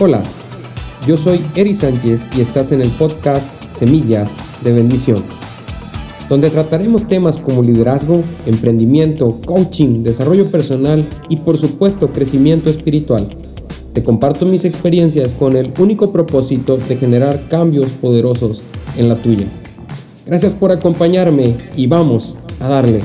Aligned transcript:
Hola, 0.00 0.24
yo 1.06 1.16
soy 1.16 1.40
Eri 1.54 1.72
Sánchez 1.72 2.26
y 2.36 2.40
estás 2.40 2.72
en 2.72 2.82
el 2.82 2.90
podcast 2.90 3.46
Semillas 3.78 4.32
de 4.64 4.72
Bendición, 4.72 5.22
donde 6.28 6.50
trataremos 6.50 7.06
temas 7.06 7.36
como 7.36 7.62
liderazgo, 7.62 8.24
emprendimiento, 8.44 9.40
coaching, 9.46 10.02
desarrollo 10.02 10.50
personal 10.50 11.04
y 11.28 11.36
por 11.36 11.58
supuesto 11.58 12.12
crecimiento 12.12 12.70
espiritual. 12.70 13.28
Te 13.92 14.02
comparto 14.02 14.46
mis 14.46 14.64
experiencias 14.64 15.32
con 15.32 15.56
el 15.56 15.72
único 15.78 16.12
propósito 16.12 16.76
de 16.76 16.96
generar 16.96 17.46
cambios 17.48 17.92
poderosos 17.92 18.62
en 18.96 19.08
la 19.08 19.14
tuya. 19.14 19.46
Gracias 20.26 20.54
por 20.54 20.72
acompañarme 20.72 21.54
y 21.76 21.86
vamos 21.86 22.34
a 22.58 22.66
darle. 22.66 23.00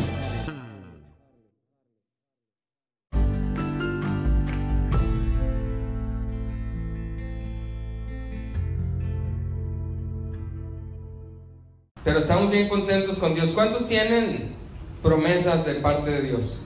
Bien 12.49 12.69
contentos 12.69 13.17
con 13.17 13.35
Dios. 13.35 13.51
¿Cuántos 13.51 13.87
tienen 13.87 14.55
promesas 15.01 15.65
de 15.65 15.75
parte 15.75 16.11
de 16.11 16.21
Dios? 16.21 16.61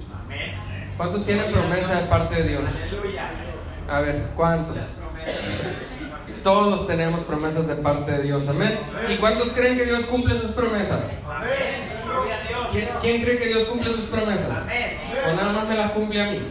¿Cuántos 0.97 1.25
tienen 1.25 1.51
promesas 1.51 2.01
de 2.01 2.07
parte 2.07 2.35
de 2.35 2.49
Dios? 2.49 2.63
A 3.89 3.99
ver, 4.01 4.29
¿cuántos? 4.35 4.77
Todos 6.43 6.87
tenemos 6.87 7.23
promesas 7.23 7.67
de 7.67 7.75
parte 7.75 8.11
de 8.11 8.23
Dios. 8.23 8.47
Amén. 8.49 8.77
¿Y 9.09 9.15
cuántos 9.15 9.49
creen 9.49 9.77
que 9.77 9.85
Dios 9.85 10.05
cumple 10.05 10.37
sus 10.37 10.51
promesas? 10.51 11.09
¿Quién, 12.71 12.89
quién 13.01 13.21
cree 13.21 13.37
que 13.37 13.47
Dios 13.47 13.65
cumple 13.65 13.91
sus 13.91 14.05
promesas? 14.05 14.65
¿O 15.29 15.33
nada 15.35 15.53
más 15.53 15.67
me 15.67 15.75
las 15.75 15.91
cumple 15.91 16.21
a 16.21 16.31
mí? 16.31 16.41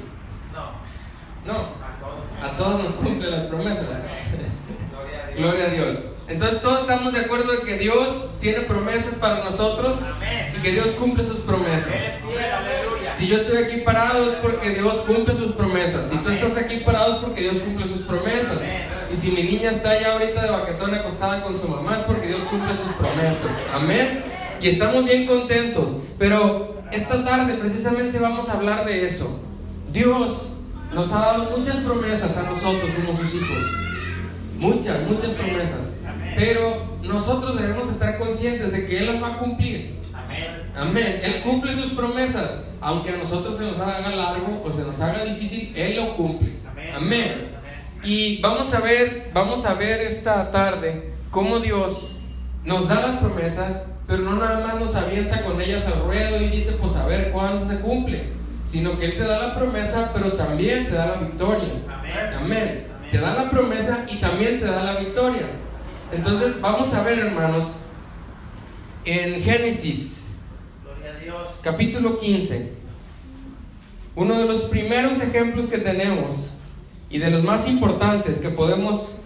No. 1.45 1.83
A 2.43 2.57
todos 2.57 2.83
nos 2.83 2.93
cumple 2.95 3.31
las 3.31 3.43
promesas. 3.43 3.87
Gloria 5.37 5.67
a 5.67 5.69
Dios. 5.69 6.12
Entonces 6.33 6.63
todos 6.63 6.81
estamos 6.81 7.13
de 7.13 7.21
acuerdo 7.21 7.53
en 7.53 7.67
que 7.67 7.77
Dios 7.77 8.31
tiene 8.41 8.63
promesas 8.63 9.17
para 9.17 9.45
nosotros 9.45 9.97
y 10.57 10.63
que 10.63 10.73
Dios 10.73 10.95
cumple 10.99 11.23
sus 11.25 11.41
promesas. 11.41 11.93
Si 13.13 13.27
yo 13.27 13.37
estoy 13.37 13.63
aquí 13.63 13.83
parado 13.83 14.33
es 14.33 14.39
porque 14.39 14.71
Dios 14.71 15.03
cumple 15.07 15.35
sus 15.35 15.53
promesas. 15.53 16.09
Si 16.09 16.17
tú 16.17 16.31
estás 16.31 16.57
aquí 16.57 16.79
parado 16.79 17.17
es 17.17 17.19
porque 17.19 17.43
Dios 17.43 17.57
cumple 17.57 17.87
sus 17.87 18.01
promesas. 18.03 18.59
Y 19.13 19.17
si 19.17 19.31
mi 19.33 19.43
niña 19.43 19.73
está 19.73 20.01
ya 20.01 20.15
ahorita 20.15 20.43
de 20.43 20.51
baquetón 20.51 20.95
acostada 20.95 21.43
con 21.43 21.59
su 21.59 21.69
mamá 21.69 21.97
es 21.97 22.03
porque 22.05 22.29
Dios 22.29 22.41
cumple 22.49 22.75
sus 22.75 22.93
promesas. 22.95 23.51
Amén. 23.75 24.25
Y 24.63 24.69
estamos 24.69 25.05
bien 25.05 25.27
contentos. 25.27 25.97
Pero 26.19 26.83
esta 26.93 27.23
tarde 27.23 27.55
precisamente 27.57 28.19
vamos 28.19 28.49
a 28.49 28.55
hablar 28.55 28.87
de 28.87 29.05
eso. 29.05 29.39
Dios 29.93 30.57
nos 30.95 31.13
ha 31.13 31.19
dado 31.19 31.59
muchas 31.59 31.77
promesas 31.77 32.39
a 32.39 32.45
nosotros 32.45 32.91
como 32.95 33.15
sus 33.19 33.35
hijos. 33.35 33.63
Muchas, 34.57 35.03
muchas 35.07 35.31
promesas. 35.33 35.92
Pero 36.37 36.99
nosotros 37.03 37.61
debemos 37.61 37.89
estar 37.89 38.19
conscientes 38.19 38.73
de 38.73 38.87
que 38.87 38.99
Él 38.99 39.07
las 39.07 39.23
va 39.23 39.35
a 39.35 39.39
cumplir. 39.39 40.01
Amén. 40.75 41.21
Él 41.23 41.43
cumple 41.43 41.73
sus 41.73 41.93
promesas. 41.93 42.67
Aunque 42.81 43.11
a 43.11 43.17
nosotros 43.17 43.57
se 43.57 43.65
nos 43.65 43.79
haga 43.79 44.11
largo 44.11 44.63
o 44.65 44.71
se 44.73 44.83
nos 44.83 44.99
haga 45.01 45.25
difícil, 45.25 45.73
Él 45.77 45.97
lo 45.97 46.17
cumple. 46.17 46.53
Amén. 46.95 47.53
Y 48.05 48.41
vamos 48.41 48.75
a 48.75 48.81
ver, 48.81 49.31
vamos 49.33 49.65
a 49.65 49.75
ver 49.75 50.01
esta 50.01 50.51
tarde 50.51 51.13
cómo 51.31 51.61
Dios 51.61 52.17
nos 52.65 52.89
da 52.89 53.01
las 53.01 53.19
promesas, 53.19 53.83
pero 54.09 54.23
no 54.23 54.35
nada 54.35 54.67
más 54.67 54.81
nos 54.81 54.95
avienta 54.97 55.45
con 55.45 55.61
ellas 55.61 55.87
al 55.87 56.03
ruedo 56.05 56.41
y 56.41 56.49
dice, 56.49 56.73
pues 56.73 56.97
a 56.97 57.07
ver 57.07 57.31
cuándo 57.31 57.69
se 57.69 57.79
cumple, 57.81 58.33
sino 58.65 58.99
que 58.99 59.07
Él 59.07 59.15
te 59.15 59.25
da 59.25 59.39
la 59.39 59.55
promesa, 59.55 60.11
pero 60.13 60.33
también 60.33 60.87
te 60.87 60.95
da 60.95 61.07
la 61.07 61.17
victoria. 61.17 61.73
Amén. 62.37 62.87
Te 63.11 63.19
da 63.19 63.35
la 63.35 63.51
promesa 63.51 64.05
y 64.09 64.17
también 64.17 64.59
te 64.59 64.65
da 64.65 64.83
la 64.83 64.97
victoria. 64.97 65.47
Entonces 66.13 66.61
vamos 66.61 66.93
a 66.93 67.03
ver, 67.03 67.19
hermanos, 67.19 67.77
en 69.07 69.43
Génesis, 69.43 70.35
capítulo 71.63 72.21
15, 72.21 72.71
uno 74.15 74.39
de 74.39 74.45
los 74.45 74.63
primeros 74.65 75.23
ejemplos 75.23 75.67
que 75.67 75.79
tenemos 75.79 76.51
y 77.09 77.19
de 77.19 77.31
los 77.31 77.43
más 77.43 77.67
importantes 77.67 78.39
que 78.39 78.51
podemos 78.51 79.23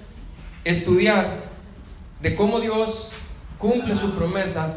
estudiar 0.65 1.39
de 2.23 2.37
cómo 2.37 2.61
Dios 2.61 3.11
cumple 3.59 3.97
su 3.97 4.13
promesa, 4.13 4.77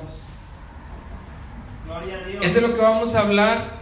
es 2.41 2.53
de 2.55 2.61
lo 2.61 2.73
que 2.75 2.81
vamos 2.81 3.13
a 3.13 3.21
hablar 3.21 3.79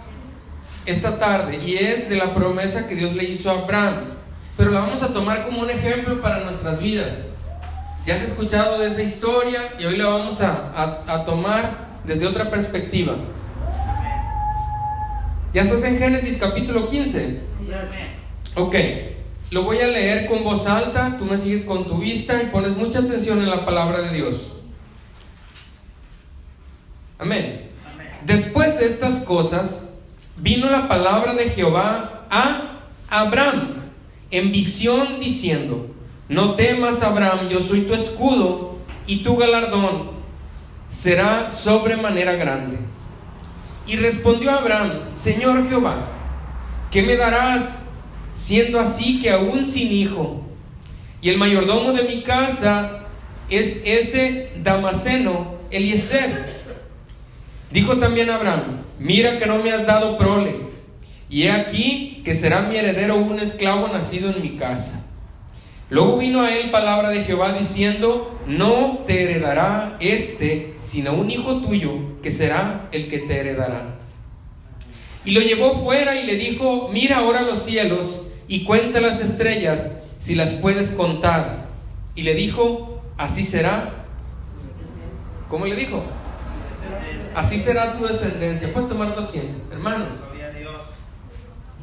esta 0.85 1.18
tarde 1.18 1.62
y 1.63 1.78
es 1.78 2.09
de 2.09 2.18
la 2.18 2.34
promesa 2.34 2.90
que 2.90 2.96
Dios 2.96 3.16
le 3.16 3.24
hizo 3.24 3.50
a 3.50 3.59
Abraham, 3.59 3.96
pero 4.57 4.72
la 4.72 4.81
vamos 4.81 5.01
a 5.01 5.13
tomar 5.13 5.46
como 5.46 5.62
un 5.62 5.69
ejemplo 5.69 6.22
para 6.22 6.41
nuestras 6.41 6.81
vidas. 6.81 7.37
Ya 8.07 8.16
has 8.16 8.22
escuchado 8.22 8.79
de 8.79 8.88
esa 8.88 9.03
historia 9.03 9.73
y 9.78 9.84
hoy 9.84 9.97
la 9.97 10.07
vamos 10.07 10.40
a, 10.40 11.03
a, 11.06 11.25
tomar 11.25 11.90
desde 12.06 12.25
otra 12.25 12.50
perspectiva. 12.50 13.18
¿Ya 15.53 15.63
estás 15.63 15.84
en 15.84 15.97
Génesis 15.97 16.38
capítulo 16.38 16.88
15? 16.88 17.41
Ok, 18.56 18.75
lo 19.51 19.63
voy 19.63 19.79
a 19.79 19.88
leer 19.88 20.25
con 20.28 20.45
voz 20.45 20.68
alta, 20.68 21.18
tú 21.19 21.25
me 21.25 21.38
sigues 21.38 21.66
con 21.66 21.85
tu 21.85 21.97
vista 21.97 22.41
y 22.41 22.45
pones 22.45 22.78
mucha 22.78 23.00
atención 23.00 23.40
en 23.41 23.50
la 23.50 23.66
palabra 23.66 24.00
de 24.00 24.16
Dios. 24.16 24.53
Amén. 27.19 27.68
Después 28.25 28.79
de 28.79 28.85
estas 28.85 29.25
cosas, 29.25 29.95
vino 30.38 30.69
la 30.69 30.88
palabra 30.88 31.34
de 31.34 31.50
Jehová 31.50 32.25
a 32.29 32.79
Abraham 33.09 33.74
en 34.31 34.53
visión 34.53 35.19
diciendo, 35.19 35.97
no 36.29 36.55
temas, 36.55 37.01
Abraham, 37.03 37.49
yo 37.49 37.61
soy 37.61 37.81
tu 37.81 37.93
escudo 37.93 38.77
y 39.05 39.23
tu 39.23 39.38
galardón 39.38 40.11
será 40.89 41.51
sobremanera 41.51 42.33
grande. 42.33 42.77
Y 43.85 43.95
respondió 43.95 44.51
Abraham, 44.51 44.91
Señor 45.11 45.67
Jehová, 45.69 46.07
¿qué 46.91 47.03
me 47.03 47.15
darás 47.15 47.85
siendo 48.35 48.79
así 48.79 49.21
que 49.21 49.31
aún 49.31 49.65
sin 49.65 49.91
hijo? 49.91 50.41
Y 51.21 51.29
el 51.29 51.38
mayordomo 51.38 51.93
de 51.93 52.03
mi 52.03 52.21
casa 52.21 53.05
es 53.49 53.81
ese 53.85 54.51
Damaseno, 54.61 55.55
Eliezer. 55.71 56.57
Dijo 57.71 57.97
también 57.97 58.29
Abraham, 58.29 58.83
mira 58.99 59.39
que 59.39 59.45
no 59.45 59.63
me 59.63 59.71
has 59.71 59.85
dado 59.85 60.17
prole, 60.17 60.55
y 61.29 61.44
he 61.44 61.51
aquí 61.51 62.21
que 62.23 62.35
será 62.35 62.61
mi 62.61 62.77
heredero 62.77 63.15
un 63.15 63.39
esclavo 63.39 63.88
nacido 63.88 64.31
en 64.31 64.41
mi 64.41 64.57
casa. 64.57 65.06
Luego 65.90 66.18
vino 66.18 66.42
a 66.42 66.53
él 66.53 66.70
palabra 66.70 67.09
de 67.09 67.24
Jehová 67.24 67.53
diciendo, 67.53 68.38
no 68.46 69.03
te 69.08 69.24
heredará 69.24 69.96
este, 70.02 70.75
sino 70.84 71.14
un 71.14 71.31
hijo 71.31 71.62
tuyo, 71.62 72.22
que 72.22 72.31
será 72.31 72.90
el 72.92 73.09
que 73.09 73.20
te 73.20 73.40
heredará. 73.40 73.96
Y 75.24 75.31
lo 75.31 75.42
llevó 75.42 75.75
fuera 75.75 76.20
y 76.20 76.25
le 76.25 76.36
dijo, 76.36 76.90
mira 76.92 77.20
ahora 77.20 77.42
los 77.44 77.64
cielos 77.64 78.31
y 78.50 78.66
cuenta 78.66 79.00
las 79.00 79.22
estrellas, 79.22 80.03
si 80.20 80.36
las 80.36 80.52
puedes 80.53 80.92
contar. 80.92 81.68
Y 82.16 82.24
le 82.24 82.36
dijo, 82.36 83.02
así 83.18 83.46
será. 83.46 84.06
¿Cómo 85.48 85.66
le 85.66 85.75
dijo? 85.75 86.04
Así 87.34 87.59
será 87.59 87.94
tu 87.94 88.06
descendencia. 88.06 88.74
Puedes 88.74 88.90
tomar 88.90 89.16
tu 89.16 89.22
asiento, 89.22 89.58
hermanos. 89.72 90.09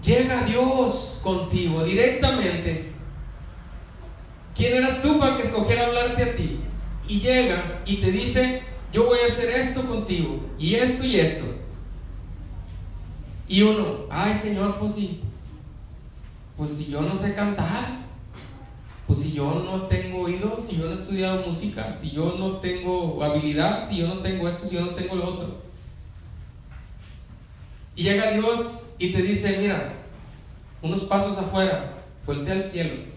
Llega 0.03 0.45
Dios 0.45 1.21
contigo 1.23 1.85
directamente 1.85 2.94
¿Quién 4.55 4.77
eras 4.77 5.03
tú 5.03 5.19
para 5.19 5.37
que 5.37 5.43
escogiera 5.43 5.87
hablarte 5.87 6.23
a 6.23 6.37
ti? 6.37 6.61
Y 7.09 7.21
llega 7.21 7.83
y 7.85 7.97
te 7.97 8.13
dice, 8.13 8.63
yo 8.93 9.05
voy 9.05 9.19
a 9.19 9.27
hacer 9.27 9.51
esto 9.51 9.87
contigo, 9.87 10.41
y 10.59 10.77
esto 10.77 11.05
y 11.05 11.19
esto. 11.19 11.45
Y 13.49 13.63
uno, 13.63 14.07
ay 14.11 14.33
Señor, 14.33 14.79
pues 14.79 14.95
si, 14.95 15.21
pues 16.57 16.71
si 16.79 16.87
yo 16.87 17.01
no 17.01 17.17
sé 17.17 17.35
cantar, 17.35 18.05
pues 19.07 19.19
si 19.19 19.33
yo 19.33 19.63
no 19.65 19.83
tengo 19.83 20.21
oído, 20.23 20.59
si 20.65 20.77
yo 20.77 20.87
no 20.87 20.93
he 20.93 20.95
estudiado 20.95 21.47
música, 21.47 21.93
si 21.93 22.13
yo 22.13 22.37
no 22.39 22.59
tengo 22.59 23.23
habilidad, 23.23 23.87
si 23.87 23.99
yo 23.99 24.07
no 24.07 24.21
tengo 24.21 24.49
esto, 24.49 24.67
si 24.67 24.77
yo 24.77 24.81
no 24.83 24.91
tengo 24.91 25.17
lo 25.17 25.29
otro. 25.29 25.63
Y 27.97 28.05
llega 28.05 28.31
Dios 28.31 28.91
y 28.99 29.13
te 29.13 29.21
dice, 29.21 29.59
mira, 29.59 29.95
unos 30.81 31.03
pasos 31.03 31.37
afuera, 31.37 32.05
voltea 32.25 32.55
al 32.55 32.63
cielo 32.63 33.14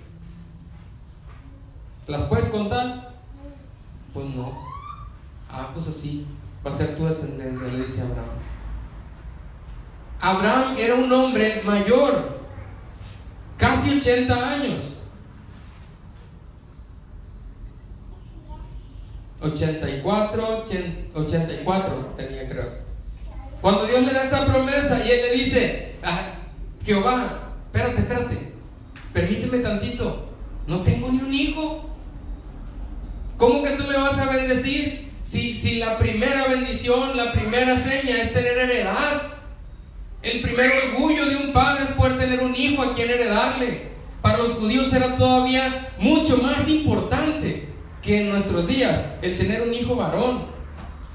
¿Las 2.08 2.22
puedes 2.24 2.48
contar? 2.50 3.16
Pues 4.14 4.26
no. 4.28 4.54
Ah, 5.50 5.70
pues 5.74 5.88
así. 5.88 6.26
Va 6.66 6.70
a 6.70 6.74
ser 6.74 6.96
tu 6.96 7.06
descendencia, 7.06 7.68
le 7.68 7.84
dice 7.84 8.02
Abraham. 8.02 8.30
Abraham 10.20 10.76
era 10.78 10.96
un 10.96 11.12
hombre 11.12 11.62
mayor, 11.64 12.42
casi 13.58 13.98
80 13.98 14.52
años. 14.52 14.98
84, 19.40 20.66
84 21.14 22.14
tenía 22.18 22.50
creo. 22.50 22.88
Cuando 23.62 23.86
Dios 23.86 24.06
le 24.06 24.14
da 24.14 24.24
esta 24.24 24.46
promesa 24.46 25.06
y 25.06 25.12
él 25.12 25.22
le 25.22 25.32
dice, 25.34 25.96
ah, 26.04 26.34
Jehová, 26.84 27.54
espérate, 27.66 28.02
espérate, 28.02 28.54
permíteme 29.14 29.60
tantito, 29.60 30.30
no 30.66 30.82
tengo 30.82 31.12
ni 31.12 31.20
un 31.20 31.34
hijo. 31.34 31.90
¿Cómo 33.38 33.64
que 33.64 33.72
tú 33.72 33.84
me 33.84 33.96
vas 33.96 34.18
a 34.18 34.32
bendecir 34.32 35.12
si, 35.22 35.56
si 35.56 35.76
la 35.76 36.00
primera 36.00 36.48
bendición, 36.48 37.16
la 37.16 37.32
primera 37.34 37.78
seña 37.78 38.18
es 38.18 38.34
tener 38.34 38.58
heredad? 38.58 39.22
El 40.24 40.42
primer 40.42 40.72
orgullo 40.92 41.28
de 41.28 41.36
un 41.36 41.54
padre 41.54 41.84
es 41.84 41.92
poder 41.92 42.18
tener 42.18 42.42
un 42.42 42.56
hijo 42.56 42.82
a 42.82 42.96
quien 42.96 43.12
heredarle. 43.12 43.92
Para 44.24 44.40
los 44.40 44.54
judíos 44.54 44.92
era 44.92 45.16
todavía 45.16 45.90
mucho 46.00 46.38
más 46.38 46.68
importante 46.68 47.70
que 48.02 48.22
en 48.22 48.30
nuestros 48.30 48.68
días 48.68 49.04
el 49.22 49.38
tener 49.38 49.62
un 49.62 49.74
hijo 49.74 49.96
varón. 49.96 50.46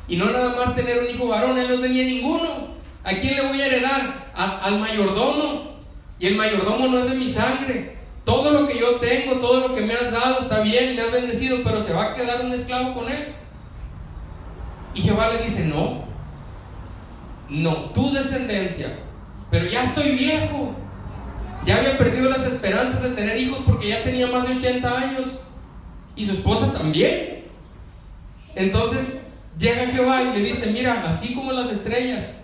Y 0.07 0.17
no 0.17 0.27
nada 0.27 0.55
más 0.57 0.77
tener 0.77 1.01
un 1.01 1.11
hijo 1.15 1.27
varón, 1.27 1.59
él 1.59 1.69
no 1.69 1.81
tenía 1.81 2.05
ninguno. 2.05 2.73
¿A 3.03 3.11
quién 3.15 3.35
le 3.35 3.43
voy 3.43 3.61
a 3.61 3.67
heredar? 3.67 4.23
al 4.35 4.79
mayordomo. 4.79 5.73
Y 6.21 6.27
el 6.29 6.37
mayordomo 6.37 6.87
no 6.87 7.01
es 7.01 7.11
de 7.11 7.17
mi 7.17 7.29
sangre. 7.29 8.02
Todo 8.25 8.53
lo 8.53 8.69
que 8.69 8.79
yo 8.79 8.97
tengo, 8.97 9.37
todo 9.37 9.67
lo 9.67 9.75
que 9.75 9.83
me 9.83 9.95
has 9.95 10.13
dado 10.13 10.41
está 10.41 10.61
bien, 10.61 10.95
me 10.95 11.03
has 11.03 11.13
bendecido, 11.13 11.59
pero 11.65 11.81
se 11.81 11.93
va 11.93 12.13
a 12.13 12.15
quedar 12.15 12.45
un 12.45 12.53
esclavo 12.53 12.95
con 12.95 13.11
él. 13.11 13.35
Y 14.95 15.03
Jehová 15.03 15.31
le 15.31 15.43
dice, 15.43 15.65
no, 15.67 16.05
no, 17.49 17.75
tu 17.91 18.13
descendencia, 18.13 18.89
pero 19.51 19.67
ya 19.67 19.83
estoy 19.85 20.13
viejo. 20.13 20.75
Ya 21.65 21.77
había 21.77 21.97
perdido 21.97 22.29
las 22.29 22.45
esperanzas 22.45 23.03
de 23.03 23.11
tener 23.11 23.37
hijos 23.37 23.61
porque 23.65 23.89
ya 23.89 24.03
tenía 24.03 24.27
más 24.27 24.49
de 24.49 24.57
80 24.57 24.99
años. 24.99 25.29
Y 26.17 26.25
su 26.27 26.33
esposa 26.33 26.73
también. 26.73 27.45
Entonces 28.55 29.33
llega 29.59 29.87
Jehová 29.87 30.23
y 30.23 30.39
le 30.39 30.41
dice, 30.41 30.71
mira, 30.73 31.07
así 31.07 31.35
como 31.35 31.53
las 31.53 31.71
estrellas, 31.71 32.42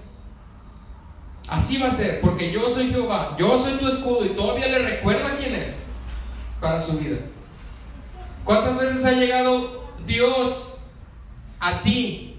Así 1.48 1.78
va 1.78 1.88
a 1.88 1.90
ser, 1.90 2.20
porque 2.20 2.52
yo 2.52 2.68
soy 2.68 2.90
Jehová, 2.90 3.34
yo 3.38 3.58
soy 3.58 3.78
tu 3.78 3.88
escudo 3.88 4.26
y 4.26 4.30
todavía 4.30 4.68
le 4.68 4.80
recuerda 4.80 5.36
quién 5.36 5.54
es 5.54 5.70
para 6.60 6.78
su 6.78 6.98
vida. 6.98 7.16
¿Cuántas 8.44 8.78
veces 8.78 9.04
ha 9.04 9.12
llegado 9.12 9.88
Dios 10.06 10.80
a 11.58 11.80
ti 11.82 12.36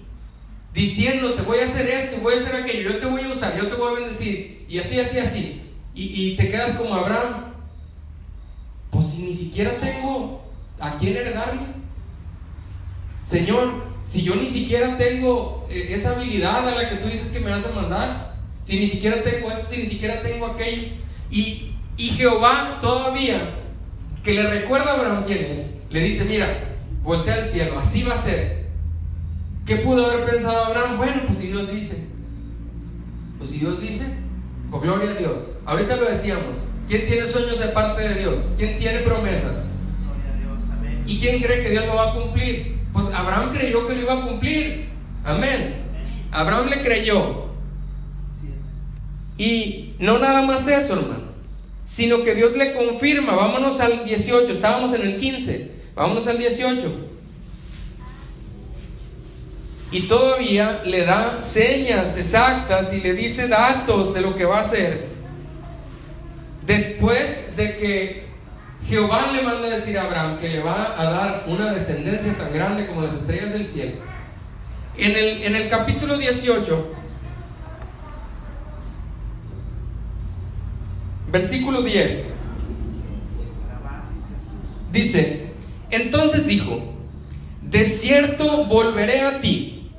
diciendo, 0.72 1.34
te 1.34 1.42
voy 1.42 1.58
a 1.58 1.64
hacer 1.64 1.88
esto, 1.88 2.18
voy 2.22 2.34
a 2.34 2.36
hacer 2.36 2.54
aquello, 2.54 2.92
yo 2.92 2.98
te 2.98 3.06
voy 3.06 3.22
a 3.22 3.28
usar, 3.28 3.56
yo 3.56 3.68
te 3.68 3.74
voy 3.74 3.92
a 3.92 4.00
bendecir, 4.00 4.64
y 4.68 4.78
así, 4.78 5.00
así, 5.00 5.18
así, 5.18 5.62
y, 5.92 6.36
te 6.36 6.48
quedas 6.48 6.72
como 6.74 6.94
Abraham? 6.94 7.52
Pues 8.90 9.06
si 9.06 9.22
ni 9.22 9.32
siquiera 9.32 9.72
tengo 9.80 10.42
a 10.78 10.96
quién 10.96 11.16
heredarme. 11.16 11.66
Señor, 13.24 13.84
si 14.04 14.22
yo 14.22 14.36
ni 14.36 14.48
siquiera 14.48 14.96
tengo 14.96 15.66
eh, 15.68 15.88
esa 15.90 16.12
habilidad 16.12 16.66
a 16.66 16.74
la 16.74 16.88
que 16.88 16.96
tú 16.96 17.08
dices 17.08 17.28
que 17.28 17.40
me 17.40 17.50
vas 17.50 17.66
a 17.66 17.74
mandar, 17.74 18.29
si 18.70 18.78
ni 18.78 18.86
siquiera 18.86 19.20
tengo 19.24 19.50
esto, 19.50 19.66
si 19.68 19.78
ni 19.78 19.86
siquiera 19.86 20.22
tengo 20.22 20.46
aquello. 20.46 20.92
Y, 21.28 21.72
y 21.96 22.10
Jehová 22.10 22.78
todavía, 22.80 23.56
que 24.22 24.32
le 24.32 24.48
recuerda 24.48 24.92
a 24.92 24.94
Abraham 24.94 25.24
quién 25.26 25.44
es, 25.44 25.74
le 25.90 26.00
dice, 26.04 26.24
mira, 26.24 26.76
voltea 27.02 27.34
al 27.34 27.44
cielo, 27.44 27.80
así 27.80 28.04
va 28.04 28.14
a 28.14 28.18
ser. 28.18 28.66
¿Qué 29.66 29.74
pudo 29.76 30.06
haber 30.06 30.24
pensado 30.24 30.66
Abraham? 30.66 30.98
Bueno, 30.98 31.22
pues 31.26 31.38
si 31.38 31.48
Dios 31.48 31.72
dice. 31.72 32.06
Pues 33.38 33.50
si 33.50 33.58
Dios 33.58 33.80
dice, 33.80 34.04
pues 34.70 34.82
gloria 34.84 35.10
a 35.10 35.14
Dios. 35.14 35.40
Ahorita 35.66 35.96
lo 35.96 36.04
decíamos. 36.04 36.58
¿Quién 36.86 37.06
tiene 37.06 37.26
sueños 37.26 37.58
de 37.58 37.68
parte 37.68 38.08
de 38.08 38.20
Dios? 38.20 38.50
¿Quién 38.56 38.78
tiene 38.78 39.00
promesas? 39.00 39.66
¿Y 41.06 41.18
quién 41.18 41.42
cree 41.42 41.64
que 41.64 41.70
Dios 41.70 41.86
lo 41.86 41.96
va 41.96 42.10
a 42.10 42.14
cumplir? 42.14 42.78
Pues 42.92 43.12
Abraham 43.12 43.50
creyó 43.52 43.88
que 43.88 43.96
lo 43.96 44.00
iba 44.00 44.14
a 44.14 44.26
cumplir. 44.28 44.90
Amén. 45.24 45.74
Abraham 46.30 46.68
le 46.68 46.82
creyó. 46.82 47.49
Y 49.40 49.94
no 49.98 50.18
nada 50.18 50.42
más 50.42 50.68
eso, 50.68 50.92
hermano, 50.92 51.22
sino 51.86 52.22
que 52.24 52.34
Dios 52.34 52.54
le 52.58 52.74
confirma, 52.74 53.32
vámonos 53.34 53.80
al 53.80 54.04
18, 54.04 54.52
estábamos 54.52 54.92
en 54.92 55.00
el 55.00 55.16
15, 55.18 55.70
vámonos 55.94 56.26
al 56.26 56.36
18. 56.36 56.92
Y 59.92 60.02
todavía 60.02 60.82
le 60.84 61.06
da 61.06 61.42
señas 61.42 62.18
exactas 62.18 62.92
y 62.92 63.00
le 63.00 63.14
dice 63.14 63.48
datos 63.48 64.12
de 64.12 64.20
lo 64.20 64.36
que 64.36 64.44
va 64.44 64.58
a 64.58 64.60
hacer. 64.60 65.06
Después 66.66 67.56
de 67.56 67.78
que 67.78 68.26
Jehová 68.86 69.32
le 69.32 69.40
manda 69.40 69.68
a 69.68 69.70
decir 69.70 69.98
a 69.98 70.02
Abraham 70.02 70.38
que 70.38 70.50
le 70.50 70.60
va 70.60 71.00
a 71.00 71.04
dar 71.10 71.44
una 71.46 71.72
descendencia 71.72 72.34
tan 72.34 72.52
grande 72.52 72.86
como 72.86 73.00
las 73.00 73.14
estrellas 73.14 73.54
del 73.54 73.64
cielo. 73.64 73.92
En 74.98 75.12
el, 75.12 75.44
en 75.44 75.56
el 75.56 75.70
capítulo 75.70 76.18
18 76.18 76.99
Versículo 81.30 81.82
10. 81.82 82.34
Dice, 84.92 85.52
entonces 85.90 86.46
dijo, 86.46 86.80
de 87.62 87.84
cierto 87.84 88.64
volveré 88.64 89.20
a 89.20 89.40
ti, 89.40 89.92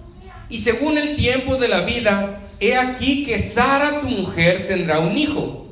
y 0.49 0.59
según 0.59 0.97
el 0.97 1.15
tiempo 1.15 1.55
de 1.55 1.69
la 1.69 1.81
vida, 1.81 2.41
he 2.59 2.75
aquí 2.75 3.25
que 3.25 3.39
Sara 3.39 4.01
tu 4.01 4.09
mujer 4.09 4.67
tendrá 4.67 4.99
un 4.99 5.17
hijo. 5.17 5.67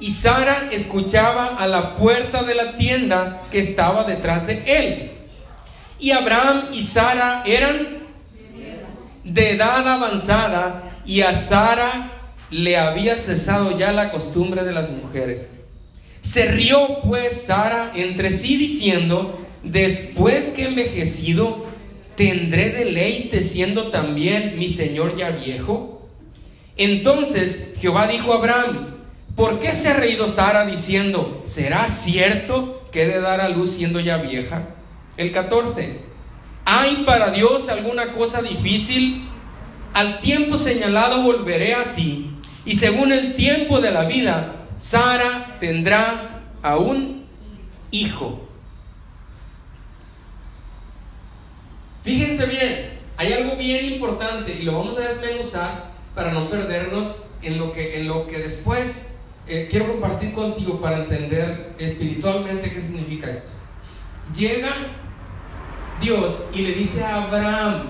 Y 0.00 0.10
Sara 0.10 0.68
escuchaba 0.72 1.56
a 1.56 1.68
la 1.68 1.94
puerta 1.96 2.42
de 2.42 2.56
la 2.56 2.76
tienda 2.76 3.42
que 3.52 3.60
estaba 3.60 4.04
detrás 4.04 4.46
de 4.48 4.62
él. 4.66 5.10
Y 6.00 6.10
Abraham 6.10 6.66
y 6.72 6.82
Sara 6.82 7.42
eran 7.46 7.98
de 9.22 9.50
edad 9.52 9.86
avanzada, 9.88 11.00
y 11.06 11.20
a 11.20 11.36
Sara 11.36 12.17
le 12.50 12.76
había 12.76 13.16
cesado 13.16 13.76
ya 13.78 13.92
la 13.92 14.10
costumbre 14.10 14.64
de 14.64 14.72
las 14.72 14.90
mujeres. 14.90 15.50
Se 16.22 16.46
rió 16.46 17.00
pues 17.06 17.42
Sara 17.42 17.92
entre 17.94 18.32
sí 18.32 18.56
diciendo, 18.56 19.46
después 19.62 20.50
que 20.50 20.66
envejecido, 20.66 21.64
¿tendré 22.16 22.70
deleite 22.70 23.42
siendo 23.42 23.88
también 23.88 24.58
mi 24.58 24.68
señor 24.68 25.16
ya 25.16 25.30
viejo? 25.30 26.08
Entonces 26.76 27.74
Jehová 27.80 28.08
dijo 28.08 28.32
a 28.32 28.38
Abraham, 28.38 28.96
¿por 29.36 29.60
qué 29.60 29.72
se 29.72 29.88
ha 29.88 29.94
reído 29.94 30.28
Sara 30.28 30.66
diciendo, 30.66 31.42
¿será 31.46 31.88
cierto 31.88 32.88
que 32.92 33.02
he 33.02 33.08
de 33.08 33.20
dar 33.20 33.40
a 33.40 33.48
luz 33.48 33.72
siendo 33.72 34.00
ya 34.00 34.18
vieja? 34.18 34.70
El 35.16 35.32
14, 35.32 36.00
¿hay 36.64 37.02
para 37.04 37.30
Dios 37.30 37.68
alguna 37.68 38.12
cosa 38.12 38.42
difícil? 38.42 39.28
Al 39.94 40.20
tiempo 40.20 40.58
señalado 40.58 41.22
volveré 41.22 41.74
a 41.74 41.94
ti 41.94 42.27
y 42.68 42.76
según 42.76 43.12
el 43.12 43.34
tiempo 43.34 43.80
de 43.80 43.90
la 43.90 44.04
vida, 44.04 44.66
Sara 44.78 45.56
tendrá 45.58 46.42
a 46.60 46.76
un 46.76 47.24
hijo. 47.90 48.46
Fíjense 52.02 52.44
bien, 52.44 52.98
hay 53.16 53.32
algo 53.32 53.56
bien 53.56 53.86
importante 53.86 54.54
y 54.54 54.64
lo 54.64 54.72
vamos 54.72 54.98
a 54.98 55.08
desmenuzar 55.08 55.92
para 56.14 56.30
no 56.32 56.50
perdernos 56.50 57.24
en 57.40 57.56
lo 57.56 57.72
que, 57.72 58.00
en 58.00 58.06
lo 58.06 58.26
que 58.26 58.36
después 58.36 59.12
eh, 59.46 59.68
quiero 59.70 59.90
compartir 59.90 60.34
contigo 60.34 60.78
para 60.78 60.98
entender 60.98 61.74
espiritualmente 61.78 62.70
qué 62.70 62.82
significa 62.82 63.30
esto. 63.30 63.52
Llega 64.36 64.74
Dios 66.02 66.48
y 66.52 66.60
le 66.60 66.72
dice 66.72 67.02
a 67.02 67.24
Abraham, 67.24 67.84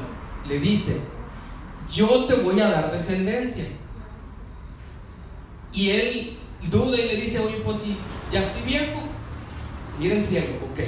le 0.47 0.61
dice, 0.61 1.01
yo 1.93 2.27
te 2.27 2.35
voy 2.35 2.61
a 2.61 2.69
dar 2.69 2.93
descendencia. 2.93 3.65
Y 5.79 5.91
él 5.91 6.37
duda 6.73 6.99
y 6.99 7.07
le 7.07 7.17
dice, 7.21 7.39
oye, 7.39 7.59
pues 7.65 7.79
sí, 7.79 7.97
ya 8.33 8.41
estoy 8.41 8.63
viejo. 8.63 9.01
Mira 9.97 10.17
el 10.17 10.23
cielo, 10.23 10.49
ok. 10.73 10.81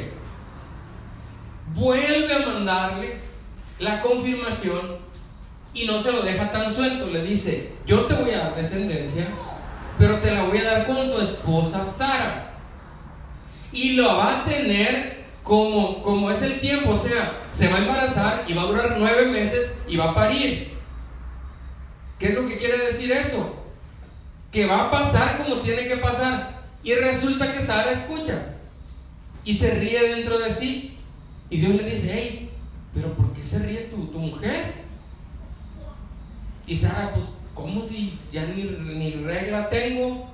Vuelve 1.76 2.34
a 2.34 2.40
mandarle 2.40 3.20
la 3.78 4.00
confirmación 4.00 4.98
y 5.74 5.84
no 5.84 6.02
se 6.02 6.10
lo 6.10 6.22
deja 6.22 6.50
tan 6.50 6.74
suelto. 6.74 7.06
Le 7.06 7.22
dice, 7.22 7.72
yo 7.86 8.00
te 8.06 8.14
voy 8.14 8.32
a 8.32 8.38
dar 8.38 8.56
descendencia, 8.56 9.28
pero 9.96 10.18
te 10.18 10.32
la 10.32 10.42
voy 10.42 10.58
a 10.58 10.64
dar 10.64 10.86
con 10.88 11.08
tu 11.08 11.20
esposa 11.20 11.84
Sara. 11.84 12.52
Y 13.70 13.92
lo 13.92 14.16
va 14.16 14.40
a 14.40 14.44
tener 14.44 15.24
como, 15.44 16.02
como 16.02 16.32
es 16.32 16.42
el 16.42 16.58
tiempo, 16.58 16.90
o 16.90 16.98
sea, 16.98 17.42
se 17.52 17.68
va 17.68 17.76
a 17.76 17.82
embarazar 17.82 18.44
y 18.48 18.54
va 18.54 18.62
a 18.62 18.66
durar 18.66 18.96
nueve 18.98 19.26
meses 19.26 19.78
y 19.86 19.96
va 19.96 20.10
a 20.10 20.14
parir. 20.16 20.76
¿Qué 22.18 22.30
es 22.30 22.34
lo 22.34 22.48
que 22.48 22.58
quiere 22.58 22.76
decir 22.76 23.12
eso? 23.12 23.59
Que 24.50 24.66
va 24.66 24.86
a 24.86 24.90
pasar 24.90 25.38
como 25.38 25.56
tiene 25.56 25.86
que 25.86 25.96
pasar. 25.96 26.60
Y 26.82 26.94
resulta 26.94 27.52
que 27.52 27.60
Sara 27.60 27.92
escucha 27.92 28.54
y 29.44 29.54
se 29.54 29.74
ríe 29.74 30.02
dentro 30.14 30.38
de 30.38 30.50
sí. 30.50 30.96
Y 31.50 31.58
Dios 31.58 31.74
le 31.74 31.84
dice, 31.84 32.10
hey, 32.12 32.50
pero 32.94 33.12
¿por 33.14 33.32
qué 33.32 33.42
se 33.42 33.58
ríe 33.60 33.82
tu, 33.82 34.06
tu 34.06 34.18
mujer? 34.18 34.74
Y 36.66 36.76
Sara, 36.76 37.10
pues, 37.12 37.26
¿cómo 37.54 37.82
si 37.82 38.18
ya 38.30 38.46
ni, 38.46 38.62
ni 38.62 39.12
regla 39.24 39.68
tengo? 39.68 40.30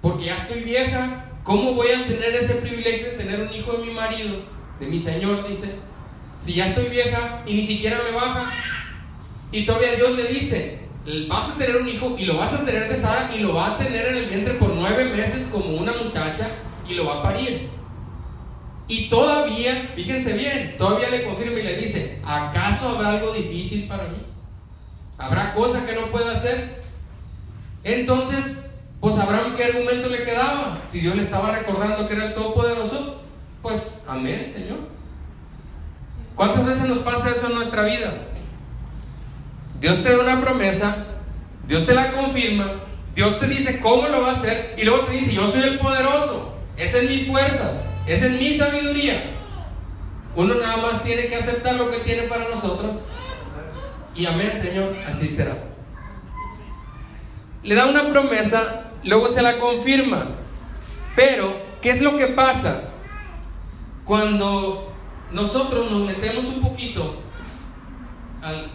Porque 0.00 0.26
ya 0.26 0.36
estoy 0.36 0.62
vieja. 0.62 1.30
¿Cómo 1.42 1.74
voy 1.74 1.88
a 1.88 2.06
tener 2.06 2.34
ese 2.34 2.56
privilegio 2.56 3.10
de 3.10 3.16
tener 3.16 3.40
un 3.40 3.52
hijo 3.52 3.72
de 3.72 3.84
mi 3.84 3.92
marido, 3.92 4.36
de 4.80 4.86
mi 4.86 4.98
Señor, 4.98 5.46
dice? 5.48 5.74
Si 6.40 6.54
ya 6.54 6.66
estoy 6.66 6.88
vieja 6.88 7.42
y 7.46 7.54
ni 7.54 7.66
siquiera 7.66 8.02
me 8.02 8.12
baja. 8.12 8.50
Y 9.50 9.64
todavía 9.64 9.94
Dios 9.94 10.16
le 10.16 10.24
dice, 10.24 10.80
vas 11.28 11.50
a 11.50 11.58
tener 11.58 11.76
un 11.76 11.88
hijo 11.88 12.14
y 12.18 12.24
lo 12.24 12.38
vas 12.38 12.54
a 12.54 12.64
tener 12.64 12.88
de 12.88 12.96
Sara 12.96 13.30
y 13.34 13.40
lo 13.40 13.54
va 13.54 13.74
a 13.74 13.78
tener 13.78 14.06
en 14.06 14.16
el 14.16 14.26
vientre 14.26 14.54
por 14.54 14.70
nueve 14.70 15.04
meses 15.06 15.48
como 15.52 15.76
una 15.76 15.92
muchacha 15.92 16.48
y 16.88 16.94
lo 16.94 17.06
va 17.06 17.20
a 17.20 17.22
parir. 17.22 17.68
Y 18.88 19.08
todavía, 19.08 19.92
fíjense 19.94 20.34
bien, 20.34 20.76
todavía 20.76 21.10
le 21.10 21.24
confirma 21.24 21.58
y 21.58 21.62
le 21.62 21.76
dice, 21.76 22.20
¿acaso 22.24 22.90
habrá 22.90 23.12
algo 23.12 23.32
difícil 23.32 23.86
para 23.86 24.04
mí? 24.04 24.18
¿Habrá 25.16 25.54
cosas 25.54 25.84
que 25.84 25.94
no 25.94 26.06
pueda 26.08 26.32
hacer? 26.32 26.82
Entonces, 27.82 28.66
pues 29.00 29.18
Abraham, 29.18 29.54
¿qué 29.54 29.64
argumento 29.64 30.08
le 30.08 30.24
quedaba? 30.24 30.78
Si 30.90 31.00
Dios 31.00 31.16
le 31.16 31.22
estaba 31.22 31.50
recordando 31.50 32.06
que 32.08 32.14
era 32.14 32.26
el 32.26 32.34
Todopoderoso, 32.34 33.22
pues 33.62 34.04
amén, 34.08 34.50
Señor. 34.52 34.78
¿Cuántas 36.34 36.66
veces 36.66 36.88
nos 36.88 36.98
pasa 36.98 37.30
eso 37.30 37.48
en 37.48 37.54
nuestra 37.54 37.84
vida? 37.84 38.12
Dios 39.84 40.02
te 40.02 40.16
da 40.16 40.18
una 40.18 40.40
promesa, 40.40 40.96
Dios 41.66 41.84
te 41.84 41.92
la 41.92 42.12
confirma, 42.12 42.72
Dios 43.14 43.38
te 43.38 43.46
dice 43.46 43.80
cómo 43.80 44.08
lo 44.08 44.22
va 44.22 44.30
a 44.30 44.32
hacer 44.32 44.74
y 44.78 44.84
luego 44.84 45.00
te 45.00 45.12
dice, 45.12 45.34
yo 45.34 45.46
soy 45.46 45.60
el 45.60 45.78
poderoso, 45.78 46.56
es 46.78 46.94
en 46.94 47.06
mis 47.06 47.28
fuerzas, 47.28 47.84
es 48.06 48.22
en 48.22 48.38
mi 48.38 48.54
sabiduría. 48.54 49.22
Uno 50.36 50.54
nada 50.54 50.78
más 50.78 51.02
tiene 51.02 51.26
que 51.26 51.36
aceptar 51.36 51.74
lo 51.74 51.90
que 51.90 51.98
tiene 51.98 52.22
para 52.22 52.48
nosotros 52.48 52.94
y 54.14 54.24
amén, 54.24 54.52
Señor, 54.58 54.96
así 55.06 55.28
será. 55.28 55.54
Le 57.62 57.74
da 57.74 57.84
una 57.84 58.08
promesa, 58.08 58.84
luego 59.04 59.28
se 59.28 59.42
la 59.42 59.58
confirma. 59.58 60.28
Pero, 61.14 61.58
¿qué 61.82 61.90
es 61.90 62.00
lo 62.00 62.16
que 62.16 62.28
pasa? 62.28 62.84
Cuando 64.06 64.94
nosotros 65.30 65.90
nos 65.90 66.06
metemos 66.06 66.46
un 66.46 66.62
poquito 66.62 67.20
al, 68.40 68.70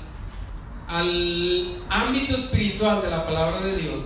al 0.90 1.84
ámbito 1.90 2.36
espiritual 2.36 3.02
de 3.02 3.10
la 3.10 3.26
palabra 3.26 3.62
de 3.62 3.78
Dios, 3.78 4.00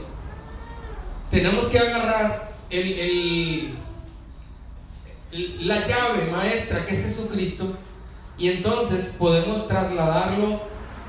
tenemos 1.32 1.68
que 1.68 1.80
agarrar 1.80 2.54
el, 2.70 3.74
la 5.62 5.88
llave 5.88 6.30
maestra 6.30 6.86
que 6.86 6.94
es 6.94 7.02
Jesucristo 7.02 7.75
y 8.38 8.50
entonces 8.50 9.16
podemos 9.18 9.68
trasladarlo 9.68 10.62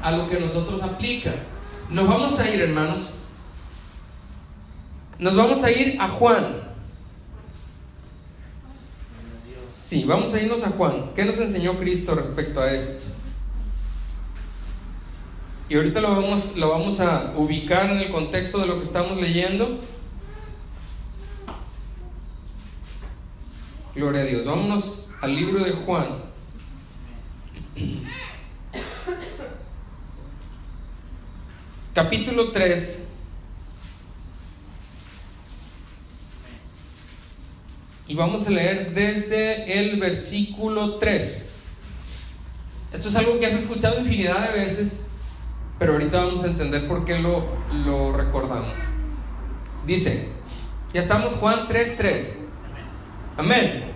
a 0.02 0.12
lo 0.12 0.28
que 0.28 0.38
nosotros 0.38 0.83
aplica. 0.83 1.33
Nos 1.90 2.07
vamos 2.07 2.38
a 2.38 2.49
ir, 2.49 2.61
hermanos. 2.61 3.11
Nos 5.19 5.35
vamos 5.35 5.62
a 5.64 5.71
ir 5.71 5.97
a 6.00 6.09
Juan. 6.09 6.64
Sí, 9.83 10.04
vamos 10.04 10.33
a 10.33 10.40
irnos 10.40 10.62
a 10.64 10.71
Juan. 10.71 11.11
¿Qué 11.14 11.25
nos 11.25 11.38
enseñó 11.38 11.78
Cristo 11.78 12.14
respecto 12.14 12.61
a 12.61 12.73
esto? 12.73 13.13
Y 15.68 15.76
ahorita 15.76 16.00
lo 16.00 16.11
vamos, 16.11 16.56
lo 16.56 16.68
vamos 16.68 17.00
a 17.00 17.33
ubicar 17.37 17.90
en 17.90 17.99
el 17.99 18.11
contexto 18.11 18.59
de 18.59 18.66
lo 18.66 18.78
que 18.78 18.85
estamos 18.85 19.21
leyendo. 19.21 19.80
Gloria 23.94 24.23
a 24.23 24.25
Dios. 24.25 24.44
Vámonos 24.44 25.06
al 25.21 25.35
libro 25.35 25.64
de 25.64 25.73
Juan. 25.73 26.09
Capítulo 31.94 32.50
3. 32.50 33.09
Y 38.09 38.14
vamos 38.14 38.47
a 38.47 38.50
leer 38.50 38.92
desde 38.92 39.80
el 39.80 39.99
versículo 39.99 40.97
3. 40.97 41.50
Esto 42.92 43.09
es 43.09 43.16
algo 43.16 43.40
que 43.40 43.47
has 43.47 43.54
escuchado 43.54 43.99
infinidad 44.00 44.52
de 44.52 44.61
veces, 44.61 45.03
pero 45.78 45.95
ahorita 45.95 46.25
vamos 46.25 46.45
a 46.45 46.47
entender 46.47 46.87
por 46.87 47.04
qué 47.04 47.19
lo, 47.19 47.47
lo 47.85 48.12
recordamos. 48.12 48.75
Dice, 49.87 50.28
ya 50.93 51.00
estamos 51.00 51.35
Juan 51.35 51.69
3:3. 51.69 52.23
Amén. 53.37 53.93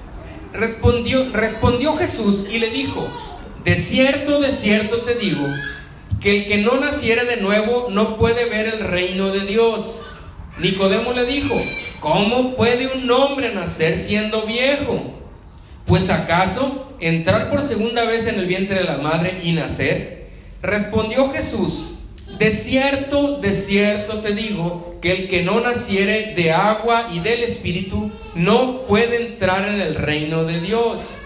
Respondió, 0.53 1.33
respondió 1.33 1.97
Jesús 1.97 2.47
y 2.51 2.59
le 2.59 2.71
dijo, 2.71 3.07
de 3.65 3.75
cierto, 3.77 4.41
de 4.41 4.51
cierto 4.51 5.03
te 5.03 5.15
digo, 5.15 5.47
que 6.21 6.37
el 6.37 6.49
que 6.49 6.59
no 6.59 6.81
naciera 6.81 7.25
de 7.25 7.37
nuevo 7.37 7.89
no 7.91 8.17
puede 8.17 8.49
ver 8.49 8.67
el 8.67 8.81
reino 8.81 9.31
de 9.31 9.41
Dios. 9.41 10.03
Nicodemo 10.59 11.13
le 11.13 11.25
dijo, 11.25 11.55
¿cómo 12.01 12.57
puede 12.57 12.89
un 12.89 13.09
hombre 13.11 13.55
nacer 13.55 13.97
siendo 13.97 14.43
viejo? 14.47 15.15
Pues 15.87 16.11
acaso 16.11 16.97
entrar 16.99 17.51
por 17.51 17.63
segunda 17.63 18.05
vez 18.05 18.27
en 18.27 18.41
el 18.41 18.47
vientre 18.47 18.79
de 18.79 18.85
la 18.85 18.99
madre 18.99 19.39
y 19.43 19.53
nacer? 19.53 20.18
Respondió 20.63 21.31
Jesús, 21.31 21.95
de 22.39 22.51
cierto, 22.51 23.39
de 23.41 23.55
cierto 23.55 24.21
te 24.21 24.35
digo, 24.35 24.97
que 25.01 25.13
el 25.13 25.29
que 25.29 25.43
no 25.45 25.61
naciere 25.61 26.35
de 26.35 26.53
agua 26.53 27.11
y 27.13 27.21
del 27.21 27.45
Espíritu 27.45 28.11
no 28.35 28.87
puede 28.87 29.29
entrar 29.29 29.69
en 29.69 29.81
el 29.81 29.95
reino 29.95 30.45
de 30.45 30.61
Dios. 30.61 31.17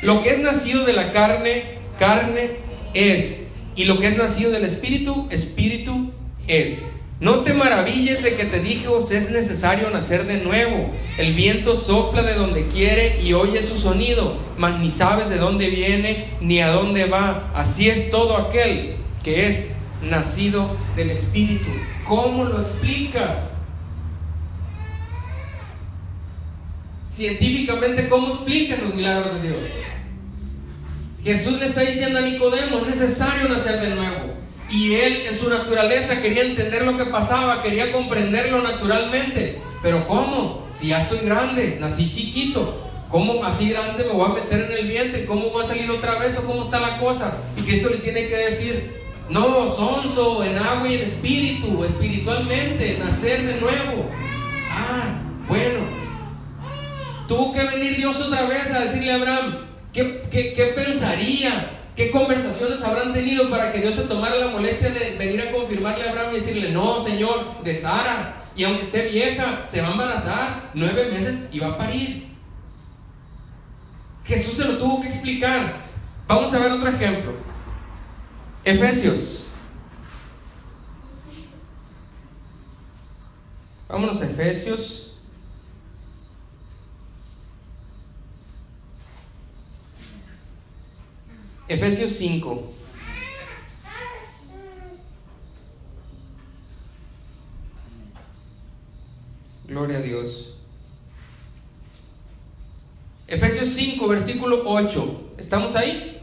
Lo 0.00 0.22
que 0.22 0.30
es 0.30 0.38
nacido 0.38 0.84
de 0.84 0.94
la 0.94 1.12
carne, 1.12 1.78
carne 1.98 2.50
es, 2.94 3.50
y 3.76 3.84
lo 3.84 3.98
que 4.00 4.08
es 4.08 4.16
nacido 4.16 4.50
del 4.50 4.64
Espíritu, 4.64 5.28
Espíritu 5.30 6.10
es. 6.46 6.82
No 7.22 7.44
te 7.44 7.54
maravilles 7.54 8.20
de 8.24 8.34
que 8.34 8.46
te 8.46 8.58
dije, 8.58 8.88
es 9.12 9.30
necesario 9.30 9.88
nacer 9.90 10.26
de 10.26 10.38
nuevo. 10.38 10.90
El 11.16 11.34
viento 11.34 11.76
sopla 11.76 12.24
de 12.24 12.34
donde 12.34 12.66
quiere 12.66 13.22
y 13.22 13.32
oye 13.32 13.62
su 13.62 13.78
sonido, 13.78 14.38
mas 14.58 14.80
ni 14.80 14.90
sabes 14.90 15.28
de 15.28 15.36
dónde 15.36 15.70
viene 15.70 16.26
ni 16.40 16.58
a 16.58 16.72
dónde 16.72 17.06
va. 17.06 17.52
Así 17.54 17.88
es 17.88 18.10
todo 18.10 18.36
aquel 18.36 18.96
que 19.22 19.48
es 19.48 19.76
nacido 20.02 20.76
del 20.96 21.10
Espíritu. 21.10 21.68
¿Cómo 22.04 22.44
lo 22.44 22.60
explicas? 22.60 23.52
Científicamente, 27.12 28.08
¿cómo 28.08 28.30
explicas 28.30 28.82
los 28.82 28.96
milagros 28.96 29.40
de 29.40 29.48
Dios? 29.48 29.60
Jesús 31.22 31.60
le 31.60 31.66
está 31.66 31.82
diciendo 31.82 32.18
a 32.18 32.22
Nicodemo, 32.22 32.78
es 32.78 32.86
necesario 32.86 33.48
nacer 33.48 33.80
de 33.80 33.94
nuevo. 33.94 34.31
Y 34.72 34.94
él 34.94 35.26
en 35.28 35.36
su 35.36 35.50
naturaleza 35.50 36.22
quería 36.22 36.44
entender 36.44 36.82
lo 36.82 36.96
que 36.96 37.04
pasaba, 37.04 37.62
quería 37.62 37.92
comprenderlo 37.92 38.62
naturalmente. 38.62 39.60
Pero 39.82 40.08
¿cómo? 40.08 40.66
Si 40.74 40.88
ya 40.88 41.02
estoy 41.02 41.18
grande, 41.18 41.76
nací 41.78 42.10
chiquito, 42.10 42.80
¿cómo 43.10 43.44
así 43.44 43.68
grande 43.68 44.02
me 44.04 44.12
voy 44.12 44.30
a 44.30 44.34
meter 44.34 44.62
en 44.62 44.72
el 44.72 44.88
vientre? 44.88 45.26
¿Cómo 45.26 45.50
voy 45.50 45.62
a 45.62 45.68
salir 45.68 45.90
otra 45.90 46.18
vez 46.18 46.38
o 46.38 46.46
cómo 46.46 46.64
está 46.64 46.80
la 46.80 46.98
cosa? 46.98 47.36
Y 47.58 47.62
Cristo 47.62 47.90
le 47.90 47.98
tiene 47.98 48.28
que 48.28 48.36
decir, 48.36 48.96
no, 49.28 49.68
sonso, 49.68 50.42
en 50.42 50.56
agua 50.56 50.88
y 50.88 50.94
en 50.94 51.00
espíritu, 51.02 51.84
espiritualmente, 51.84 52.96
nacer 52.98 53.44
de 53.44 53.60
nuevo. 53.60 54.08
Ah, 54.70 55.20
bueno. 55.48 55.80
Tuvo 57.28 57.52
que 57.52 57.62
venir 57.64 57.96
Dios 57.96 58.18
otra 58.22 58.46
vez 58.46 58.70
a 58.70 58.80
decirle 58.80 59.12
a 59.12 59.16
Abraham, 59.16 59.66
¿qué, 59.92 60.22
qué, 60.30 60.54
qué 60.54 60.64
pensaría? 60.74 61.81
¿Qué 61.96 62.10
conversaciones 62.10 62.80
habrán 62.82 63.12
tenido 63.12 63.50
para 63.50 63.70
que 63.70 63.80
Dios 63.80 63.94
se 63.94 64.04
tomara 64.04 64.36
la 64.36 64.48
molestia 64.48 64.90
de 64.90 65.16
venir 65.18 65.40
a 65.42 65.52
confirmarle 65.52 66.04
a 66.04 66.10
Abraham 66.10 66.30
y 66.32 66.40
decirle, 66.40 66.72
no, 66.72 67.04
Señor, 67.04 67.62
de 67.62 67.74
Sara, 67.74 68.44
y 68.56 68.64
aunque 68.64 68.84
esté 68.84 69.08
vieja, 69.08 69.66
se 69.68 69.82
va 69.82 69.88
a 69.88 69.92
embarazar, 69.92 70.70
nueve 70.72 71.10
meses 71.10 71.48
y 71.52 71.58
va 71.58 71.68
a 71.68 71.78
parir? 71.78 72.28
Jesús 74.24 74.54
se 74.54 74.64
lo 74.64 74.78
tuvo 74.78 75.02
que 75.02 75.08
explicar. 75.08 75.82
Vamos 76.26 76.54
a 76.54 76.58
ver 76.58 76.72
otro 76.72 76.88
ejemplo. 76.88 77.34
Efesios. 78.64 79.50
Vámonos 83.88 84.22
a 84.22 84.26
Efesios 84.26 85.01
Efesios 91.68 92.12
5. 92.12 92.72
Gloria 99.68 99.98
a 99.98 100.02
Dios. 100.02 100.58
Efesios 103.26 103.70
5, 103.70 104.08
versículo 104.08 104.62
8. 104.66 105.34
¿Estamos 105.38 105.74
ahí? 105.74 106.20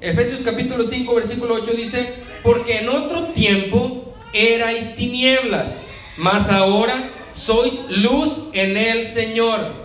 Efesios 0.00 0.40
capítulo 0.42 0.84
5, 0.86 1.14
versículo 1.14 1.54
8 1.54 1.72
dice, 1.72 2.14
porque 2.42 2.78
en 2.78 2.88
otro 2.88 3.24
tiempo 3.28 4.14
erais 4.32 4.96
tinieblas, 4.96 5.78
mas 6.16 6.48
ahora 6.48 7.10
sois 7.32 7.90
luz 7.90 8.48
en 8.52 8.76
el 8.76 9.06
Señor 9.06 9.79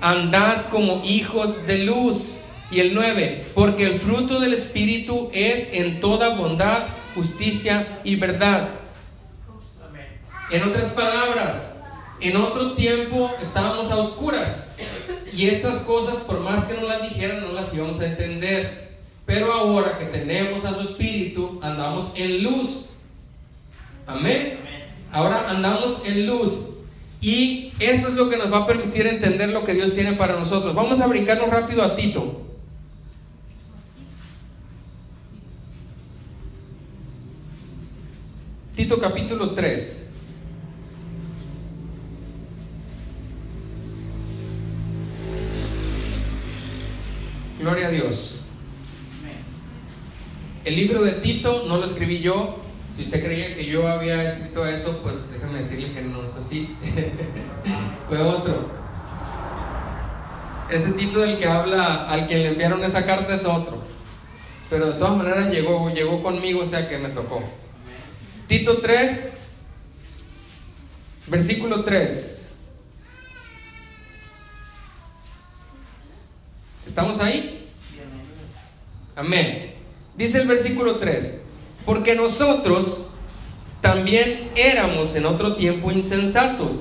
andad 0.00 0.68
como 0.70 1.02
hijos 1.04 1.66
de 1.66 1.78
luz. 1.78 2.38
Y 2.70 2.80
el 2.80 2.94
9, 2.94 3.46
porque 3.54 3.84
el 3.84 4.00
fruto 4.00 4.40
del 4.40 4.52
Espíritu 4.52 5.30
es 5.32 5.72
en 5.72 6.00
toda 6.00 6.30
bondad, 6.30 6.88
justicia 7.14 8.00
y 8.02 8.16
verdad. 8.16 8.70
En 10.50 10.62
otras 10.64 10.90
palabras, 10.90 11.76
en 12.20 12.36
otro 12.36 12.72
tiempo 12.72 13.30
estábamos 13.40 13.90
a 13.90 13.98
oscuras 13.98 14.68
y 15.32 15.48
estas 15.48 15.78
cosas, 15.78 16.16
por 16.16 16.40
más 16.40 16.64
que 16.64 16.74
no 16.74 16.86
las 16.86 17.02
dijeran, 17.02 17.42
no 17.42 17.52
las 17.52 17.72
íbamos 17.74 18.00
a 18.00 18.06
entender. 18.06 18.96
Pero 19.26 19.52
ahora 19.52 19.98
que 19.98 20.06
tenemos 20.06 20.64
a 20.64 20.74
su 20.74 20.80
Espíritu, 20.80 21.60
andamos 21.62 22.12
en 22.16 22.42
luz. 22.42 22.90
Amén. 24.06 24.58
Ahora 25.12 25.50
andamos 25.50 26.02
en 26.06 26.26
luz. 26.26 26.75
Y 27.26 27.72
eso 27.80 28.06
es 28.06 28.14
lo 28.14 28.30
que 28.30 28.36
nos 28.36 28.52
va 28.52 28.58
a 28.58 28.66
permitir 28.68 29.04
entender 29.08 29.48
lo 29.48 29.64
que 29.64 29.74
Dios 29.74 29.94
tiene 29.94 30.12
para 30.12 30.38
nosotros. 30.38 30.76
Vamos 30.76 31.00
a 31.00 31.08
brincarnos 31.08 31.50
rápido 31.50 31.82
a 31.82 31.96
Tito. 31.96 32.40
Tito 38.76 39.00
capítulo 39.00 39.50
3. 39.50 40.10
Gloria 47.58 47.88
a 47.88 47.90
Dios. 47.90 48.42
El 50.64 50.76
libro 50.76 51.02
de 51.02 51.10
Tito 51.10 51.64
no 51.66 51.78
lo 51.78 51.86
escribí 51.86 52.20
yo. 52.20 52.65
Si 52.96 53.02
usted 53.02 53.22
creía 53.22 53.54
que 53.54 53.66
yo 53.66 53.86
había 53.86 54.26
escrito 54.26 54.66
eso, 54.66 55.02
pues 55.02 55.30
déjame 55.30 55.58
decirle 55.58 55.92
que 55.92 56.00
no 56.00 56.24
es 56.24 56.34
así. 56.34 56.74
Fue 58.08 58.18
otro. 58.22 58.70
Ese 60.70 60.92
Tito 60.92 61.20
del 61.20 61.38
que 61.38 61.46
habla, 61.46 62.08
al 62.08 62.26
quien 62.26 62.42
le 62.42 62.48
enviaron 62.48 62.82
esa 62.82 63.04
carta 63.04 63.34
es 63.34 63.44
otro. 63.44 63.82
Pero 64.70 64.92
de 64.92 64.98
todas 64.98 65.14
maneras 65.14 65.50
llegó, 65.50 65.90
llegó 65.90 66.22
conmigo, 66.22 66.62
o 66.62 66.66
sea 66.66 66.88
que 66.88 66.96
me 66.96 67.10
tocó. 67.10 67.42
Tito 68.48 68.78
3, 68.78 69.38
versículo 71.26 71.84
3. 71.84 72.46
¿Estamos 76.86 77.20
ahí? 77.20 77.68
Amén. 79.14 79.74
Dice 80.16 80.40
el 80.40 80.48
versículo 80.48 80.96
3, 80.96 81.42
porque 81.86 82.14
nosotros 82.16 83.12
también 83.80 84.50
éramos 84.56 85.14
en 85.14 85.24
otro 85.24 85.56
tiempo 85.56 85.92
insensatos, 85.92 86.72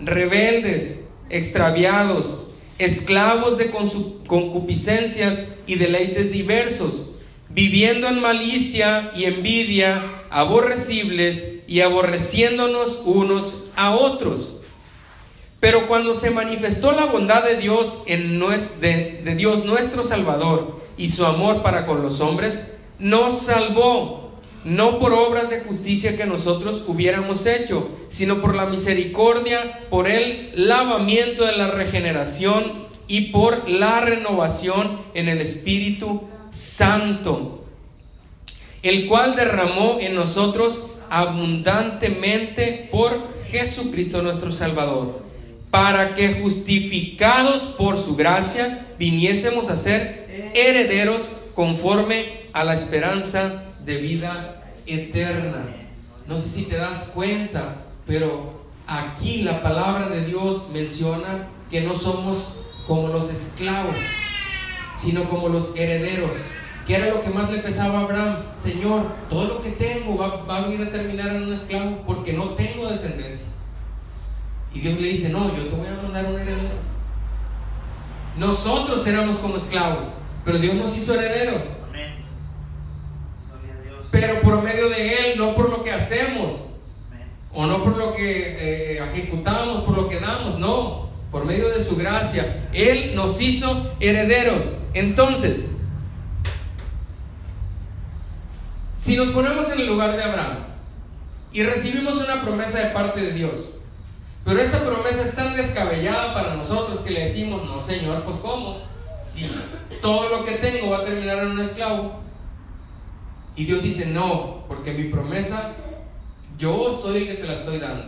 rebeldes, 0.00 1.04
extraviados, 1.30 2.48
esclavos 2.78 3.56
de 3.56 3.70
concupiscencias 3.70 5.44
y 5.66 5.76
deleites 5.76 6.32
diversos, 6.32 7.12
viviendo 7.48 8.08
en 8.08 8.20
malicia 8.20 9.12
y 9.14 9.24
envidia, 9.24 10.02
aborrecibles 10.28 11.60
y 11.68 11.80
aborreciéndonos 11.80 13.02
unos 13.04 13.66
a 13.76 13.92
otros. 13.92 14.62
Pero 15.60 15.86
cuando 15.86 16.14
se 16.16 16.30
manifestó 16.30 16.92
la 16.92 17.06
bondad 17.06 17.44
de 17.44 17.56
Dios, 17.56 18.02
en 18.06 18.40
de, 18.80 19.22
de 19.24 19.34
Dios 19.36 19.64
nuestro 19.64 20.04
Salvador 20.04 20.82
y 20.98 21.10
su 21.10 21.24
amor 21.24 21.62
para 21.62 21.86
con 21.86 22.02
los 22.02 22.20
hombres, 22.20 22.72
nos 22.98 23.42
salvó, 23.42 24.23
no 24.64 24.98
por 24.98 25.12
obras 25.12 25.50
de 25.50 25.60
justicia 25.60 26.16
que 26.16 26.26
nosotros 26.26 26.84
hubiéramos 26.86 27.46
hecho, 27.46 27.88
sino 28.10 28.40
por 28.40 28.54
la 28.54 28.66
misericordia, 28.66 29.80
por 29.90 30.08
el 30.08 30.52
lavamiento 30.54 31.44
de 31.44 31.56
la 31.56 31.70
regeneración 31.70 32.84
y 33.06 33.32
por 33.32 33.68
la 33.68 34.00
renovación 34.00 35.02
en 35.14 35.28
el 35.28 35.40
Espíritu 35.40 36.22
Santo, 36.52 37.64
el 38.82 39.06
cual 39.06 39.36
derramó 39.36 39.98
en 40.00 40.14
nosotros 40.14 40.92
abundantemente 41.10 42.88
por 42.90 43.12
Jesucristo 43.50 44.22
nuestro 44.22 44.52
Salvador 44.52 45.24
para 45.74 46.14
que 46.14 46.34
justificados 46.34 47.64
por 47.76 47.98
su 47.98 48.14
gracia 48.14 48.86
viniésemos 48.96 49.70
a 49.70 49.76
ser 49.76 50.52
herederos 50.54 51.22
conforme 51.56 52.44
a 52.52 52.62
la 52.62 52.74
esperanza 52.74 53.64
de 53.84 53.96
vida 53.96 54.62
eterna. 54.86 55.64
No 56.26 56.38
sé 56.38 56.48
si 56.48 56.64
te 56.64 56.76
das 56.76 57.10
cuenta, 57.14 57.84
pero 58.06 58.64
aquí 58.86 59.42
la 59.42 59.62
palabra 59.62 60.08
de 60.08 60.24
Dios 60.26 60.68
menciona 60.72 61.48
que 61.70 61.82
no 61.82 61.94
somos 61.94 62.54
como 62.86 63.08
los 63.08 63.30
esclavos, 63.30 63.96
sino 64.94 65.24
como 65.24 65.48
los 65.48 65.76
herederos. 65.76 66.36
¿Qué 66.86 66.96
era 66.96 67.08
lo 67.08 67.22
que 67.22 67.30
más 67.30 67.50
le 67.50 67.58
pesaba 67.58 68.00
a 68.00 68.02
Abraham? 68.02 68.36
Señor, 68.56 69.06
todo 69.28 69.44
lo 69.44 69.60
que 69.60 69.70
tengo 69.70 70.16
va, 70.16 70.44
va 70.44 70.58
a 70.58 70.60
venir 70.66 70.86
a 70.86 70.90
terminar 70.90 71.34
en 71.34 71.44
un 71.44 71.52
esclavo 71.52 72.02
porque 72.06 72.34
no 72.34 72.50
tengo 72.50 72.88
descendencia. 72.88 73.46
Y 74.74 74.80
Dios 74.80 75.00
le 75.00 75.08
dice, 75.08 75.30
no, 75.30 75.56
yo 75.56 75.68
te 75.68 75.76
voy 75.76 75.86
a 75.86 76.02
mandar 76.02 76.26
un 76.26 76.34
heredero. 76.34 76.74
Nosotros 78.36 79.06
éramos 79.06 79.38
como 79.38 79.56
esclavos, 79.56 80.06
pero 80.44 80.58
Dios 80.58 80.74
nos 80.74 80.94
hizo 80.96 81.14
herederos. 81.14 81.62
Pero 84.14 84.40
por 84.42 84.62
medio 84.62 84.88
de 84.90 85.32
Él, 85.32 85.38
no 85.38 85.56
por 85.56 85.70
lo 85.70 85.82
que 85.82 85.90
hacemos, 85.90 86.52
o 87.52 87.66
no 87.66 87.82
por 87.82 87.96
lo 87.96 88.14
que 88.14 88.94
eh, 88.94 89.04
ejecutamos, 89.10 89.82
por 89.82 89.96
lo 89.96 90.08
que 90.08 90.20
damos, 90.20 90.60
no, 90.60 91.08
por 91.32 91.44
medio 91.44 91.68
de 91.68 91.82
su 91.82 91.96
gracia. 91.96 92.68
Él 92.72 93.16
nos 93.16 93.40
hizo 93.40 93.90
herederos. 93.98 94.66
Entonces, 94.92 95.70
si 98.92 99.16
nos 99.16 99.30
ponemos 99.30 99.68
en 99.72 99.80
el 99.80 99.88
lugar 99.88 100.16
de 100.16 100.22
Abraham 100.22 100.58
y 101.52 101.64
recibimos 101.64 102.18
una 102.18 102.40
promesa 102.40 102.78
de 102.78 102.90
parte 102.90 103.20
de 103.20 103.32
Dios, 103.32 103.78
pero 104.44 104.60
esa 104.60 104.86
promesa 104.86 105.22
es 105.22 105.34
tan 105.34 105.56
descabellada 105.56 106.34
para 106.34 106.54
nosotros 106.54 107.00
que 107.00 107.10
le 107.10 107.22
decimos, 107.22 107.64
no 107.64 107.82
Señor, 107.82 108.22
pues 108.22 108.36
¿cómo? 108.36 108.80
Si 109.20 109.50
todo 110.00 110.28
lo 110.28 110.44
que 110.44 110.52
tengo 110.52 110.90
va 110.90 110.98
a 110.98 111.04
terminar 111.04 111.38
en 111.38 111.48
un 111.48 111.60
esclavo. 111.60 112.22
Y 113.56 113.64
Dios 113.64 113.82
dice, 113.82 114.06
no, 114.06 114.64
porque 114.66 114.92
mi 114.92 115.04
promesa, 115.04 115.74
yo 116.58 116.98
soy 117.00 117.18
el 117.18 117.26
que 117.28 117.34
te 117.34 117.46
la 117.46 117.54
estoy 117.54 117.78
dando. 117.78 118.06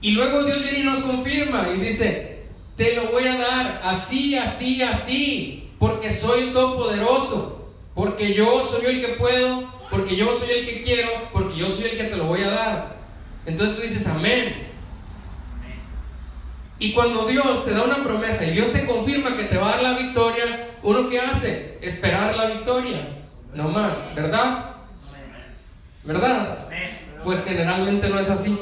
Y 0.00 0.12
luego 0.12 0.44
Dios 0.44 0.62
viene 0.62 0.80
y 0.80 0.84
nos 0.84 1.00
confirma 1.00 1.68
y 1.74 1.80
dice, 1.80 2.44
te 2.76 2.96
lo 2.96 3.10
voy 3.10 3.26
a 3.26 3.36
dar 3.36 3.80
así, 3.84 4.36
así, 4.36 4.82
así, 4.82 5.70
porque 5.78 6.10
soy 6.10 6.44
el 6.44 6.52
todopoderoso, 6.52 7.70
porque 7.94 8.32
yo 8.32 8.64
soy 8.64 8.86
el 8.86 9.00
que 9.00 9.12
puedo, 9.14 9.70
porque 9.90 10.16
yo 10.16 10.32
soy 10.32 10.50
el 10.50 10.66
que 10.66 10.82
quiero, 10.82 11.10
porque 11.32 11.56
yo 11.56 11.68
soy 11.68 11.84
el 11.84 11.96
que 11.96 12.04
te 12.04 12.16
lo 12.16 12.24
voy 12.24 12.42
a 12.42 12.50
dar. 12.50 12.96
Entonces 13.44 13.76
tú 13.76 13.82
dices, 13.82 14.06
amén. 14.06 14.70
Y 16.78 16.92
cuando 16.92 17.26
Dios 17.26 17.64
te 17.66 17.72
da 17.72 17.82
una 17.82 18.02
promesa 18.02 18.46
y 18.46 18.52
Dios 18.52 18.72
te 18.72 18.86
confirma 18.86 19.36
que 19.36 19.44
te 19.44 19.58
va 19.58 19.68
a 19.68 19.76
dar 19.76 19.82
la 19.82 19.98
victoria, 19.98 20.70
¿uno 20.82 21.10
qué 21.10 21.20
hace? 21.20 21.78
Esperar 21.82 22.34
la 22.34 22.46
victoria. 22.46 23.19
No 23.54 23.68
más, 23.68 23.92
¿verdad? 24.14 24.76
¿Verdad? 26.04 26.68
Pues 27.24 27.42
generalmente 27.44 28.08
no 28.08 28.18
es 28.18 28.30
así. 28.30 28.58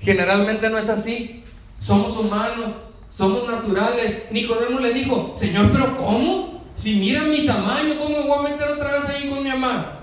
Generalmente 0.00 0.68
no 0.68 0.78
es 0.78 0.88
así. 0.88 1.44
Somos 1.78 2.16
humanos, 2.16 2.72
somos 3.08 3.46
naturales. 3.46 4.26
Nicodemo 4.30 4.80
le 4.80 4.92
dijo, 4.92 5.32
Señor, 5.36 5.70
pero 5.72 5.96
¿cómo? 5.96 6.64
Si 6.74 6.94
mira 6.94 7.22
mi 7.22 7.46
tamaño, 7.46 7.94
¿cómo 7.98 8.22
voy 8.22 8.46
a 8.46 8.50
meter 8.50 8.68
otra 8.68 8.92
vez 8.92 9.04
ahí 9.06 9.28
con 9.28 9.42
mi 9.42 9.50
mamá? 9.50 10.00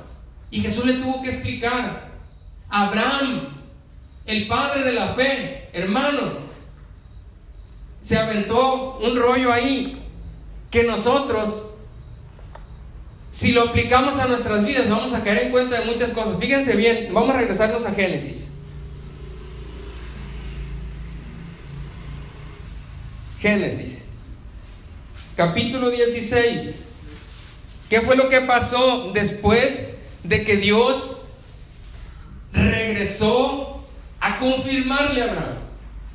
Y 0.51 0.61
Jesús 0.61 0.85
le 0.85 0.93
tuvo 0.93 1.21
que 1.21 1.29
explicar, 1.29 2.09
Abraham, 2.69 3.49
el 4.25 4.47
padre 4.47 4.83
de 4.83 4.93
la 4.93 5.07
fe, 5.09 5.69
hermanos, 5.73 6.33
se 8.01 8.17
aventó 8.17 8.97
un 9.01 9.15
rollo 9.17 9.51
ahí 9.51 10.01
que 10.69 10.83
nosotros, 10.83 11.74
si 13.35 13.51
lo 13.51 13.63
aplicamos 13.63 14.17
a 14.17 14.27
nuestras 14.27 14.65
vidas, 14.65 14.89
vamos 14.89 15.13
a 15.13 15.21
caer 15.21 15.43
en 15.43 15.51
cuenta 15.51 15.77
de 15.77 15.85
muchas 15.85 16.11
cosas. 16.11 16.39
Fíjense 16.39 16.77
bien, 16.77 17.09
vamos 17.11 17.31
a 17.31 17.33
regresarnos 17.39 17.85
a 17.85 17.91
Génesis. 17.91 18.51
Génesis, 23.41 24.05
capítulo 25.35 25.89
16. 25.89 26.75
¿Qué 27.89 27.99
fue 27.99 28.15
lo 28.15 28.29
que 28.29 28.39
pasó 28.39 29.11
después 29.11 29.95
de 30.23 30.45
que 30.45 30.55
Dios 30.55 31.25
regresó 32.53 33.83
a 34.21 34.37
confirmarle 34.37 35.21
a 35.21 35.25
Abraham. 35.25 35.57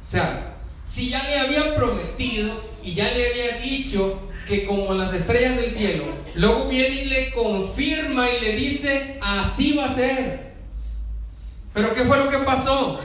O 0.02 0.06
sea, 0.06 0.56
si 0.84 1.10
ya 1.10 1.22
le 1.24 1.38
había 1.38 1.76
prometido 1.76 2.58
y 2.82 2.94
ya 2.94 3.04
le 3.12 3.28
había 3.28 3.60
dicho 3.60 4.29
que 4.46 4.64
como 4.66 4.94
las 4.94 5.12
estrellas 5.12 5.56
del 5.56 5.70
cielo, 5.70 6.04
luego 6.34 6.68
viene 6.68 7.02
y 7.02 7.04
le 7.06 7.30
confirma 7.30 8.28
y 8.30 8.40
le 8.40 8.52
dice, 8.54 9.18
así 9.20 9.74
va 9.74 9.86
a 9.86 9.94
ser. 9.94 10.50
Pero 11.72 11.94
¿qué 11.94 12.04
fue 12.04 12.18
lo 12.18 12.30
que 12.30 12.38
pasó? 12.38 13.00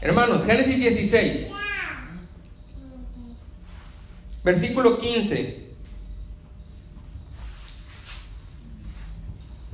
Hermanos, 0.00 0.44
Génesis 0.44 0.78
16, 0.78 1.48
versículo 4.42 4.98
15. 4.98 5.64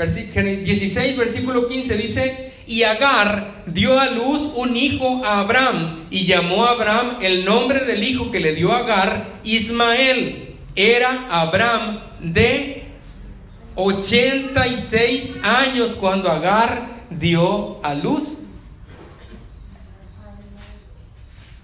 16, 0.06 1.16
versículo 1.16 1.68
15 1.68 1.96
dice, 1.96 2.49
y 2.70 2.84
Agar 2.84 3.64
dio 3.66 3.98
a 3.98 4.10
luz 4.10 4.52
un 4.54 4.76
hijo 4.76 5.24
a 5.24 5.40
Abraham 5.40 6.04
y 6.08 6.24
llamó 6.24 6.64
a 6.64 6.70
Abraham 6.70 7.16
el 7.20 7.44
nombre 7.44 7.84
del 7.84 8.04
hijo 8.04 8.30
que 8.30 8.38
le 8.38 8.54
dio 8.54 8.72
Agar, 8.72 9.26
Ismael. 9.42 10.54
Era 10.76 11.26
Abraham 11.32 11.98
de 12.20 12.84
86 13.74 15.40
años 15.42 15.96
cuando 15.98 16.30
Agar 16.30 16.86
dio 17.10 17.84
a 17.84 17.92
luz. 17.94 18.38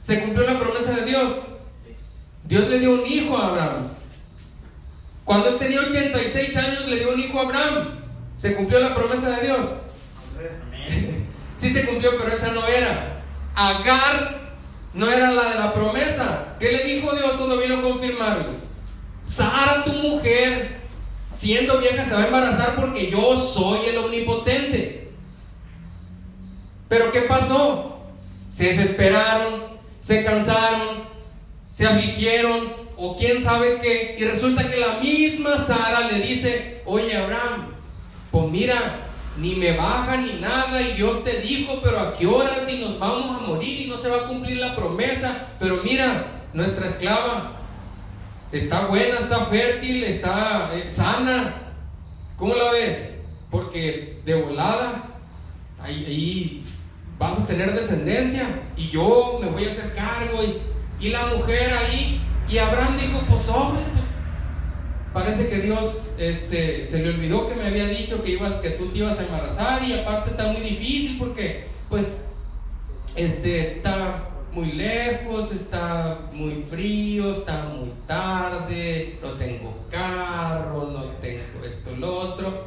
Se 0.02 0.20
cumplió 0.22 0.44
la 0.44 0.58
promesa 0.58 0.90
de 0.96 1.04
Dios. 1.04 1.32
Dios 2.42 2.68
le 2.68 2.80
dio 2.80 2.94
un 2.94 3.06
hijo 3.06 3.38
a 3.38 3.46
Abraham. 3.46 3.88
Cuando 5.24 5.50
él 5.50 5.56
tenía 5.56 5.82
86 5.82 6.56
años 6.56 6.88
le 6.88 6.96
dio 6.96 7.14
un 7.14 7.20
hijo 7.20 7.38
a 7.38 7.42
Abraham. 7.42 8.00
Se 8.38 8.56
cumplió 8.56 8.80
la 8.80 8.92
promesa 8.92 9.36
de 9.36 9.46
Dios. 9.46 9.66
Sí 11.56 11.70
se 11.70 11.86
cumplió, 11.86 12.16
pero 12.18 12.32
esa 12.32 12.52
no 12.52 12.66
era. 12.66 13.22
Agar 13.54 14.54
no 14.94 15.10
era 15.10 15.30
la 15.30 15.50
de 15.50 15.58
la 15.58 15.74
promesa. 15.74 16.56
¿Qué 16.58 16.70
le 16.70 16.84
dijo 16.84 17.14
Dios 17.14 17.32
cuando 17.36 17.58
vino 17.58 17.78
a 17.78 17.82
confirmarlo? 17.82 18.52
Sara, 19.24 19.84
tu 19.84 19.92
mujer, 19.92 20.80
siendo 21.32 21.78
vieja, 21.78 22.04
se 22.04 22.14
va 22.14 22.22
a 22.22 22.26
embarazar 22.26 22.76
porque 22.76 23.10
yo 23.10 23.36
soy 23.36 23.86
el 23.86 23.98
omnipotente. 23.98 25.10
Pero 26.88 27.10
¿qué 27.10 27.22
pasó? 27.22 28.00
Se 28.50 28.64
desesperaron, 28.64 29.64
se 30.00 30.24
cansaron, 30.24 31.04
se 31.70 31.84
afligieron, 31.84 32.86
o 32.96 33.16
quién 33.16 33.42
sabe 33.42 33.78
qué, 33.82 34.16
y 34.18 34.24
resulta 34.24 34.70
que 34.70 34.78
la 34.78 35.00
misma 35.00 35.58
Sara 35.58 36.08
le 36.08 36.20
dice, 36.20 36.80
oye 36.86 37.14
Abraham, 37.16 37.74
pues 38.30 38.46
mira, 38.46 39.05
ni 39.38 39.54
me 39.54 39.76
baja 39.76 40.16
ni 40.16 40.40
nada, 40.40 40.80
y 40.80 40.94
Dios 40.94 41.24
te 41.24 41.40
dijo, 41.40 41.80
pero 41.82 42.00
a 42.00 42.14
qué 42.14 42.26
horas 42.26 42.68
y 42.68 42.78
nos 42.78 42.98
vamos 42.98 43.36
a 43.36 43.46
morir 43.46 43.82
y 43.82 43.86
no 43.86 43.98
se 43.98 44.08
va 44.08 44.18
a 44.18 44.28
cumplir 44.28 44.58
la 44.58 44.74
promesa, 44.74 45.48
pero 45.58 45.82
mira, 45.84 46.26
nuestra 46.52 46.86
esclava 46.86 47.52
está 48.52 48.86
buena, 48.86 49.16
está 49.18 49.46
fértil, 49.46 50.04
está 50.04 50.70
eh, 50.74 50.90
sana, 50.90 51.54
¿cómo 52.36 52.54
la 52.54 52.72
ves? 52.72 53.14
Porque 53.50 54.20
de 54.24 54.34
volada, 54.34 55.04
ahí, 55.82 56.64
vas 57.18 57.38
a 57.38 57.46
tener 57.46 57.74
descendencia, 57.74 58.62
y 58.76 58.90
yo 58.90 59.38
me 59.40 59.48
voy 59.48 59.66
a 59.66 59.70
hacer 59.70 59.92
cargo, 59.94 60.42
y, 60.42 61.06
y 61.06 61.10
la 61.10 61.26
mujer 61.26 61.72
ahí 61.72 62.22
y 62.48 62.58
Abraham 62.58 62.96
dijo, 62.96 63.20
pues 63.28 63.48
hombre, 63.48 63.82
parece 65.16 65.48
que 65.48 65.60
Dios 65.60 66.08
este, 66.18 66.86
se 66.86 66.98
le 66.98 67.08
olvidó 67.08 67.48
que 67.48 67.54
me 67.54 67.64
había 67.64 67.86
dicho 67.86 68.22
que, 68.22 68.32
ibas, 68.32 68.52
que 68.58 68.68
tú 68.68 68.86
te 68.88 68.98
ibas 68.98 69.18
a 69.18 69.24
embarazar 69.24 69.82
y 69.82 69.94
aparte 69.94 70.32
está 70.32 70.48
muy 70.48 70.60
difícil 70.60 71.16
porque 71.18 71.64
pues 71.88 72.26
este, 73.16 73.78
está 73.78 74.28
muy 74.52 74.72
lejos, 74.72 75.52
está 75.52 76.18
muy 76.32 76.66
frío, 76.68 77.32
está 77.32 77.64
muy 77.64 77.94
tarde, 78.06 79.18
no 79.22 79.30
tengo 79.30 79.86
carro, 79.90 80.90
no 80.92 81.04
tengo 81.22 81.64
esto, 81.64 81.96
lo 81.98 82.14
otro. 82.14 82.66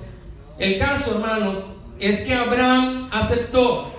El 0.57 0.79
caso, 0.79 1.17
hermanos, 1.17 1.57
es 1.99 2.21
que 2.21 2.33
Abraham 2.33 3.09
aceptó. 3.11 3.93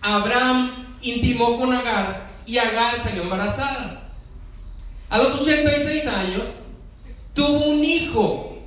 Abraham 0.00 0.96
intimó 1.00 1.56
con 1.60 1.72
Agar 1.72 2.28
y 2.44 2.58
Agar 2.58 2.98
salió 2.98 3.22
embarazada. 3.22 4.10
A 5.08 5.18
los 5.18 5.40
86 5.40 6.06
años 6.08 6.61
tuvo 7.34 7.66
un 7.66 7.84
hijo. 7.84 8.58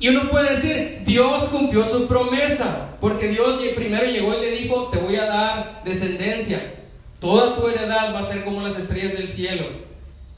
Y 0.00 0.08
uno 0.08 0.30
puede 0.30 0.50
decir, 0.50 1.02
Dios 1.04 1.44
cumplió 1.44 1.84
su 1.84 2.06
promesa, 2.06 2.96
porque 3.00 3.28
Dios 3.28 3.60
primero 3.74 4.04
llegó 4.04 4.34
y 4.34 4.40
le 4.40 4.50
dijo, 4.52 4.88
te 4.92 4.98
voy 4.98 5.16
a 5.16 5.26
dar 5.26 5.82
descendencia. 5.84 6.74
Toda 7.20 7.56
tu 7.56 7.66
heredad 7.66 8.14
va 8.14 8.20
a 8.20 8.32
ser 8.32 8.44
como 8.44 8.62
las 8.62 8.78
estrellas 8.78 9.14
del 9.14 9.28
cielo. 9.28 9.66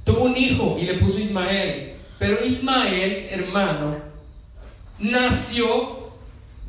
Tuvo 0.05 0.25
un 0.25 0.37
hijo 0.37 0.77
y 0.81 0.87
le 0.87 0.95
puso 0.95 1.19
Ismael. 1.19 1.97
Pero 2.19 2.45
Ismael, 2.45 3.27
hermano, 3.31 3.97
nació 4.99 6.11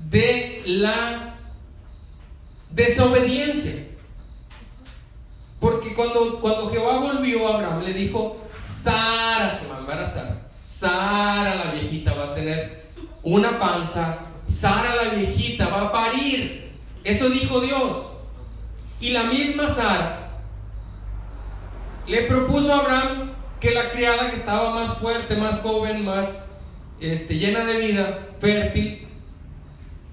de 0.10 0.64
la 0.66 1.36
desobediencia. 2.72 3.88
Porque 5.60 5.94
cuando, 5.94 6.40
cuando 6.42 6.70
Jehová 6.70 7.00
volvió 7.00 7.48
a 7.48 7.56
Abraham, 7.56 7.84
le 7.84 7.94
dijo, 7.94 8.38
Sara 8.84 9.60
se 9.60 9.68
va 9.68 9.78
a 9.78 9.80
embarazar. 9.80 10.41
Sara 10.82 11.54
la 11.54 11.72
viejita 11.74 12.16
va 12.16 12.32
a 12.32 12.34
tener 12.34 12.90
una 13.22 13.60
panza. 13.60 14.18
Sara 14.48 14.96
la 14.96 15.14
viejita 15.14 15.68
va 15.68 15.82
a 15.82 15.92
parir. 15.92 16.72
Eso 17.04 17.30
dijo 17.30 17.62
Dios. 17.62 17.98
Y 19.00 19.12
la 19.12 19.26
misma 19.26 19.70
Sara 19.70 20.32
le 22.08 22.24
propuso 22.24 22.74
a 22.74 22.80
Abraham 22.80 23.32
que 23.60 23.76
la 23.76 23.92
criada 23.92 24.32
que 24.32 24.38
estaba 24.38 24.72
más 24.72 24.98
fuerte, 24.98 25.36
más 25.36 25.60
joven, 25.60 26.04
más 26.04 26.26
este, 27.00 27.38
llena 27.38 27.64
de 27.64 27.78
vida, 27.78 28.30
fértil, 28.40 29.08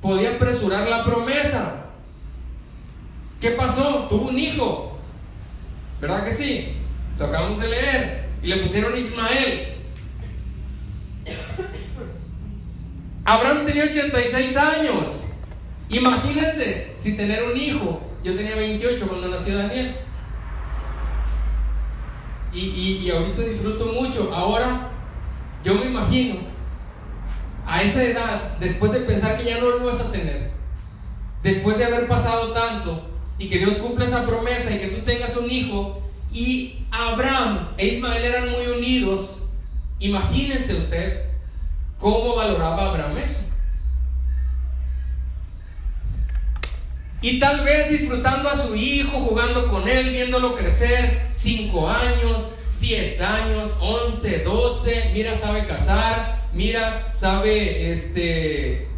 podía 0.02 0.34
apresurar 0.34 0.86
la 0.86 1.02
promesa. 1.02 1.86
¿Qué 3.40 3.52
pasó? 3.52 4.06
Tuvo 4.10 4.28
un 4.28 4.38
hijo. 4.38 4.98
¿Verdad 5.98 6.26
que 6.26 6.32
sí? 6.32 6.74
Lo 7.18 7.24
acabamos 7.24 7.58
de 7.58 7.68
leer. 7.68 8.28
Y 8.42 8.48
le 8.48 8.58
pusieron 8.58 8.98
Ismael. 8.98 9.77
Abraham 13.28 13.66
tenía 13.66 13.84
86 13.84 14.56
años. 14.56 15.24
Imagínense 15.90 16.94
si 16.96 17.12
tener 17.14 17.42
un 17.42 17.60
hijo. 17.60 18.00
Yo 18.24 18.34
tenía 18.34 18.56
28 18.56 19.06
cuando 19.06 19.28
nació 19.28 19.58
Daniel. 19.58 19.94
Y, 22.54 22.60
y, 22.60 23.02
y 23.04 23.10
ahorita 23.10 23.42
disfruto 23.42 23.92
mucho. 23.92 24.32
Ahora, 24.34 24.88
yo 25.62 25.74
me 25.74 25.86
imagino, 25.86 26.36
a 27.66 27.82
esa 27.82 28.02
edad, 28.02 28.56
después 28.60 28.92
de 28.92 29.00
pensar 29.00 29.36
que 29.36 29.44
ya 29.44 29.60
no 29.60 29.68
lo 29.68 29.84
vas 29.84 30.00
a 30.00 30.10
tener, 30.10 30.50
después 31.42 31.76
de 31.76 31.84
haber 31.84 32.08
pasado 32.08 32.52
tanto, 32.52 33.10
y 33.36 33.50
que 33.50 33.58
Dios 33.58 33.76
cumpla 33.76 34.06
esa 34.06 34.24
promesa 34.24 34.74
y 34.74 34.78
que 34.78 34.86
tú 34.86 35.04
tengas 35.04 35.36
un 35.36 35.50
hijo 35.50 36.00
y 36.32 36.78
Abraham 36.90 37.68
e 37.76 37.88
Ismael 37.88 38.24
eran 38.24 38.50
muy 38.50 38.68
unidos, 38.68 39.42
imagínense 39.98 40.74
usted 40.74 41.27
cómo 41.98 42.36
valoraba 42.36 42.90
Abraham 42.90 43.18
eso. 43.18 43.40
Y 47.20 47.40
tal 47.40 47.64
vez 47.64 47.90
disfrutando 47.90 48.48
a 48.48 48.56
su 48.56 48.76
hijo, 48.76 49.18
jugando 49.18 49.68
con 49.68 49.88
él, 49.88 50.10
viéndolo 50.10 50.54
crecer, 50.54 51.28
5 51.32 51.90
años, 51.90 52.42
10 52.80 53.20
años, 53.22 53.72
11, 53.80 54.38
12, 54.44 55.10
mira, 55.14 55.34
sabe 55.34 55.66
casar, 55.66 56.48
mira, 56.52 57.10
sabe 57.12 57.90
este, 57.90 58.88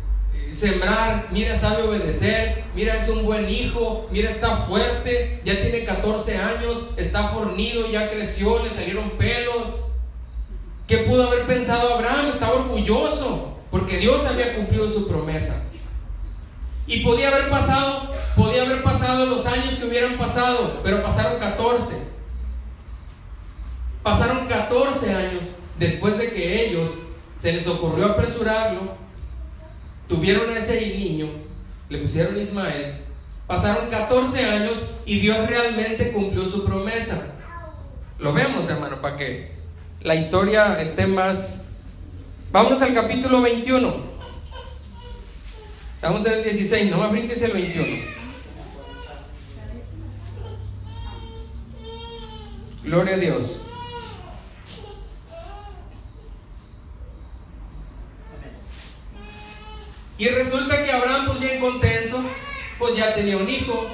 sembrar, 0.53 1.29
mira, 1.33 1.57
sabe 1.57 1.85
obedecer, 1.85 2.65
mira, 2.75 2.95
es 2.95 3.09
un 3.09 3.25
buen 3.25 3.49
hijo, 3.49 4.07
mira, 4.11 4.29
está 4.29 4.55
fuerte, 4.55 5.41
ya 5.43 5.59
tiene 5.59 5.85
14 5.85 6.37
años, 6.37 6.91
está 6.99 7.29
fornido, 7.29 7.91
ya 7.91 8.11
creció, 8.11 8.63
le 8.63 8.71
salieron 8.71 9.11
pelos. 9.13 9.90
¿Qué 10.91 10.99
pudo 10.99 11.29
haber 11.29 11.47
pensado 11.47 11.95
Abraham? 11.95 12.31
Estaba 12.31 12.55
orgulloso, 12.55 13.57
porque 13.71 13.99
Dios 13.99 14.27
había 14.27 14.57
cumplido 14.57 14.91
su 14.91 15.07
promesa. 15.07 15.63
Y 16.89 17.05
podía 17.05 17.29
haber 17.29 17.49
pasado, 17.49 18.13
podía 18.35 18.65
haber 18.65 18.83
pasado 18.83 19.27
los 19.27 19.47
años 19.47 19.77
que 19.77 19.87
hubieran 19.87 20.19
pasado, 20.19 20.81
pero 20.83 21.01
pasaron 21.01 21.39
14. 21.39 21.95
Pasaron 24.03 24.49
14 24.49 25.15
años 25.15 25.45
después 25.79 26.19
de 26.19 26.33
que 26.33 26.67
ellos 26.67 26.91
se 27.37 27.53
les 27.53 27.69
ocurrió 27.69 28.07
apresurarlo 28.07 28.97
tuvieron 30.09 30.51
a 30.51 30.59
ese 30.59 30.81
niño, 30.81 31.29
le 31.89 31.99
pusieron 31.99 32.37
Ismael, 32.37 33.05
pasaron 33.47 33.89
14 33.91 34.45
años 34.45 34.91
y 35.07 35.21
Dios 35.21 35.39
realmente 35.47 36.11
cumplió 36.11 36.45
su 36.45 36.65
promesa. 36.65 37.29
Lo 38.19 38.33
vemos, 38.33 38.69
hermano, 38.69 39.01
para 39.01 39.17
que 39.17 39.60
la 40.03 40.15
historia 40.15 40.81
esté 40.81 41.07
más... 41.07 41.67
Vamos 42.53 42.83
al 42.83 42.95
capítulo 42.95 43.43
21. 43.43 44.11
Estamos 45.95 46.27
en 46.27 46.33
el 46.33 46.45
16, 46.45 46.91
no 46.91 46.99
más 46.99 47.13
brinques 47.13 47.41
el 47.43 47.53
21. 47.53 48.21
Gloria 52.83 53.15
a 53.15 53.19
Dios. 53.19 53.61
Y 60.17 60.29
resulta 60.29 60.85
que 60.85 60.91
Abraham, 60.91 61.27
pues 61.27 61.41
bien 61.41 61.61
contento, 61.61 62.21
pues 62.79 62.97
ya 62.97 63.15
tenía 63.15 63.37
un 63.37 63.49
hijo, 63.49 63.87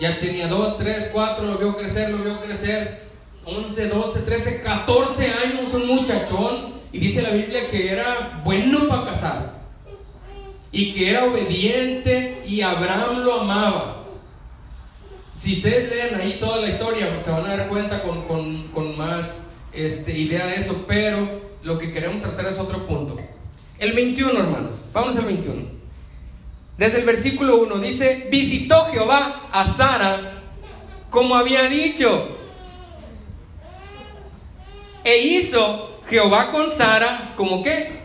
ya 0.00 0.18
tenía 0.20 0.48
dos, 0.48 0.78
tres, 0.78 1.10
cuatro, 1.12 1.44
lo 1.44 1.58
vio 1.58 1.76
crecer, 1.76 2.10
lo 2.10 2.18
vio 2.18 2.40
crecer, 2.40 3.04
11, 3.44 3.88
12, 3.88 4.20
13, 4.20 4.62
14 4.62 5.26
años, 5.26 5.72
un 5.74 5.86
muchachón. 5.86 6.74
Y 6.92 6.98
dice 6.98 7.22
la 7.22 7.30
Biblia 7.30 7.68
que 7.70 7.90
era 7.90 8.40
bueno 8.44 8.88
para 8.88 9.04
casar. 9.06 9.64
Y 10.70 10.94
que 10.94 11.10
era 11.10 11.24
obediente 11.24 12.42
y 12.46 12.62
Abraham 12.62 13.24
lo 13.24 13.40
amaba. 13.40 14.04
Si 15.36 15.54
ustedes 15.54 15.90
leen 15.90 16.20
ahí 16.20 16.36
toda 16.38 16.60
la 16.60 16.68
historia, 16.68 17.20
se 17.22 17.30
van 17.30 17.46
a 17.46 17.56
dar 17.56 17.68
cuenta 17.68 18.02
con, 18.02 18.22
con 18.68 18.96
más 18.96 19.46
este, 19.72 20.16
idea 20.16 20.46
de 20.46 20.56
eso. 20.56 20.84
Pero 20.86 21.42
lo 21.62 21.78
que 21.78 21.92
queremos 21.92 22.22
tratar 22.22 22.46
es 22.46 22.58
otro 22.58 22.86
punto. 22.86 23.18
El 23.78 23.92
21, 23.92 24.38
hermanos. 24.38 24.76
Vamos 24.92 25.16
al 25.16 25.24
21. 25.24 25.74
Desde 26.78 26.98
el 26.98 27.04
versículo 27.04 27.56
1 27.56 27.78
dice, 27.78 28.28
visitó 28.30 28.86
Jehová 28.86 29.48
a 29.52 29.66
Sara 29.66 30.34
como 31.14 31.36
había 31.36 31.68
dicho. 31.68 32.33
E 35.04 35.18
hizo 35.18 36.00
Jehová 36.08 36.50
con 36.50 36.72
Sara, 36.76 37.34
¿como 37.36 37.62
qué? 37.62 38.04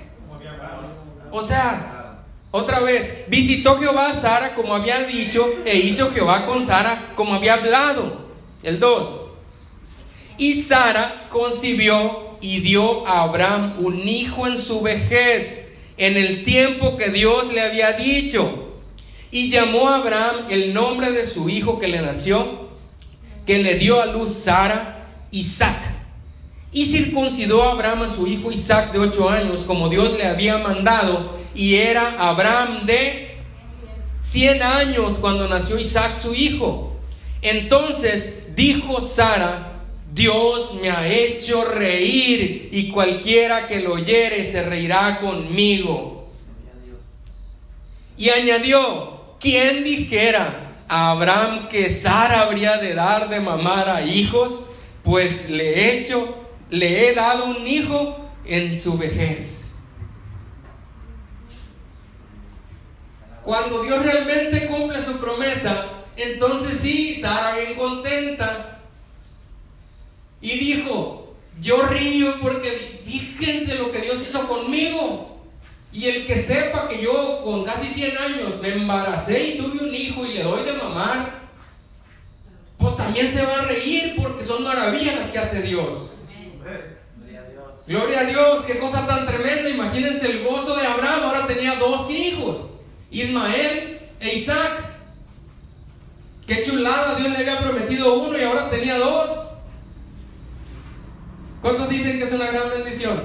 O 1.31 1.43
sea, 1.43 2.23
otra 2.51 2.79
vez, 2.81 3.25
visitó 3.27 3.77
Jehová 3.79 4.09
a 4.09 4.15
Sara 4.15 4.55
como 4.55 4.75
había 4.75 5.03
dicho, 5.03 5.47
e 5.65 5.77
hizo 5.77 6.11
Jehová 6.11 6.45
con 6.45 6.65
Sara 6.65 7.11
como 7.15 7.35
había 7.35 7.53
hablado. 7.53 8.27
El 8.63 8.79
2. 8.79 9.21
Y 10.37 10.61
Sara 10.61 11.27
concibió 11.29 12.37
y 12.41 12.61
dio 12.61 13.07
a 13.07 13.23
Abraham 13.23 13.75
un 13.79 14.07
hijo 14.07 14.47
en 14.47 14.59
su 14.59 14.81
vejez, 14.81 15.73
en 15.97 16.17
el 16.17 16.43
tiempo 16.43 16.97
que 16.97 17.09
Dios 17.09 17.53
le 17.53 17.61
había 17.61 17.93
dicho. 17.93 18.73
Y 19.31 19.51
llamó 19.51 19.89
a 19.89 19.97
Abraham 19.97 20.47
el 20.49 20.73
nombre 20.73 21.11
de 21.11 21.25
su 21.25 21.49
hijo 21.49 21.79
que 21.79 21.87
le 21.87 22.01
nació, 22.01 22.69
que 23.45 23.59
le 23.59 23.75
dio 23.75 24.01
a 24.01 24.07
luz 24.07 24.33
Sara, 24.33 25.07
Isaac. 25.31 25.88
Y 26.71 26.85
circuncidó 26.85 27.63
a 27.63 27.71
Abraham 27.71 28.03
a 28.03 28.09
su 28.09 28.27
hijo 28.27 28.51
Isaac 28.51 28.91
de 28.91 28.99
ocho 28.99 29.29
años, 29.29 29.63
como 29.65 29.89
Dios 29.89 30.17
le 30.17 30.27
había 30.27 30.57
mandado, 30.59 31.39
y 31.55 31.75
era 31.75 32.15
Abraham 32.19 32.85
de 32.85 33.37
cien 34.21 34.61
años 34.61 35.15
cuando 35.19 35.47
nació 35.47 35.79
Isaac 35.79 36.17
su 36.21 36.35
hijo. 36.35 36.95
Entonces 37.41 38.55
dijo 38.55 39.01
Sara, 39.01 39.69
Dios 40.13 40.75
me 40.81 40.89
ha 40.89 41.07
hecho 41.07 41.63
reír 41.65 42.69
y 42.71 42.89
cualquiera 42.89 43.67
que 43.67 43.79
lo 43.79 43.93
oyere 43.93 44.49
se 44.49 44.63
reirá 44.63 45.19
conmigo. 45.19 46.27
Y 48.17 48.29
añadió, 48.29 49.35
¿quién 49.39 49.83
dijera 49.83 50.83
a 50.87 51.11
Abraham 51.11 51.69
que 51.69 51.89
Sara 51.89 52.41
habría 52.41 52.77
de 52.77 52.93
dar 52.93 53.29
de 53.29 53.39
mamar 53.39 53.87
a 53.89 54.05
hijos? 54.05 54.65
Pues 55.03 55.49
le 55.49 55.73
he 55.73 55.99
hecho, 55.99 56.35
le 56.69 57.09
he 57.09 57.15
dado 57.15 57.45
un 57.45 57.67
hijo 57.67 58.29
en 58.45 58.79
su 58.79 58.97
vejez. 58.97 59.65
Cuando 63.43 63.83
Dios 63.83 64.03
realmente 64.03 64.67
cumple 64.67 65.01
su 65.01 65.19
promesa, 65.19 65.85
entonces 66.15 66.77
sí, 66.77 67.15
Sara 67.15 67.57
bien 67.57 67.75
contenta. 67.75 68.81
Y 70.41 70.57
dijo, 70.59 71.33
yo 71.59 71.81
río 71.83 72.39
porque 72.41 72.69
fíjense 73.05 73.75
lo 73.75 73.91
que 73.91 74.01
Dios 74.01 74.21
hizo 74.21 74.47
conmigo. 74.47 75.37
Y 75.91 76.05
el 76.05 76.27
que 76.27 76.35
sepa 76.35 76.87
que 76.87 77.01
yo 77.01 77.41
con 77.43 77.63
casi 77.63 77.89
100 77.89 78.17
años 78.17 78.59
me 78.61 78.69
embaracé 78.69 79.43
y 79.43 79.57
tuve 79.57 79.83
un 79.83 79.93
hijo 79.93 80.25
y 80.25 80.33
le 80.33 80.43
doy 80.43 80.63
de 80.63 80.73
mamar, 80.73 81.39
pues 82.77 82.95
también 82.95 83.29
se 83.29 83.43
va 83.43 83.61
a 83.61 83.65
reír 83.65 84.15
porque 84.21 84.43
son 84.43 84.63
maravillas 84.63 85.15
las 85.15 85.31
que 85.31 85.39
hace 85.39 85.61
Dios. 85.63 86.18
Gloria 87.87 88.19
a 88.19 88.23
Dios, 88.25 88.65
qué 88.65 88.77
cosa 88.77 89.07
tan 89.07 89.25
tremenda. 89.25 89.69
Imagínense 89.69 90.29
el 90.29 90.43
gozo 90.43 90.75
de 90.75 90.85
Abraham. 90.85 91.21
Ahora 91.23 91.47
tenía 91.47 91.75
dos 91.75 92.09
hijos, 92.09 92.57
Ismael 93.09 94.01
e 94.19 94.35
Isaac. 94.35 94.85
Qué 96.45 96.63
chulada, 96.63 97.15
Dios 97.15 97.29
le 97.29 97.37
había 97.37 97.59
prometido 97.59 98.19
uno 98.19 98.37
y 98.37 98.43
ahora 98.43 98.69
tenía 98.69 98.97
dos. 98.97 99.49
¿Cuántos 101.61 101.89
dicen 101.89 102.17
que 102.17 102.25
es 102.25 102.31
una 102.31 102.47
gran 102.47 102.69
bendición? 102.69 103.21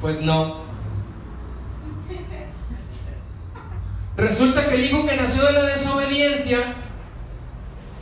Pues 0.00 0.20
no. 0.20 0.64
Resulta 4.16 4.68
que 4.68 4.76
el 4.76 4.84
hijo 4.84 5.06
que 5.06 5.16
nació 5.16 5.42
de 5.44 5.52
la 5.52 5.62
desobediencia, 5.64 6.76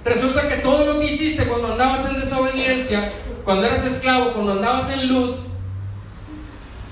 resulta 0.04 0.46
que 0.48 0.56
todo 0.56 0.84
lo 0.84 1.00
que 1.00 1.06
hiciste 1.06 1.46
cuando 1.46 1.72
andabas 1.72 2.04
en 2.10 2.20
desobediencia, 2.20 3.12
cuando 3.44 3.66
eras 3.66 3.84
esclavo, 3.84 4.32
cuando 4.32 4.52
andabas 4.52 4.90
en 4.90 5.08
luz, 5.08 5.36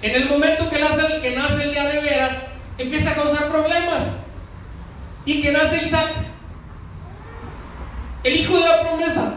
en 0.03 0.15
el 0.15 0.29
momento 0.29 0.69
que 0.71 0.79
nace, 0.79 1.21
que 1.21 1.37
nace 1.37 1.65
el 1.65 1.73
día 1.73 1.87
de 1.87 2.01
veras, 2.01 2.39
empieza 2.79 3.11
a 3.11 3.15
causar 3.15 3.49
problemas. 3.49 4.17
Y 5.27 5.43
que 5.43 5.53
nace 5.53 5.85
Isaac, 5.85 6.11
el 8.25 8.37
hijo 8.37 8.55
de 8.59 8.65
la 8.65 8.81
promesa. 8.81 9.35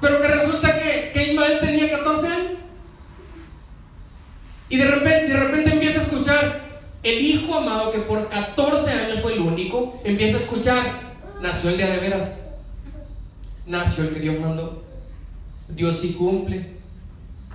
Pero 0.00 0.20
que 0.20 0.28
resulta 0.28 0.78
que, 0.78 1.10
que 1.12 1.32
Ismael 1.32 1.58
tenía 1.60 1.90
14 1.90 2.28
años. 2.28 2.52
Y 4.68 4.76
de 4.76 4.84
repente, 4.84 5.32
de 5.32 5.36
repente 5.36 5.72
empieza 5.72 6.00
a 6.00 6.02
escuchar 6.02 6.68
el 7.02 7.20
hijo 7.20 7.54
amado 7.54 7.90
que 7.90 8.00
por 8.00 8.28
14 8.28 8.90
años 8.90 9.20
fue 9.22 9.32
el 9.32 9.40
único, 9.40 10.00
empieza 10.04 10.36
a 10.36 10.40
escuchar, 10.40 10.84
nació 11.40 11.70
el 11.70 11.78
día 11.78 11.88
de 11.88 11.98
veras. 11.98 12.32
Nació 13.66 14.04
el 14.04 14.14
que 14.14 14.20
Dios 14.20 14.38
mandó. 14.40 14.87
Dios 15.68 15.98
sí 16.00 16.12
cumple. 16.12 16.78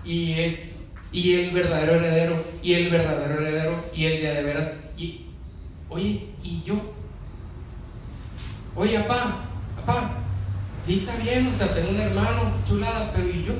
Y 0.06 0.34
es 0.34 0.60
y 1.14 1.36
el 1.36 1.52
verdadero 1.52 1.94
heredero, 1.94 2.44
y 2.64 2.74
el 2.74 2.90
verdadero 2.90 3.40
heredero, 3.40 3.86
y 3.94 4.06
el 4.06 4.22
de 4.22 4.44
veras. 4.44 4.72
Y 4.98 5.28
oye, 5.88 6.28
y 6.44 6.64
yo. 6.66 6.76
Oye, 8.76 9.00
papá, 9.02 9.46
papá, 9.78 10.16
sí 10.82 10.96
está 10.96 11.16
bien, 11.18 11.48
o 11.48 11.56
sea, 11.56 11.72
tengo 11.72 11.92
un 11.92 12.00
hermano, 12.00 12.52
chulada, 12.68 13.12
pero 13.14 13.30
¿y 13.30 13.46
yo? 13.46 13.54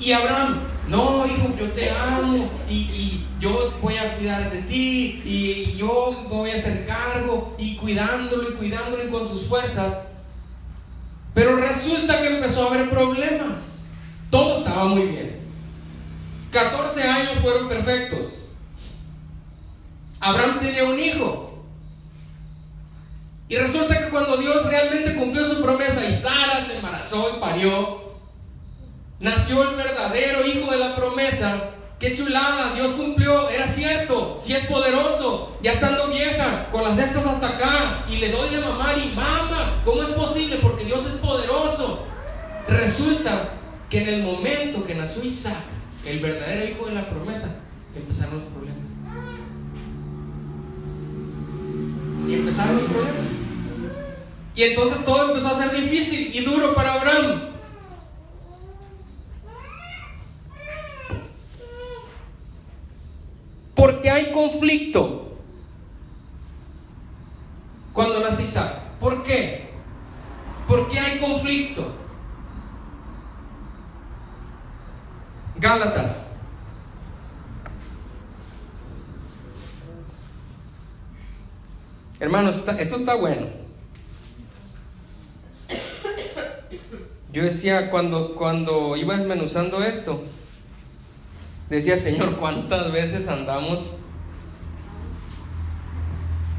Y 0.00 0.12
Abraham, 0.12 0.60
no, 0.88 1.24
hijo, 1.24 1.54
yo 1.56 1.70
te 1.70 1.90
amo 1.90 2.50
y, 2.68 2.74
y, 2.74 3.24
yo 3.40 3.72
voy 3.80 3.94
a 3.96 4.16
cuidar 4.16 4.50
de 4.50 4.62
ti 4.62 5.22
y 5.24 5.76
yo 5.76 6.26
voy 6.28 6.50
a 6.50 6.54
hacer 6.54 6.84
cargo 6.86 7.54
y 7.56 7.76
cuidándolo 7.76 8.50
y 8.50 8.54
cuidándolo 8.54 9.04
y 9.04 9.08
con 9.08 9.28
sus 9.28 9.44
fuerzas. 9.46 10.07
Pero 11.34 11.56
resulta 11.56 12.20
que 12.20 12.36
empezó 12.36 12.64
a 12.64 12.74
haber 12.74 12.90
problemas. 12.90 13.56
Todo 14.30 14.58
estaba 14.58 14.86
muy 14.86 15.02
bien. 15.02 15.40
14 16.50 17.02
años 17.02 17.32
fueron 17.42 17.68
perfectos. 17.68 18.44
Abraham 20.20 20.60
tenía 20.60 20.84
un 20.84 20.98
hijo. 20.98 21.64
Y 23.48 23.56
resulta 23.56 23.98
que 23.98 24.10
cuando 24.10 24.36
Dios 24.36 24.66
realmente 24.66 25.16
cumplió 25.16 25.44
su 25.46 25.62
promesa 25.62 26.06
y 26.06 26.12
Sara 26.12 26.64
se 26.64 26.76
embarazó 26.76 27.36
y 27.36 27.40
parió, 27.40 28.12
nació 29.20 29.70
el 29.70 29.76
verdadero 29.76 30.46
hijo 30.46 30.70
de 30.70 30.76
la 30.76 30.96
promesa. 30.96 31.70
Qué 31.98 32.14
chulada, 32.14 32.74
Dios 32.74 32.92
cumplió, 32.92 33.48
era 33.50 33.66
cierto, 33.66 34.36
si 34.40 34.52
es 34.52 34.66
poderoso, 34.66 35.58
ya 35.60 35.72
estando 35.72 36.06
vieja, 36.08 36.68
con 36.70 36.84
las 36.84 36.96
de 36.96 37.02
estas 37.02 37.26
hasta 37.26 37.48
acá, 37.48 38.04
y 38.08 38.18
le 38.18 38.30
doy 38.30 38.50
de 38.50 38.60
mamar 38.60 38.96
y 38.96 39.16
mama, 39.16 39.82
¿cómo 39.84 40.02
es 40.02 40.10
posible? 40.10 40.58
Porque 40.62 40.84
Dios 40.84 41.04
es 41.06 41.14
poderoso. 41.14 42.06
Resulta 42.68 43.54
que 43.90 44.02
en 44.02 44.14
el 44.14 44.22
momento 44.22 44.84
que 44.86 44.94
nació 44.94 45.24
Isaac, 45.24 45.56
el 46.06 46.20
verdadero 46.20 46.70
hijo 46.70 46.86
de 46.86 46.94
la 46.94 47.08
promesa, 47.08 47.56
empezaron 47.96 48.36
los 48.36 48.44
problemas. 48.44 48.78
Y 52.28 52.34
empezaron 52.34 52.76
los 52.76 52.84
problemas. 52.84 53.22
Y 54.54 54.62
entonces 54.62 55.04
todo 55.04 55.30
empezó 55.30 55.48
a 55.48 55.54
ser 55.54 55.72
difícil 55.72 56.30
y 56.32 56.40
duro 56.44 56.74
para 56.76 56.94
Abraham. 56.94 57.57
Porque 63.78 64.10
hay 64.10 64.32
conflicto 64.32 65.38
cuando 67.92 68.18
nace 68.18 68.42
Isaac. 68.42 68.74
¿Por 68.98 69.22
qué? 69.22 69.68
¿Por 70.66 70.88
qué 70.88 70.98
hay 70.98 71.20
conflicto? 71.20 71.86
Gálatas. 75.60 76.32
Hermanos, 82.18 82.56
esto 82.56 82.96
está 82.96 83.14
bueno. 83.14 83.46
Yo 87.32 87.44
decía 87.44 87.92
cuando, 87.92 88.34
cuando 88.34 88.96
iba 88.96 89.16
desmenuzando 89.16 89.84
esto, 89.84 90.24
decía, 91.68 91.96
Señor, 91.96 92.36
¿cuántas 92.36 92.92
veces 92.92 93.28
andamos 93.28 93.80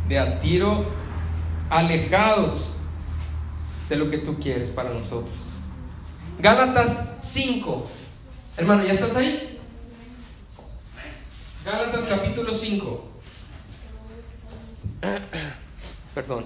de 0.08 0.20
a 0.20 0.40
tiro 0.42 0.86
alejados 1.70 2.78
de 3.88 3.96
lo 3.96 4.10
que 4.10 4.20
tú 4.20 4.40
quieres 4.40 4.70
para 4.70 4.94
nosotros? 4.94 5.36
Gálatas 6.40 7.20
5. 7.24 7.88
Hermano, 8.58 8.86
¿ya 8.86 8.94
estás 8.94 9.16
ahí? 9.16 9.60
Gálatas 11.66 12.06
capítulo 12.06 12.54
5. 12.54 13.10
Perdón. 16.16 16.46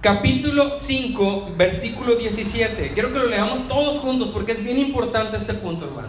Capítulo 0.00 0.78
5, 0.78 1.56
versículo 1.58 2.16
17. 2.16 2.92
Quiero 2.94 3.12
que 3.12 3.18
lo 3.18 3.26
leamos 3.26 3.68
todos 3.68 3.98
juntos 3.98 4.30
porque 4.30 4.52
es 4.52 4.64
bien 4.64 4.78
importante 4.78 5.36
este 5.36 5.52
punto, 5.52 5.84
hermano. 5.84 6.08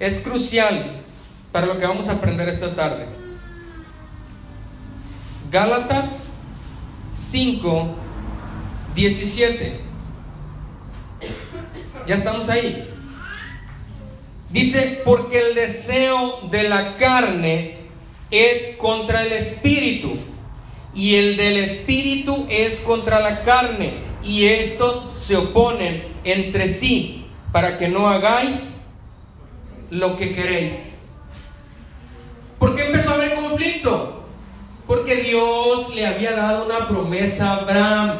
Es 0.00 0.20
crucial 0.20 1.02
para 1.52 1.66
lo 1.66 1.78
que 1.78 1.86
vamos 1.86 2.08
a 2.08 2.12
aprender 2.12 2.48
esta 2.48 2.74
tarde. 2.74 3.04
Gálatas 5.50 6.30
5, 7.14 7.94
17. 8.94 9.80
Ya 12.06 12.14
estamos 12.14 12.48
ahí. 12.48 12.88
Dice, 14.48 15.02
porque 15.04 15.40
el 15.40 15.54
deseo 15.54 16.48
de 16.50 16.66
la 16.66 16.96
carne 16.96 17.76
es 18.30 18.76
contra 18.78 19.26
el 19.26 19.32
espíritu 19.32 20.16
y 20.96 21.16
el 21.16 21.36
del 21.36 21.58
espíritu 21.58 22.46
es 22.48 22.80
contra 22.80 23.20
la 23.20 23.42
carne 23.44 23.98
y 24.24 24.46
estos 24.46 25.12
se 25.16 25.36
oponen 25.36 26.08
entre 26.24 26.70
sí 26.70 27.26
para 27.52 27.78
que 27.78 27.88
no 27.88 28.08
hagáis 28.08 28.78
lo 29.90 30.16
que 30.16 30.34
queréis. 30.34 30.92
¿Por 32.58 32.74
qué 32.74 32.86
empezó 32.86 33.10
a 33.10 33.14
haber 33.14 33.34
conflicto? 33.34 34.24
Porque 34.86 35.16
Dios 35.16 35.94
le 35.94 36.06
había 36.06 36.34
dado 36.34 36.64
una 36.64 36.88
promesa 36.88 37.50
a 37.50 37.56
Abraham. 37.56 38.18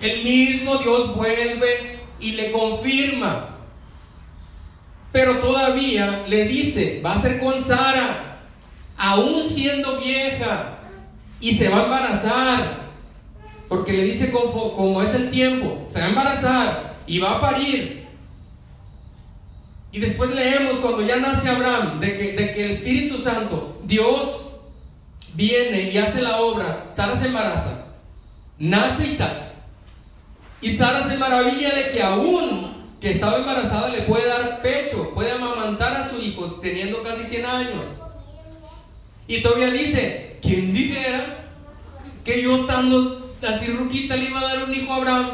El 0.00 0.24
mismo 0.24 0.78
Dios 0.78 1.14
vuelve 1.14 2.00
y 2.20 2.32
le 2.32 2.50
confirma. 2.52 3.50
Pero 5.12 5.38
todavía 5.40 6.24
le 6.26 6.46
dice, 6.46 7.02
va 7.04 7.12
a 7.12 7.18
ser 7.18 7.38
con 7.38 7.60
Sara, 7.60 8.40
aún 8.96 9.44
siendo 9.44 9.98
vieja, 10.00 10.78
y 11.42 11.52
se 11.52 11.68
va 11.68 11.80
a 11.80 11.84
embarazar. 11.84 12.82
Porque 13.68 13.92
le 13.92 14.04
dice 14.04 14.30
como, 14.30 14.74
como 14.74 15.02
es 15.02 15.14
el 15.14 15.30
tiempo, 15.30 15.86
se 15.88 15.98
va 15.98 16.06
a 16.06 16.08
embarazar 16.08 16.96
y 17.06 17.18
va 17.18 17.32
a 17.32 17.40
parir. 17.40 18.06
Y 19.90 20.00
después 20.00 20.30
leemos 20.30 20.78
cuando 20.78 21.02
ya 21.02 21.16
nace 21.16 21.50
Abraham, 21.50 22.00
de 22.00 22.16
que, 22.16 22.32
de 22.32 22.54
que 22.54 22.64
el 22.64 22.70
Espíritu 22.70 23.18
Santo, 23.18 23.82
Dios 23.84 24.52
viene 25.34 25.90
y 25.90 25.98
hace 25.98 26.22
la 26.22 26.40
obra, 26.40 26.86
Sara 26.90 27.16
se 27.16 27.26
embaraza, 27.26 27.86
nace 28.58 29.06
Isaac. 29.06 29.52
Y 30.62 30.70
Sara 30.70 31.02
se 31.02 31.18
maravilla 31.18 31.74
de 31.74 31.90
que 31.90 32.02
aún 32.02 32.72
que 33.00 33.10
estaba 33.10 33.38
embarazada 33.38 33.88
le 33.88 34.02
puede 34.02 34.28
dar 34.28 34.62
pecho, 34.62 35.10
puede 35.12 35.32
amamantar 35.32 35.92
a 35.94 36.08
su 36.08 36.22
hijo 36.22 36.60
teniendo 36.62 37.02
casi 37.02 37.24
100 37.24 37.46
años. 37.46 37.86
Y 39.26 39.42
todavía 39.42 39.70
dice, 39.70 40.31
¿quién 40.42 40.74
dijera 40.74 41.46
que 42.24 42.42
yo 42.42 42.56
estando 42.56 43.34
así 43.48 43.72
ruquita 43.72 44.16
le 44.16 44.24
iba 44.24 44.40
a 44.40 44.54
dar 44.54 44.64
un 44.64 44.74
hijo 44.74 44.92
a 44.92 44.96
Abraham? 44.96 45.30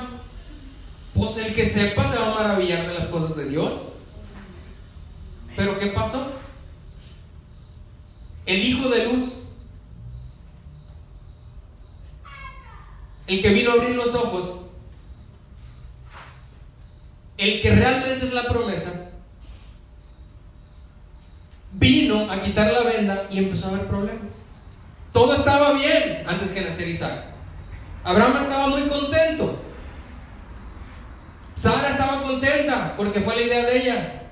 Pues 1.14 1.38
el 1.38 1.54
que 1.54 1.64
sepa 1.64 2.08
se 2.08 2.16
va 2.16 2.30
a 2.30 2.34
maravillar 2.34 2.86
de 2.86 2.94
las 2.94 3.06
cosas 3.06 3.36
de 3.36 3.48
Dios. 3.48 3.74
Pero 5.56 5.78
¿qué 5.78 5.88
pasó? 5.88 6.34
El 8.46 8.62
hijo 8.62 8.88
de 8.88 9.06
luz, 9.06 9.22
el 13.26 13.42
que 13.42 13.50
vino 13.50 13.70
a 13.70 13.74
abrir 13.74 13.96
los 13.96 14.14
ojos, 14.14 14.66
el 17.36 17.60
que 17.60 17.70
realmente 17.70 18.24
es 18.24 18.32
la 18.32 18.44
promesa, 18.44 19.10
vino 21.72 22.30
a 22.30 22.40
quitar 22.40 22.72
la 22.72 22.82
venda 22.84 23.26
y 23.30 23.38
empezó 23.38 23.66
a 23.66 23.70
haber 23.70 23.86
problemas. 23.86 24.37
Todo 25.18 25.34
estaba 25.34 25.72
bien 25.72 26.22
antes 26.28 26.50
que 26.50 26.60
nacer 26.60 26.86
Isaac. 26.86 27.24
Abraham 28.04 28.36
estaba 28.40 28.68
muy 28.68 28.82
contento. 28.82 29.60
Sara 31.54 31.88
estaba 31.88 32.22
contenta 32.22 32.94
porque 32.96 33.20
fue 33.20 33.34
la 33.34 33.42
idea 33.42 33.66
de 33.66 33.82
ella. 33.82 34.22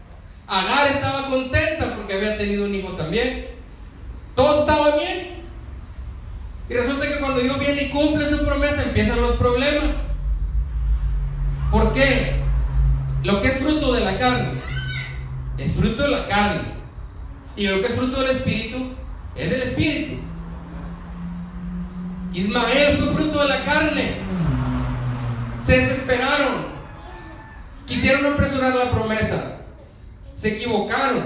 Agar 0.46 0.86
estaba 0.86 1.26
contenta 1.26 1.92
porque 1.96 2.14
había 2.14 2.38
tenido 2.38 2.66
un 2.66 2.72
hijo 2.72 2.92
también. 2.92 3.48
Todo 4.36 4.60
estaba 4.60 4.96
bien. 4.96 5.42
Y 6.68 6.74
resulta 6.74 7.08
que 7.08 7.18
cuando 7.18 7.40
Dios 7.40 7.58
viene 7.58 7.82
y 7.82 7.90
cumple 7.90 8.24
su 8.24 8.46
promesa 8.46 8.84
empiezan 8.84 9.20
los 9.20 9.32
problemas. 9.32 9.90
¿Por 11.72 11.92
qué? 11.94 12.44
Lo 13.24 13.42
que 13.42 13.48
es 13.48 13.58
fruto 13.58 13.92
de 13.92 14.02
la 14.02 14.16
carne 14.16 14.60
es 15.58 15.72
fruto 15.72 16.04
de 16.04 16.10
la 16.10 16.28
carne. 16.28 16.60
Y 17.56 17.66
lo 17.66 17.80
que 17.80 17.88
es 17.88 17.94
fruto 17.94 18.20
del 18.20 18.30
espíritu 18.30 18.92
es 19.34 19.50
del 19.50 19.62
espíritu. 19.62 20.25
Ismael 22.38 22.98
fue 22.98 23.14
fruto 23.14 23.40
de 23.40 23.48
la 23.48 23.64
carne. 23.64 24.18
Se 25.60 25.78
desesperaron. 25.78 26.76
Quisieron 27.86 28.26
apresurar 28.26 28.74
la 28.74 28.90
promesa. 28.90 29.58
Se 30.34 30.56
equivocaron. 30.56 31.24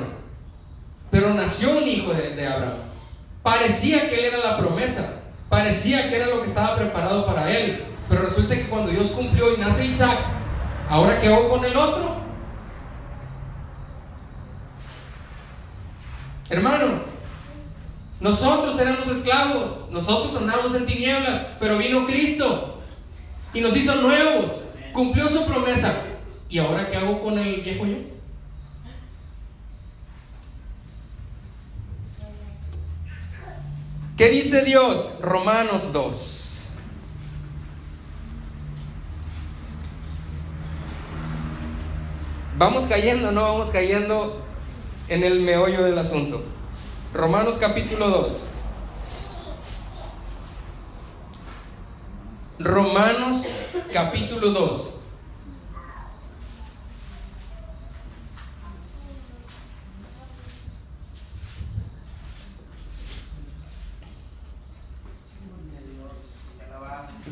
Pero 1.10 1.34
nació 1.34 1.78
un 1.78 1.88
hijo 1.88 2.12
de, 2.14 2.46
Abraham. 2.46 2.78
Parecía 3.42 4.08
que 4.08 4.20
él 4.20 4.24
era 4.26 4.38
la 4.38 4.58
promesa. 4.58 5.16
Parecía 5.48 6.08
que 6.08 6.16
era 6.16 6.28
lo 6.28 6.42
que 6.42 6.48
estaba 6.48 6.76
preparado 6.76 7.26
para 7.26 7.50
él. 7.50 7.84
Pero 8.08 8.22
resulta 8.22 8.54
que 8.54 8.68
cuando 8.68 8.90
Dios 8.90 9.10
cumplió 9.10 9.54
y 9.54 9.58
nace 9.58 9.84
Isaac, 9.84 10.18
¿Ahora 10.90 11.20
qué 11.20 11.28
hago 11.28 11.48
con 11.48 11.64
el 11.64 11.76
otro? 11.76 12.16
Hermano, 16.48 17.09
nosotros 18.20 18.78
éramos 18.78 19.08
esclavos, 19.08 19.90
nosotros 19.90 20.36
andábamos 20.36 20.74
en 20.74 20.86
tinieblas, 20.86 21.46
pero 21.58 21.78
vino 21.78 22.06
Cristo 22.06 22.78
y 23.54 23.60
nos 23.60 23.74
hizo 23.76 23.96
nuevos, 23.96 24.64
cumplió 24.92 25.28
su 25.28 25.44
promesa. 25.46 26.02
¿Y 26.50 26.58
ahora 26.58 26.90
qué 26.90 26.96
hago 26.96 27.20
con 27.20 27.38
el 27.38 27.62
viejo 27.62 27.86
yo? 27.86 27.96
¿Qué 34.18 34.28
dice 34.28 34.64
Dios? 34.66 35.14
Romanos 35.22 35.92
2. 35.94 36.36
Vamos 42.58 42.84
cayendo, 42.84 43.32
no 43.32 43.40
vamos 43.40 43.70
cayendo 43.70 44.44
en 45.08 45.24
el 45.24 45.40
meollo 45.40 45.82
del 45.84 45.96
asunto. 45.96 46.42
Romanos 47.12 47.58
capítulo 47.58 48.08
2. 48.08 48.32
Romanos 52.60 53.46
capítulo 53.92 54.50
2. 54.50 54.90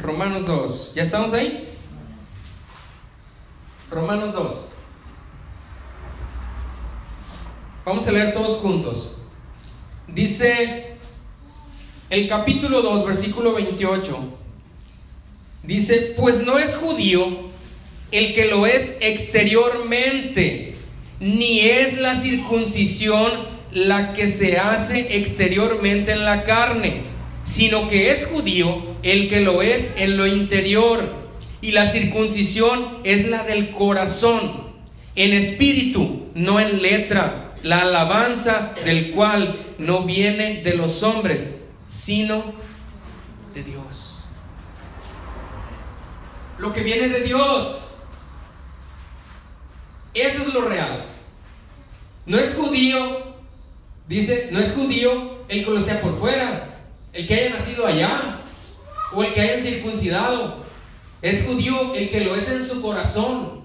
Romanos 0.01 0.47
2. 0.47 0.95
¿Ya 0.95 1.05
estamos 1.05 1.33
ahí? 1.35 1.69
Romanos 3.91 4.33
2. 4.33 4.69
Vamos 7.85 8.09
a 8.09 8.11
leer 8.11 8.35
todos 8.35 8.59
juntos. 8.59 9.18
Dice 10.15 10.87
el 12.09 12.29
capítulo 12.29 12.81
2, 12.81 13.07
versículo 13.07 13.53
28. 13.53 14.39
Dice, 15.63 16.15
pues 16.17 16.47
no 16.47 16.59
es 16.59 16.77
judío 16.77 17.27
el 18.11 18.35
que 18.35 18.47
lo 18.47 18.67
es 18.67 18.97
exteriormente, 19.01 20.75
ni 21.21 21.61
es 21.61 21.99
la 21.99 22.17
circuncisión 22.17 23.59
la 23.71 24.15
que 24.15 24.31
se 24.31 24.57
hace 24.57 25.19
exteriormente 25.19 26.13
en 26.13 26.25
la 26.25 26.45
carne, 26.45 27.03
sino 27.45 27.91
que 27.91 28.11
es 28.11 28.27
judío 28.27 28.97
el 29.03 29.29
que 29.29 29.41
lo 29.41 29.61
es 29.61 29.93
en 29.99 30.17
lo 30.17 30.27
interior. 30.27 31.13
Y 31.61 31.73
la 31.73 31.87
circuncisión 31.87 32.99
es 33.05 33.29
la 33.29 33.45
del 33.45 33.73
corazón, 33.73 34.69
en 35.17 35.35
espíritu, 35.35 36.29
no 36.35 36.61
en 36.61 36.81
letra 36.81 37.48
la 37.63 37.83
alabanza 37.83 38.75
del 38.85 39.13
cual 39.13 39.75
no 39.79 40.05
viene 40.05 40.63
de 40.63 40.75
los 40.75 41.03
hombres, 41.03 41.57
sino 41.89 42.55
de 43.55 43.63
Dios. 43.63 44.25
Lo 46.59 46.73
que 46.73 46.83
viene 46.83 47.09
de 47.09 47.21
Dios, 47.21 47.89
eso 50.15 50.43
es 50.43 50.55
lo 50.55 50.63
real. 50.63 51.05
No 52.27 52.39
es 52.39 52.55
judío, 52.55 53.35
dice, 54.07 54.49
no 54.53 54.61
es 54.61 54.73
judío 54.73 55.39
el 55.49 55.65
que 55.65 55.71
lo 55.71 55.81
sea 55.81 56.01
por 56.01 56.19
fuera, 56.19 56.79
el 57.13 57.27
que 57.27 57.35
haya 57.35 57.51
nacido 57.51 57.87
allá, 57.87 58.41
o 59.13 59.23
el 59.23 59.33
que 59.33 59.41
haya 59.41 59.61
circuncidado. 59.61 60.65
Es 61.23 61.47
judío 61.47 61.95
el 61.95 62.11
que 62.11 62.21
lo 62.21 62.35
es 62.35 62.51
en 62.51 62.65
su 62.65 62.83
corazón. 62.83 63.63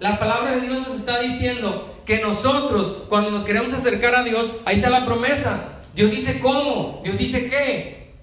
La 0.00 0.18
palabra 0.18 0.52
de 0.52 0.60
Dios 0.62 0.86
nos 0.86 0.96
está 0.96 1.20
diciendo 1.20 1.97
que 2.08 2.20
nosotros, 2.20 3.02
cuando 3.10 3.30
nos 3.30 3.44
queremos 3.44 3.74
acercar 3.74 4.14
a 4.14 4.24
Dios, 4.24 4.50
ahí 4.64 4.76
está 4.76 4.88
la 4.88 5.04
promesa. 5.04 5.82
Dios 5.94 6.10
dice 6.10 6.40
cómo, 6.40 7.02
Dios 7.04 7.18
dice 7.18 7.50
qué. 7.50 8.14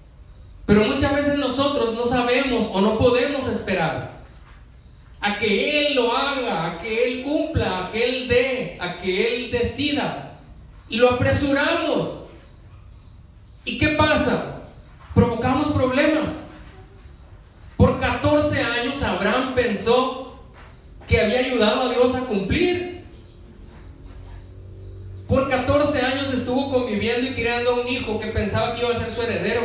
Pero 0.66 0.82
muchas 0.82 1.14
veces 1.14 1.38
nosotros 1.38 1.94
no 1.94 2.04
sabemos 2.04 2.68
o 2.72 2.80
no 2.80 2.98
podemos 2.98 3.46
esperar 3.46 4.24
a 5.20 5.38
que 5.38 5.86
Él 5.86 5.94
lo 5.94 6.10
haga, 6.16 6.66
a 6.66 6.78
que 6.82 7.04
Él 7.04 7.22
cumpla, 7.22 7.86
a 7.86 7.92
que 7.92 8.04
Él 8.04 8.28
dé, 8.28 8.76
a 8.80 8.98
que 8.98 9.36
Él 9.36 9.50
decida. 9.52 10.40
Y 10.88 10.96
lo 10.96 11.08
apresuramos. 11.12 12.08
¿Y 13.64 13.78
qué 13.78 13.90
pasa? 13.90 14.62
Provocamos 15.14 15.68
problemas. 15.68 16.48
Por 17.76 18.00
14 18.00 18.60
años 18.64 19.00
Abraham 19.04 19.54
pensó 19.54 20.40
que 21.06 21.20
había 21.20 21.38
ayudado 21.38 21.82
a 21.82 21.88
Dios 21.90 22.16
a 22.16 22.22
cumplir 22.22 22.95
por 25.28 25.50
14 25.50 26.00
años 26.06 26.32
estuvo 26.32 26.70
conviviendo 26.70 27.28
y 27.28 27.34
criando 27.34 27.70
a 27.70 27.80
un 27.80 27.88
hijo 27.88 28.20
que 28.20 28.28
pensaba 28.28 28.74
que 28.74 28.80
iba 28.80 28.90
a 28.90 28.96
ser 28.96 29.10
su 29.10 29.22
heredero. 29.22 29.62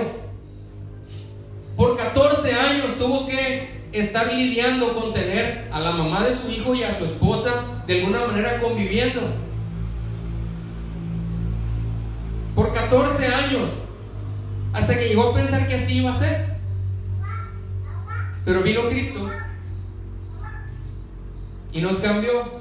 Por 1.76 1.96
14 1.96 2.54
años 2.54 2.98
tuvo 2.98 3.28
que 3.28 3.82
estar 3.92 4.32
lidiando 4.34 4.94
con 4.94 5.14
tener 5.14 5.68
a 5.72 5.80
la 5.80 5.92
mamá 5.92 6.22
de 6.22 6.36
su 6.36 6.50
hijo 6.50 6.74
y 6.74 6.84
a 6.84 6.98
su 6.98 7.06
esposa 7.06 7.84
de 7.86 8.00
alguna 8.00 8.26
manera 8.26 8.60
conviviendo. 8.60 9.22
Por 12.56 12.74
14 12.74 13.26
años, 13.28 13.70
hasta 14.74 14.98
que 14.98 15.10
llegó 15.10 15.30
a 15.30 15.36
pensar 15.36 15.68
que 15.68 15.76
así 15.76 15.98
iba 15.98 16.12
a 16.12 16.16
ser. 16.16 16.58
Pero 18.46 18.64
vino 18.64 18.90
Cristo 18.90 19.30
y 21.72 21.82
nos 21.82 22.00
cambió. 22.00 22.61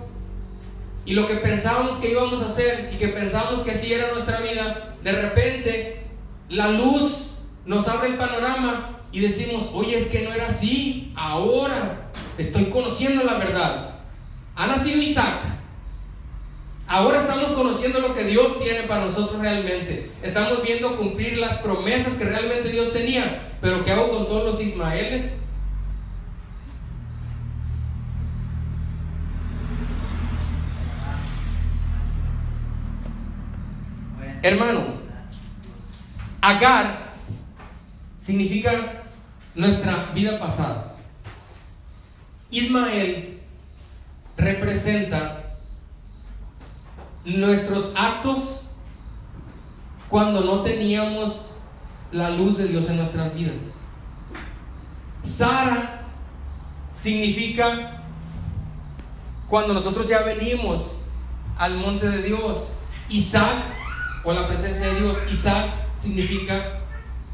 Y 1.11 1.15
lo 1.15 1.27
que 1.27 1.35
pensábamos 1.35 1.97
que 1.97 2.13
íbamos 2.13 2.41
a 2.41 2.47
hacer 2.47 2.89
y 2.95 2.97
que 2.97 3.09
pensábamos 3.09 3.63
que 3.63 3.73
así 3.73 3.93
era 3.93 4.13
nuestra 4.13 4.39
vida, 4.43 4.95
de 5.03 5.11
repente 5.11 6.05
la 6.49 6.69
luz 6.69 7.33
nos 7.67 7.89
abre 7.89 8.11
el 8.11 8.15
panorama 8.17 9.01
y 9.11 9.19
decimos, 9.19 9.71
oye, 9.75 9.97
es 9.97 10.07
que 10.07 10.21
no 10.21 10.33
era 10.33 10.47
así, 10.47 11.13
ahora 11.17 12.13
estoy 12.39 12.67
conociendo 12.67 13.25
la 13.25 13.39
verdad. 13.39 14.03
Ha 14.55 14.69
nacido 14.69 15.03
Isaac. 15.03 15.41
Ahora 16.87 17.19
estamos 17.19 17.51
conociendo 17.51 17.99
lo 17.99 18.15
que 18.15 18.23
Dios 18.23 18.63
tiene 18.63 18.83
para 18.85 19.07
nosotros 19.07 19.41
realmente. 19.41 20.13
Estamos 20.23 20.63
viendo 20.63 20.97
cumplir 20.97 21.39
las 21.39 21.55
promesas 21.55 22.15
que 22.15 22.25
realmente 22.25 22.69
Dios 22.69 22.93
tenía. 22.93 23.49
Pero 23.61 23.85
¿qué 23.85 23.91
hago 23.91 24.11
con 24.11 24.29
todos 24.29 24.45
los 24.45 24.61
Ismaeles? 24.61 25.25
Hermano, 34.43 35.01
Agar 36.41 37.13
significa 38.23 39.03
nuestra 39.55 40.11
vida 40.15 40.39
pasada. 40.39 40.97
Ismael 42.51 43.41
representa 44.37 45.57
nuestros 47.25 47.93
actos 47.97 48.63
cuando 50.09 50.41
no 50.41 50.63
teníamos 50.63 51.35
la 52.11 52.31
luz 52.31 52.57
de 52.57 52.69
Dios 52.69 52.89
en 52.89 52.97
nuestras 52.97 53.35
vidas. 53.35 53.63
Sara 55.23 56.01
significa 56.93 58.03
cuando 59.47 59.75
nosotros 59.75 60.09
ya 60.09 60.21
venimos 60.23 60.93
al 61.59 61.77
monte 61.77 62.09
de 62.09 62.23
Dios. 62.23 62.73
Isaac 63.11 63.80
o 64.25 64.33
la 64.33 64.47
presencia 64.47 64.87
de 64.87 65.01
Dios. 65.01 65.19
Isaac 65.31 65.71
significa 65.97 66.81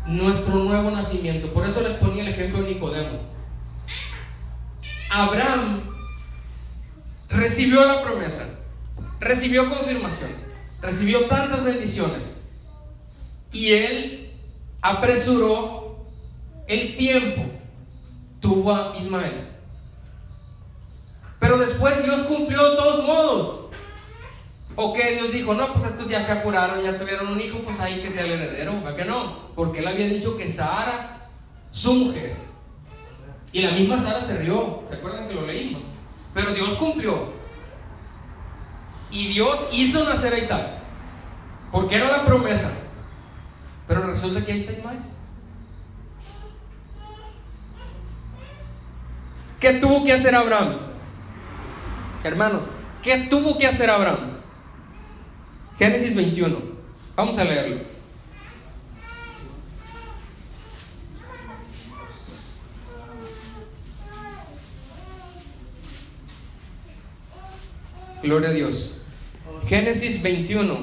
nuestro 0.06 0.56
nuevo 0.56 0.90
nacimiento. 0.90 1.52
Por 1.52 1.66
eso 1.66 1.80
les 1.82 1.94
ponía 1.94 2.22
el 2.22 2.28
ejemplo 2.28 2.62
de 2.62 2.74
Nicodemo. 2.74 3.20
Abraham 5.10 5.82
recibió 7.28 7.84
la 7.84 8.02
promesa, 8.02 8.44
recibió 9.20 9.68
confirmación, 9.68 10.30
recibió 10.80 11.26
tantas 11.26 11.64
bendiciones 11.64 12.36
y 13.52 13.72
él 13.72 14.32
apresuró 14.82 16.06
el 16.66 16.96
tiempo, 16.96 17.44
tuvo 18.40 18.74
a 18.74 18.92
Ismael. 18.98 19.46
Pero 21.38 21.58
después 21.58 22.02
Dios 22.04 22.22
cumplió 22.22 22.70
de 22.70 22.76
todos 22.76 23.06
modos. 23.06 23.65
O 24.78 24.92
que 24.92 25.14
Dios 25.14 25.32
dijo, 25.32 25.54
no, 25.54 25.72
pues 25.72 25.86
estos 25.86 26.06
ya 26.06 26.20
se 26.20 26.32
apuraron, 26.32 26.82
ya 26.82 26.98
tuvieron 26.98 27.28
un 27.28 27.40
hijo, 27.40 27.60
pues 27.60 27.80
ahí 27.80 28.02
que 28.02 28.10
sea 28.10 28.26
el 28.26 28.32
heredero. 28.32 28.82
¿Para 28.82 28.94
qué 28.94 29.06
no? 29.06 29.48
Porque 29.54 29.78
él 29.78 29.88
había 29.88 30.06
dicho 30.06 30.36
que 30.36 30.48
Sara, 30.48 31.28
su 31.70 31.94
mujer. 31.94 32.36
Y 33.52 33.62
la 33.62 33.70
misma 33.70 33.98
Sara 33.98 34.20
se 34.20 34.36
rió. 34.36 34.82
¿Se 34.86 34.96
acuerdan 34.96 35.26
que 35.26 35.34
lo 35.34 35.46
leímos? 35.46 35.80
Pero 36.34 36.52
Dios 36.52 36.70
cumplió. 36.76 37.32
Y 39.10 39.28
Dios 39.28 39.66
hizo 39.72 40.04
nacer 40.04 40.34
a 40.34 40.38
Isaac. 40.38 40.66
Porque 41.72 41.96
era 41.96 42.10
la 42.10 42.26
promesa. 42.26 42.70
Pero 43.88 44.02
resulta 44.02 44.44
que 44.44 44.52
ahí 44.52 44.58
está 44.58 44.72
Ismael. 44.72 44.98
¿Qué 49.58 49.72
tuvo 49.74 50.04
que 50.04 50.12
hacer 50.12 50.34
Abraham? 50.34 50.76
Hermanos, 52.22 52.62
¿qué 53.02 53.26
tuvo 53.30 53.56
que 53.56 53.66
hacer 53.66 53.88
Abraham? 53.88 54.35
Génesis 55.78 56.14
21. 56.14 56.56
Vamos 57.14 57.38
a 57.38 57.44
leerlo. 57.44 57.96
Gloria 68.22 68.48
a 68.48 68.52
Dios. 68.52 69.02
Génesis 69.68 70.22
21. 70.22 70.78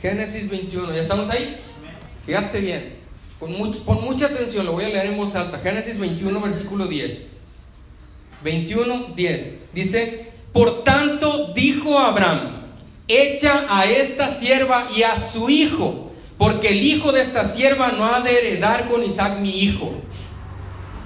Génesis 0.00 0.48
21. 0.48 0.94
¿Ya 0.94 1.02
estamos 1.02 1.28
ahí? 1.30 1.60
Fíjate 2.24 2.60
bien. 2.60 2.96
Con, 3.38 3.52
mucha 3.52 4.26
atención, 4.26 4.64
lo 4.64 4.72
voy 4.72 4.84
a 4.84 4.88
leer 4.88 5.06
en 5.06 5.18
voz 5.18 5.34
alta. 5.34 5.58
Génesis 5.58 5.98
21, 5.98 6.40
versículo 6.40 6.86
10. 6.86 7.35
21, 8.42 9.14
10. 9.14 9.72
Dice, 9.72 10.32
por 10.52 10.84
tanto 10.84 11.52
dijo 11.54 11.98
Abraham, 11.98 12.66
echa 13.08 13.66
a 13.68 13.86
esta 13.86 14.30
sierva 14.30 14.88
y 14.96 15.02
a 15.02 15.18
su 15.18 15.50
hijo, 15.50 16.12
porque 16.38 16.68
el 16.68 16.82
hijo 16.82 17.12
de 17.12 17.22
esta 17.22 17.44
sierva 17.46 17.92
no 17.92 18.06
ha 18.06 18.20
de 18.20 18.38
heredar 18.38 18.88
con 18.88 19.04
Isaac 19.04 19.38
mi 19.40 19.60
hijo. 19.60 19.92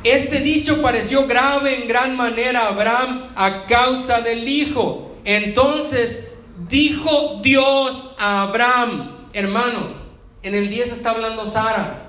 Este 0.02 0.40
dicho 0.40 0.80
pareció 0.80 1.26
grave 1.26 1.82
en 1.82 1.88
gran 1.88 2.16
manera 2.16 2.60
a 2.60 2.68
Abraham 2.68 3.32
a 3.36 3.66
causa 3.66 4.22
del 4.22 4.48
hijo. 4.48 5.16
Entonces 5.24 6.34
dijo 6.68 7.40
Dios 7.42 8.14
a 8.18 8.42
Abraham, 8.42 9.26
hermanos, 9.34 9.84
en 10.42 10.54
el 10.54 10.70
10 10.70 10.92
está 10.92 11.10
hablando 11.10 11.46
Sara. 11.50 12.06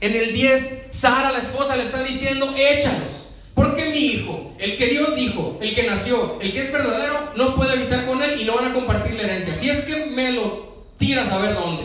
En 0.00 0.16
el 0.16 0.32
10, 0.32 0.88
Sara, 0.90 1.30
la 1.30 1.38
esposa, 1.38 1.76
le 1.76 1.84
está 1.84 2.02
diciendo, 2.02 2.52
échalos. 2.56 3.21
Porque 3.54 3.90
mi 3.90 3.98
hijo, 3.98 4.54
el 4.58 4.76
que 4.76 4.86
Dios 4.86 5.14
dijo, 5.14 5.58
el 5.60 5.74
que 5.74 5.82
nació, 5.82 6.38
el 6.40 6.52
que 6.52 6.62
es 6.62 6.72
verdadero, 6.72 7.32
no 7.36 7.54
puede 7.54 7.72
habitar 7.72 8.06
con 8.06 8.22
él 8.22 8.40
y 8.40 8.44
no 8.44 8.54
van 8.56 8.70
a 8.70 8.74
compartir 8.74 9.14
la 9.14 9.22
herencia. 9.22 9.56
Si 9.58 9.68
es 9.68 9.82
que 9.82 10.06
me 10.06 10.32
lo 10.32 10.86
tiras 10.96 11.30
a 11.30 11.38
ver 11.38 11.54
dónde. 11.54 11.82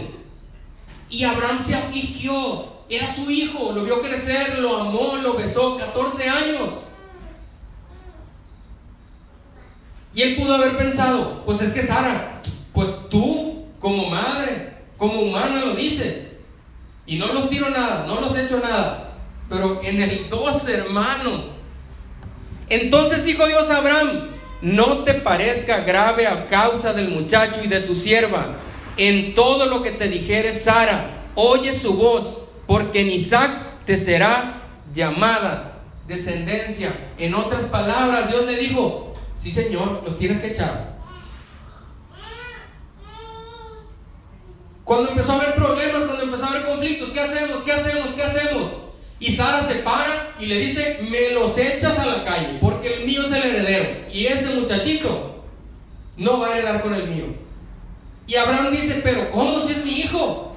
Y 1.10 1.24
Abraham 1.24 1.60
se 1.60 1.76
afligió. 1.76 2.78
Era 2.90 3.14
su 3.14 3.30
hijo, 3.30 3.74
lo 3.74 3.84
vio 3.84 4.02
crecer, 4.02 4.60
lo 4.60 4.78
amó, 4.78 5.18
lo 5.18 5.34
besó, 5.34 5.78
14 5.78 6.30
años. 6.30 6.70
Y 10.14 10.22
él 10.22 10.36
pudo 10.38 10.56
haber 10.56 10.78
pensado, 10.78 11.44
pues 11.46 11.62
es 11.62 11.74
que 11.74 11.82
Sara, 11.82 12.42
pues 12.74 12.90
tú 13.10 13.66
como 13.80 14.10
madre, 14.10 14.78
como 14.98 15.22
humana 15.22 15.60
lo 15.60 15.76
dices. 15.76 16.38
Y 17.06 17.18
no 17.18 17.28
los 17.34 17.50
tiro 17.50 17.70
nada, 17.70 18.06
no 18.08 18.22
los 18.22 18.36
echo 18.38 18.60
nada. 18.60 19.18
Pero 19.50 19.82
en 19.84 20.02
el 20.02 20.30
12, 20.30 20.74
hermano, 20.74 21.57
entonces 22.70 23.24
dijo 23.24 23.48
Dios 23.48 23.70
a 23.70 23.78
Abraham, 23.78 24.38
no 24.62 25.04
te 25.04 25.14
parezca 25.14 25.82
grave 25.82 26.28
a 26.28 26.48
causa 26.48 26.94
del 26.94 27.10
muchacho 27.10 27.62
y 27.64 27.68
de 27.68 27.82
tu 27.82 27.96
sierva. 27.96 28.56
En 28.98 29.36
todo 29.36 29.68
lo 29.68 29.84
que 29.84 29.92
te 29.92 30.08
dijere 30.08 30.54
Sara, 30.54 31.28
oye 31.36 31.78
su 31.78 31.94
voz, 31.94 32.50
porque 32.66 33.02
en 33.02 33.12
Isaac 33.12 33.52
te 33.86 33.98
será 33.98 34.64
llamada 34.94 35.84
descendencia. 36.08 36.92
En 37.18 37.36
otras 37.36 37.66
palabras, 37.66 38.30
Dios 38.30 38.46
le 38.46 38.58
dijo, 38.58 39.14
sí 39.36 39.52
Señor, 39.52 40.02
los 40.04 40.18
tienes 40.18 40.40
que 40.40 40.48
echar. 40.48 40.98
Cuando 44.84 45.10
empezó 45.10 45.34
a 45.34 45.36
haber 45.36 45.56
problemas, 45.56 46.04
cuando 46.04 46.24
empezó 46.24 46.46
a 46.46 46.50
haber 46.52 46.66
conflictos, 46.66 47.10
¿qué 47.10 47.20
hacemos? 47.20 47.62
¿Qué 47.62 47.74
hacemos? 47.74 48.08
¿Qué 48.12 48.24
hacemos? 48.24 48.87
Y 49.20 49.32
Sara 49.32 49.64
se 49.64 49.76
para 49.76 50.36
y 50.40 50.46
le 50.46 50.58
dice, 50.60 51.00
me 51.10 51.32
los 51.32 51.58
echas 51.58 51.98
a 51.98 52.06
la 52.06 52.24
calle, 52.24 52.60
porque 52.62 52.96
el 52.96 53.06
mío 53.06 53.24
es 53.24 53.32
el 53.32 53.44
heredero. 53.44 53.90
Y 54.14 54.28
ese 54.28 54.56
muchachito 54.56 55.44
no 56.18 56.40
va 56.40 56.48
a 56.48 56.58
heredar 56.58 56.82
con 56.82 56.94
el 56.94 57.08
mío. 57.08 57.26
Y 58.28 58.36
Abraham 58.36 58.72
dice, 58.72 59.02
pero 59.04 59.32
¿cómo 59.32 59.60
si 59.60 59.74
es 59.74 59.86
mi 59.86 60.02
hijo? 60.02 60.56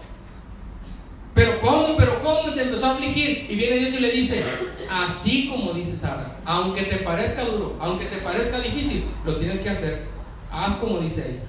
Pero 1.35 1.59
¿cómo? 1.61 1.97
Pero 1.97 2.23
¿cómo? 2.23 2.49
Y 2.49 2.53
se 2.53 2.63
empezó 2.63 2.87
a 2.87 2.93
afligir. 2.93 3.47
Y 3.49 3.57
viene 3.57 3.79
Dios 3.79 3.95
y 3.95 4.01
le 4.01 4.11
dice, 4.11 4.45
así 4.91 5.49
como 5.49 5.73
dice 5.73 5.97
Sara, 5.97 6.39
aunque 6.45 6.83
te 6.83 6.97
parezca 6.97 7.45
duro, 7.45 7.77
aunque 7.81 8.07
te 8.07 8.19
parezca 8.19 8.61
difícil, 8.61 9.05
lo 9.25 9.37
tienes 9.37 9.61
que 9.61 9.71
hacer. 9.71 10.07
Haz 10.51 10.75
como 10.75 10.99
dice 10.99 11.25
ella. 11.31 11.43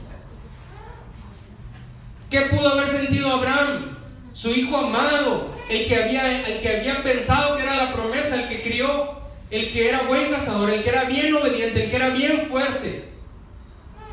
¿Qué 2.30 2.42
pudo 2.56 2.70
haber 2.70 2.88
sentido 2.88 3.30
Abraham? 3.30 3.98
Su 4.34 4.50
hijo 4.50 4.78
amado, 4.78 5.50
el 5.70 5.88
que 5.88 5.96
había, 5.96 6.48
el 6.48 6.62
que 6.62 6.78
había 6.78 7.04
pensado 7.04 7.58
que 7.58 7.64
era 7.64 7.76
la 7.76 7.94
promesa, 7.94 8.42
el 8.42 8.48
que 8.48 8.62
crió, 8.62 9.22
el 9.50 9.72
que 9.72 9.90
era 9.90 10.04
buen 10.04 10.32
cazador, 10.32 10.70
el 10.70 10.82
que 10.84 10.90
era 10.90 11.04
bien 11.04 11.34
obediente, 11.34 11.84
el 11.84 11.90
que 11.90 11.96
era 11.96 12.10
bien 12.10 12.48
fuerte. 12.50 13.10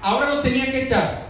Ahora 0.02 0.34
lo 0.34 0.40
tenía 0.40 0.70
que 0.70 0.82
echar 0.82 1.28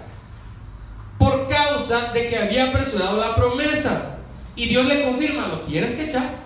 por 1.18 1.48
causa 1.48 2.12
de 2.12 2.28
que 2.28 2.38
había 2.38 2.68
apresurado 2.68 3.20
la 3.20 3.36
promesa. 3.36 4.18
Y 4.56 4.66
Dios 4.66 4.86
le 4.86 5.04
confirma, 5.04 5.48
lo 5.48 5.60
tienes 5.60 5.94
que 5.94 6.04
echar. 6.04 6.38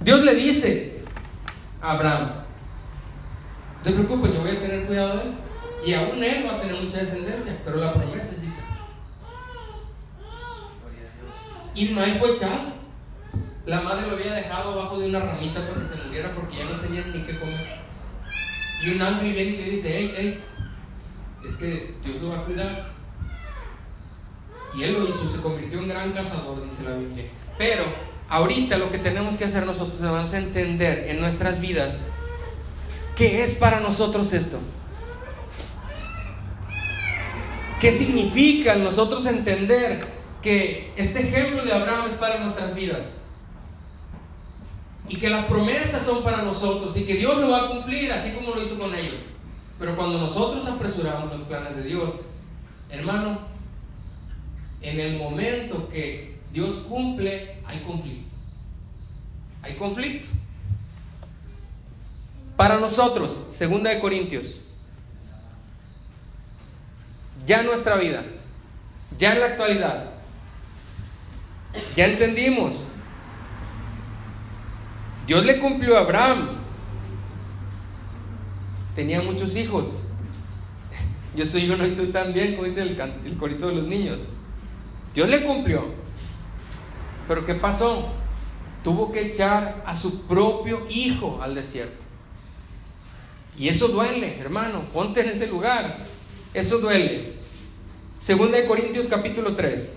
Dios 0.00 0.22
le 0.24 0.34
dice 0.34 1.02
a 1.80 1.92
Abraham, 1.92 2.30
no 3.78 3.82
te 3.82 3.92
preocupes, 3.92 4.34
yo 4.34 4.40
voy 4.40 4.50
a 4.50 4.60
tener 4.60 4.86
cuidado 4.86 5.18
de 5.18 5.22
él. 5.24 5.34
Y 5.84 5.94
aún 5.94 6.22
él 6.22 6.46
va 6.46 6.56
a 6.56 6.60
tener 6.60 6.82
mucha 6.82 6.98
descendencia, 6.98 7.56
pero 7.64 7.78
la 7.78 7.94
promesa 7.94 8.32
es 8.32 8.42
Isaac. 8.42 8.64
Ismael 11.74 12.14
fue 12.16 12.32
echado. 12.32 12.80
La 13.66 13.80
madre 13.80 14.06
lo 14.06 14.16
había 14.16 14.34
dejado 14.34 14.72
abajo 14.72 14.98
de 14.98 15.08
una 15.08 15.20
ramita 15.20 15.60
para 15.66 15.80
que 15.80 15.86
se 15.86 16.02
muriera 16.02 16.34
porque 16.34 16.58
ya 16.58 16.64
no 16.64 16.80
tenían 16.80 17.12
ni 17.12 17.22
qué 17.22 17.38
comer. 17.38 17.80
Y 18.84 18.94
un 18.94 19.02
ángel 19.02 19.32
viene 19.32 19.50
y 19.50 19.56
le 19.56 19.70
dice, 19.70 19.90
hey, 19.92 20.14
hey, 20.16 20.44
es 21.46 21.56
que 21.56 21.94
Dios 22.02 22.22
lo 22.22 22.30
va 22.30 22.38
a 22.38 22.44
cuidar. 22.44 22.90
Y 24.74 24.84
él 24.84 24.94
lo 24.94 25.08
hizo, 25.08 25.28
se 25.28 25.40
convirtió 25.40 25.78
en 25.80 25.88
gran 25.88 26.12
cazador, 26.12 26.62
dice 26.64 26.84
la 26.84 26.94
Biblia. 26.96 27.24
Pero 27.58 27.84
ahorita 28.28 28.78
lo 28.78 28.90
que 28.90 28.98
tenemos 28.98 29.36
que 29.36 29.44
hacer 29.44 29.66
nosotros 29.66 30.00
es 30.00 30.32
entender 30.32 31.06
en 31.08 31.20
nuestras 31.20 31.60
vidas 31.60 31.98
qué 33.16 33.42
es 33.42 33.56
para 33.56 33.80
nosotros 33.80 34.32
esto. 34.32 34.58
¿Qué 37.80 37.90
significa 37.92 38.74
nosotros 38.74 39.24
entender 39.24 40.06
que 40.42 40.92
este 40.96 41.20
ejemplo 41.20 41.64
de 41.64 41.72
Abraham 41.72 42.08
es 42.10 42.14
para 42.16 42.38
nuestras 42.38 42.74
vidas? 42.74 43.06
Y 45.08 45.16
que 45.16 45.30
las 45.30 45.44
promesas 45.44 46.02
son 46.02 46.22
para 46.22 46.42
nosotros 46.42 46.94
y 46.98 47.04
que 47.04 47.14
Dios 47.14 47.38
lo 47.38 47.48
va 47.48 47.64
a 47.64 47.68
cumplir 47.68 48.12
así 48.12 48.32
como 48.32 48.54
lo 48.54 48.62
hizo 48.62 48.78
con 48.78 48.94
ellos. 48.94 49.16
Pero 49.78 49.96
cuando 49.96 50.18
nosotros 50.18 50.66
apresuramos 50.66 51.30
los 51.32 51.48
planes 51.48 51.74
de 51.74 51.84
Dios, 51.84 52.10
hermano, 52.90 53.40
en 54.82 55.00
el 55.00 55.16
momento 55.16 55.88
que 55.88 56.38
Dios 56.52 56.80
cumple, 56.86 57.56
hay 57.64 57.78
conflicto. 57.78 58.36
Hay 59.62 59.74
conflicto. 59.76 60.28
Para 62.56 62.78
nosotros, 62.78 63.40
segunda 63.52 63.88
de 63.88 64.00
Corintios, 64.00 64.59
ya 67.50 67.62
en 67.62 67.66
nuestra 67.66 67.96
vida, 67.96 68.22
ya 69.18 69.32
en 69.32 69.40
la 69.40 69.46
actualidad, 69.46 70.12
ya 71.96 72.06
entendimos. 72.06 72.84
Dios 75.26 75.44
le 75.44 75.58
cumplió 75.58 75.98
a 75.98 76.02
Abraham. 76.02 76.50
Tenía 78.94 79.20
muchos 79.22 79.56
hijos. 79.56 80.02
Yo 81.34 81.44
soy 81.44 81.68
uno 81.68 81.84
y 81.84 81.90
tú 81.96 82.06
también, 82.12 82.54
como 82.54 82.68
dice 82.68 82.82
el, 82.82 83.00
el 83.24 83.36
corito 83.36 83.66
de 83.66 83.74
los 83.74 83.86
niños. 83.88 84.20
Dios 85.12 85.28
le 85.28 85.44
cumplió. 85.44 85.86
Pero 87.26 87.44
¿qué 87.44 87.56
pasó? 87.56 88.12
Tuvo 88.84 89.10
que 89.10 89.26
echar 89.26 89.82
a 89.84 89.96
su 89.96 90.22
propio 90.28 90.86
hijo 90.88 91.40
al 91.42 91.56
desierto. 91.56 92.00
Y 93.58 93.68
eso 93.68 93.88
duele, 93.88 94.38
hermano. 94.38 94.82
Ponte 94.92 95.22
en 95.22 95.30
ese 95.30 95.48
lugar. 95.48 95.98
Eso 96.54 96.78
duele. 96.78 97.39
Segunda 98.20 98.58
de 98.58 98.66
Corintios 98.66 99.08
capítulo 99.08 99.56
3. 99.56 99.94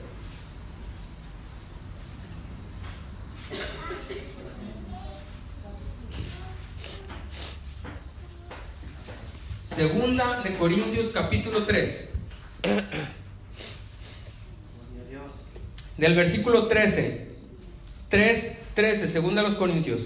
Segunda 9.62 10.42
de 10.42 10.54
Corintios 10.56 11.12
capítulo 11.12 11.66
3. 11.66 12.10
Del 15.98 16.16
versículo 16.16 16.68
13. 16.68 17.28
3, 18.08 18.58
13, 18.74 19.08
segunda 19.10 19.42
de 19.42 19.50
los 19.50 19.58
Corintios. 19.58 20.02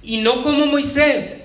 Y 0.00 0.20
no 0.20 0.44
como 0.44 0.66
Moisés, 0.66 1.39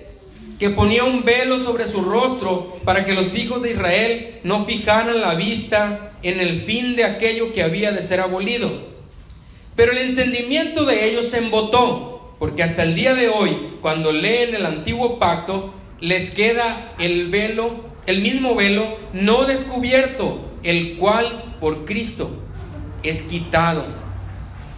que 0.59 0.69
ponía 0.69 1.03
un 1.03 1.23
velo 1.23 1.59
sobre 1.59 1.87
su 1.87 2.01
rostro 2.01 2.77
para 2.85 3.05
que 3.05 3.13
los 3.13 3.35
hijos 3.35 3.61
de 3.61 3.71
Israel 3.71 4.39
no 4.43 4.65
fijaran 4.65 5.19
la 5.21 5.35
vista 5.35 6.13
en 6.23 6.39
el 6.39 6.61
fin 6.61 6.95
de 6.95 7.03
aquello 7.03 7.53
que 7.53 7.63
había 7.63 7.91
de 7.91 8.01
ser 8.01 8.21
abolido. 8.21 8.71
Pero 9.75 9.91
el 9.91 9.97
entendimiento 9.97 10.85
de 10.85 11.09
ellos 11.09 11.27
se 11.27 11.39
embotó, 11.39 12.35
porque 12.39 12.63
hasta 12.63 12.83
el 12.83 12.95
día 12.95 13.13
de 13.13 13.27
hoy, 13.27 13.51
cuando 13.81 14.11
leen 14.11 14.55
el 14.55 14.65
antiguo 14.65 15.19
pacto, 15.19 15.73
les 15.99 16.31
queda 16.31 16.93
el 16.99 17.29
velo, 17.29 17.85
el 18.05 18.21
mismo 18.21 18.55
velo 18.55 18.97
no 19.13 19.45
descubierto, 19.45 20.39
el 20.63 20.95
cual 20.97 21.55
por 21.59 21.85
Cristo 21.85 22.29
es 23.03 23.23
quitado. 23.23 23.85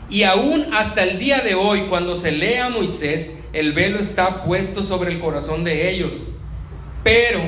Y 0.10 0.24
aún 0.24 0.74
hasta 0.74 1.04
el 1.04 1.20
día 1.20 1.42
de 1.42 1.54
hoy, 1.54 1.82
cuando 1.90 2.16
se 2.16 2.32
lea 2.32 2.68
a 2.68 2.70
Moisés, 2.70 3.37
el 3.54 3.74
velo 3.74 4.00
está 4.00 4.44
puesto 4.44 4.84
sobre 4.84 5.12
el 5.12 5.20
corazón 5.20 5.64
de 5.64 5.90
ellos. 5.90 6.12
Pero 7.04 7.42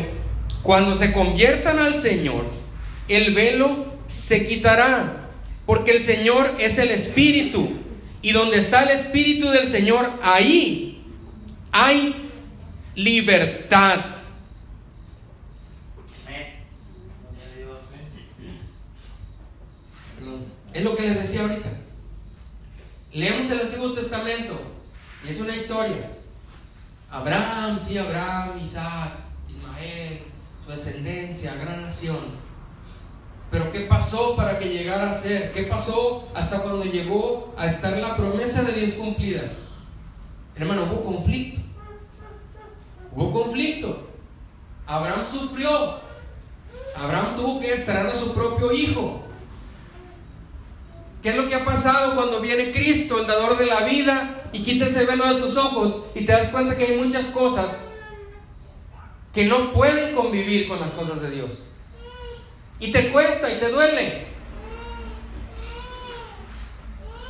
cuando 0.64 0.96
se 0.96 1.12
conviertan 1.12 1.80
al 1.80 1.96
Señor, 1.96 2.46
el 3.08 3.34
velo 3.34 3.86
se 4.08 4.48
quitará, 4.48 5.30
porque 5.66 5.92
el 5.92 6.04
Señor 6.04 6.56
es 6.60 6.78
el 6.78 6.92
Espíritu. 6.92 7.70
Y 8.22 8.32
donde 8.32 8.58
está 8.58 8.84
el 8.84 8.90
Espíritu 8.90 9.50
del 9.50 9.68
Señor, 9.68 10.12
ahí 10.22 11.04
hay 11.72 12.16
libertad. 12.96 14.00
Es 20.74 20.84
lo 20.84 20.96
que 20.96 21.02
les 21.02 21.20
decía 21.20 21.42
ahorita. 21.42 21.70
Leemos 23.12 23.50
el 23.50 23.62
Antiguo 23.62 23.92
Testamento 23.94 24.69
es 25.28 25.40
una 25.40 25.56
historia. 25.56 26.12
Abraham, 27.12 27.80
sí, 27.80 27.98
Abraham, 27.98 28.60
Isaac, 28.64 29.12
Ismael, 29.50 30.22
su 30.64 30.72
descendencia, 30.72 31.56
gran 31.56 31.82
nación. 31.82 32.50
Pero 33.52 33.72
¿qué 33.72 33.82
pasó 33.82 34.36
para 34.36 34.60
que 34.60 34.70
llegara 34.70 35.10
a 35.10 35.14
ser? 35.14 35.52
¿Qué 35.54 35.64
pasó 35.64 36.28
hasta 36.36 36.60
cuando 36.60 36.86
llegó 36.86 37.54
a 37.58 37.66
estar 37.66 37.98
la 37.98 38.16
promesa 38.16 38.62
de 38.64 38.74
Dios 38.74 38.94
cumplida? 38.94 39.42
Hermano, 40.56 40.84
hubo 40.84 41.04
conflicto. 41.04 41.60
Hubo 43.16 43.32
conflicto. 43.32 44.08
Abraham 44.86 45.26
sufrió. 45.30 46.00
Abraham 46.96 47.36
tuvo 47.36 47.60
que 47.60 47.74
esperar 47.74 48.06
a 48.06 48.16
su 48.16 48.34
propio 48.34 48.72
hijo. 48.72 49.24
¿Qué 51.22 51.30
es 51.30 51.36
lo 51.36 51.50
que 51.50 51.56
ha 51.56 51.66
pasado 51.66 52.16
cuando 52.16 52.40
viene 52.40 52.72
Cristo, 52.72 53.20
el 53.20 53.28
dador 53.28 53.58
de 53.58 53.66
la 53.66 53.82
vida, 53.82 54.50
y 54.54 54.64
quita 54.64 54.86
ese 54.86 55.06
velo 55.06 55.34
de 55.34 55.42
tus 55.42 55.58
ojos 55.58 56.06
y 56.16 56.26
te 56.26 56.32
das 56.32 56.50
cuenta 56.50 56.78
que 56.78 56.86
hay 56.86 56.98
muchas 56.98 57.28
cosas 57.28 57.90
que 59.34 59.46
no 59.46 59.74
pueden 59.74 60.16
convivir 60.16 60.68
con 60.68 60.80
las 60.80 60.92
cosas 60.92 61.22
de 61.22 61.32
Dios? 61.32 61.50
Y 62.80 62.92
te 62.92 63.10
cuesta 63.10 63.52
y 63.54 63.60
te 63.60 63.70
duele. 63.70 64.28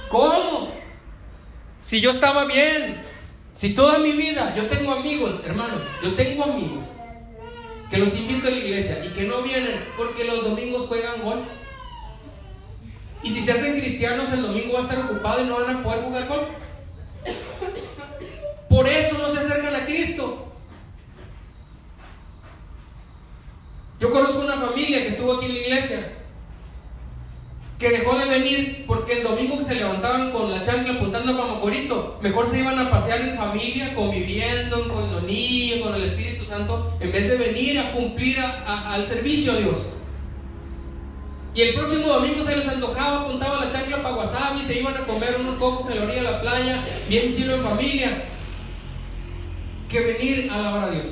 ¿Cómo? 0.10 0.72
Si 1.82 2.02
yo 2.02 2.12
estaba 2.12 2.46
bien, 2.46 3.04
si 3.54 3.74
toda 3.74 4.00
mi 4.00 4.12
vida 4.12 4.56
yo 4.56 4.68
tengo 4.68 4.94
amigos, 4.94 5.42
hermanos, 5.46 5.82
yo 6.04 6.14
tengo 6.16 6.44
amigos 6.44 6.84
que 7.90 7.98
los 7.98 8.16
invito 8.16 8.48
a 8.48 8.52
la 8.52 8.58
iglesia 8.58 9.04
y 9.04 9.10
que 9.10 9.24
no 9.24 9.42
vienen 9.42 9.84
porque 9.98 10.24
los 10.24 10.44
domingos 10.44 10.88
juegan 10.88 11.24
golf. 11.24 11.44
Y 13.24 13.32
si 13.32 13.41
se 13.41 13.51
hacen 13.51 13.80
cristianos, 13.80 14.32
el 14.32 14.41
domingo 14.41 14.74
va 14.74 14.80
a 14.80 14.84
estar 14.84 14.99
ocupado 14.99 15.43
y 15.43 15.47
no 15.47 15.59
van 15.59 15.78
a 15.78 15.84
poder 15.84 16.03
jugar 16.03 16.28
golf. 16.28 16.47
Por 18.70 18.88
eso 18.88 19.17
no 19.17 19.30
se 19.30 19.39
acercan 19.39 19.76
a 19.76 19.86
Cristo. 19.86 20.53
Yo 23.99 24.11
conozco 24.11 24.39
una 24.41 24.55
familia 24.55 25.01
que 25.01 25.09
estuvo 25.09 25.34
aquí 25.34 25.47
en 25.47 25.53
la 25.53 25.59
iglesia 25.59 26.13
que 27.80 27.89
dejó 27.91 28.17
de 28.17 28.26
venir 28.26 28.84
porque 28.86 29.20
el 29.20 29.24
domingo 29.24 29.57
que 29.57 29.63
se 29.63 29.76
levantaban 29.76 30.32
con 30.32 30.51
la 30.51 30.61
chancla 30.63 30.95
apuntando 30.95 31.34
a 31.34 31.38
Pamacorito, 31.38 32.20
mejor 32.22 32.45
se 32.45 32.59
iban 32.59 32.78
a 32.78 32.91
pasear 32.91 33.22
en 33.22 33.38
familia, 33.38 33.95
conviviendo 33.95 34.89
con 34.89 35.09
los 35.09 35.24
niños, 35.24 35.80
con 35.80 35.95
el 35.95 36.03
Espíritu 36.03 36.45
Santo, 36.45 36.97
en 36.99 37.11
vez 37.11 37.30
de 37.30 37.38
venir 37.38 37.80
a 37.80 37.93
cumplir 37.93 38.38
al 38.39 39.07
servicio 39.07 39.53
a 39.53 39.55
Dios. 39.55 39.78
Y 41.54 41.62
el 41.62 41.74
próximo 41.74 42.08
domingo 42.08 42.43
se 42.43 42.56
les 42.56 42.68
antojaba, 42.68 43.22
apuntaba 43.22 43.66
la 43.66 43.72
chancla 43.72 44.04
para 44.04 44.20
y 44.60 44.64
se 44.64 44.80
iban 44.80 44.95
a 44.95 45.06
comer 45.06 45.38
unos 45.39 45.56
cocos 45.56 45.89
en 45.89 45.97
la 45.97 46.04
orilla 46.04 46.24
de 46.24 46.32
la 46.32 46.41
playa, 46.41 46.86
bien 47.10 47.34
chilo 47.34 47.56
en 47.56 47.64
familia, 47.64 48.26
que 49.89 50.00
venir 50.00 50.50
a 50.52 50.56
alabar 50.56 50.89
a 50.89 50.91
Dios. 50.91 51.08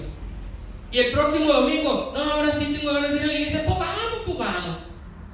Y 0.91 0.99
el 0.99 1.11
próximo 1.11 1.51
domingo, 1.51 2.13
no, 2.15 2.33
ahora 2.33 2.51
sí 2.51 2.73
tengo 2.73 2.93
ganas 2.93 3.11
de 3.11 3.17
ir 3.17 3.23
a 3.23 3.27
la 3.27 3.33
iglesia, 3.33 3.63
pues 3.65 3.79
vamos, 3.79 4.21
pues. 4.25 4.49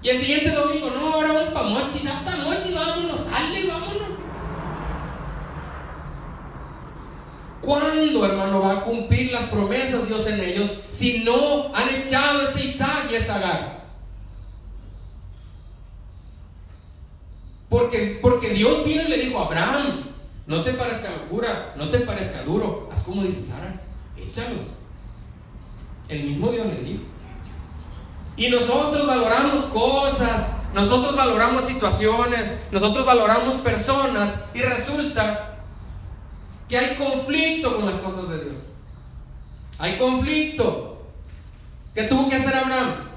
Y 0.01 0.09
el 0.09 0.19
siguiente 0.19 0.51
domingo, 0.51 0.89
no, 0.89 1.13
ahora 1.13 1.33
vamos 1.33 1.53
para 1.53 1.67
Mochis, 1.67 2.05
hasta 2.05 2.35
Mochis, 2.37 2.73
vámonos, 2.73 3.21
sale, 3.29 3.67
vámonos. 3.67 3.93
¿Cuándo, 7.61 8.25
hermano, 8.25 8.59
va 8.59 8.71
a 8.73 8.81
cumplir 8.81 9.31
las 9.31 9.45
promesas 9.45 10.07
Dios 10.07 10.27
en 10.27 10.41
ellos 10.41 10.69
si 10.91 11.19
no 11.19 11.73
han 11.73 11.87
echado 11.89 12.41
ese 12.41 12.65
Isaac 12.65 13.07
y 13.11 13.15
ese 13.15 13.31
Agar? 13.31 13.82
Porque, 17.73 18.19
porque 18.21 18.51
Dios 18.51 18.85
vino 18.85 19.01
y 19.01 19.07
le 19.07 19.17
dijo 19.17 19.39
a 19.39 19.47
Abraham, 19.47 20.03
no 20.45 20.61
te 20.61 20.73
parezca 20.73 21.09
locura, 21.09 21.73
no 21.75 21.89
te 21.89 22.01
parezca 22.01 22.43
duro, 22.43 22.87
haz 22.93 23.01
como 23.01 23.23
dice 23.23 23.41
Sara, 23.41 23.81
échalos. 24.15 24.67
El 26.07 26.25
mismo 26.25 26.51
Dios 26.51 26.67
le 26.67 26.77
dijo. 26.83 27.01
Y 28.37 28.49
nosotros 28.49 29.07
valoramos 29.07 29.63
cosas, 29.65 30.57
nosotros 30.75 31.15
valoramos 31.15 31.65
situaciones, 31.65 32.59
nosotros 32.71 33.07
valoramos 33.07 33.55
personas 33.61 34.45
y 34.53 34.61
resulta 34.61 35.57
que 36.69 36.77
hay 36.77 36.95
conflicto 36.95 37.75
con 37.75 37.87
las 37.87 37.95
cosas 37.95 38.29
de 38.29 38.49
Dios. 38.49 38.59
Hay 39.79 39.97
conflicto. 39.97 41.07
¿Qué 41.95 42.03
tuvo 42.03 42.29
que 42.29 42.35
hacer 42.35 42.55
Abraham? 42.55 43.12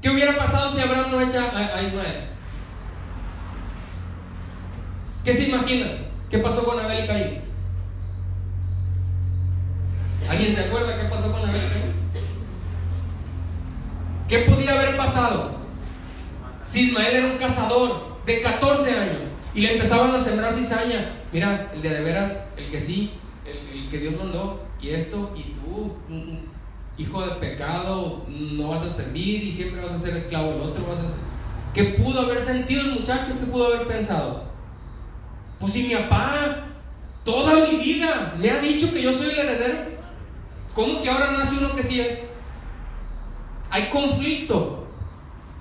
¿Qué 0.00 0.08
hubiera 0.08 0.36
pasado 0.36 0.70
si 0.70 0.80
Abraham 0.80 1.10
no 1.10 1.20
echa 1.20 1.50
a, 1.54 1.82
Ismael? 1.82 2.24
¿Qué 5.22 5.34
se 5.34 5.48
imagina? 5.48 5.88
¿Qué 6.30 6.38
pasó 6.38 6.64
con 6.64 6.78
Abel 6.78 7.04
y 7.04 7.06
Caín? 7.06 7.40
¿Alguien 10.28 10.54
se 10.54 10.64
acuerda 10.64 10.96
qué 10.96 11.04
pasó 11.04 11.30
con 11.30 11.46
Abel 11.46 11.62
y 11.62 11.68
Caín? 11.68 11.90
¿Qué 14.26 14.38
podía 14.50 14.72
haber 14.72 14.96
pasado 14.96 15.56
si 16.62 16.88
Ismael 16.88 17.16
era 17.16 17.26
un 17.26 17.38
cazador 17.38 18.20
de 18.24 18.40
14 18.40 18.90
años 18.92 19.22
y 19.54 19.60
le 19.60 19.74
empezaban 19.74 20.14
a 20.14 20.18
sembrar 20.18 20.54
cizaña? 20.54 21.10
Mira, 21.32 21.70
el 21.74 21.82
de 21.82 21.90
de 21.90 22.00
veras, 22.00 22.32
el 22.56 22.70
que 22.70 22.80
sí, 22.80 23.18
el, 23.44 23.88
que 23.90 23.98
Dios 23.98 24.14
mandó, 24.16 24.64
y 24.80 24.90
esto, 24.90 25.32
y 25.36 25.42
tú, 25.54 25.94
hijo 27.00 27.22
de 27.22 27.36
pecado, 27.36 28.24
no 28.28 28.68
vas 28.68 28.82
a 28.82 28.92
servir 28.92 29.42
y 29.42 29.50
siempre 29.50 29.82
vas 29.82 29.92
a 29.92 29.98
ser 29.98 30.14
esclavo 30.14 30.52
del 30.52 30.60
otro. 30.60 30.86
Vas 30.86 30.98
a... 30.98 31.72
¿Qué 31.72 31.84
pudo 31.84 32.20
haber 32.22 32.40
sentido 32.40 32.82
el 32.82 32.92
muchacho? 32.92 33.32
¿Qué 33.38 33.46
pudo 33.46 33.68
haber 33.68 33.86
pensado? 33.86 34.44
Pues 35.58 35.72
si 35.72 35.84
mi 35.84 35.94
papá 35.94 36.66
toda 37.24 37.68
mi 37.68 37.76
vida 37.76 38.34
me 38.38 38.50
ha 38.50 38.60
dicho 38.60 38.92
que 38.92 39.02
yo 39.02 39.12
soy 39.12 39.30
el 39.30 39.38
heredero, 39.38 39.78
¿cómo 40.74 41.02
que 41.02 41.08
ahora 41.08 41.32
nace 41.32 41.56
uno 41.58 41.74
que 41.74 41.82
sí 41.82 42.00
es? 42.00 42.22
Hay 43.70 43.88
conflicto. 43.88 44.88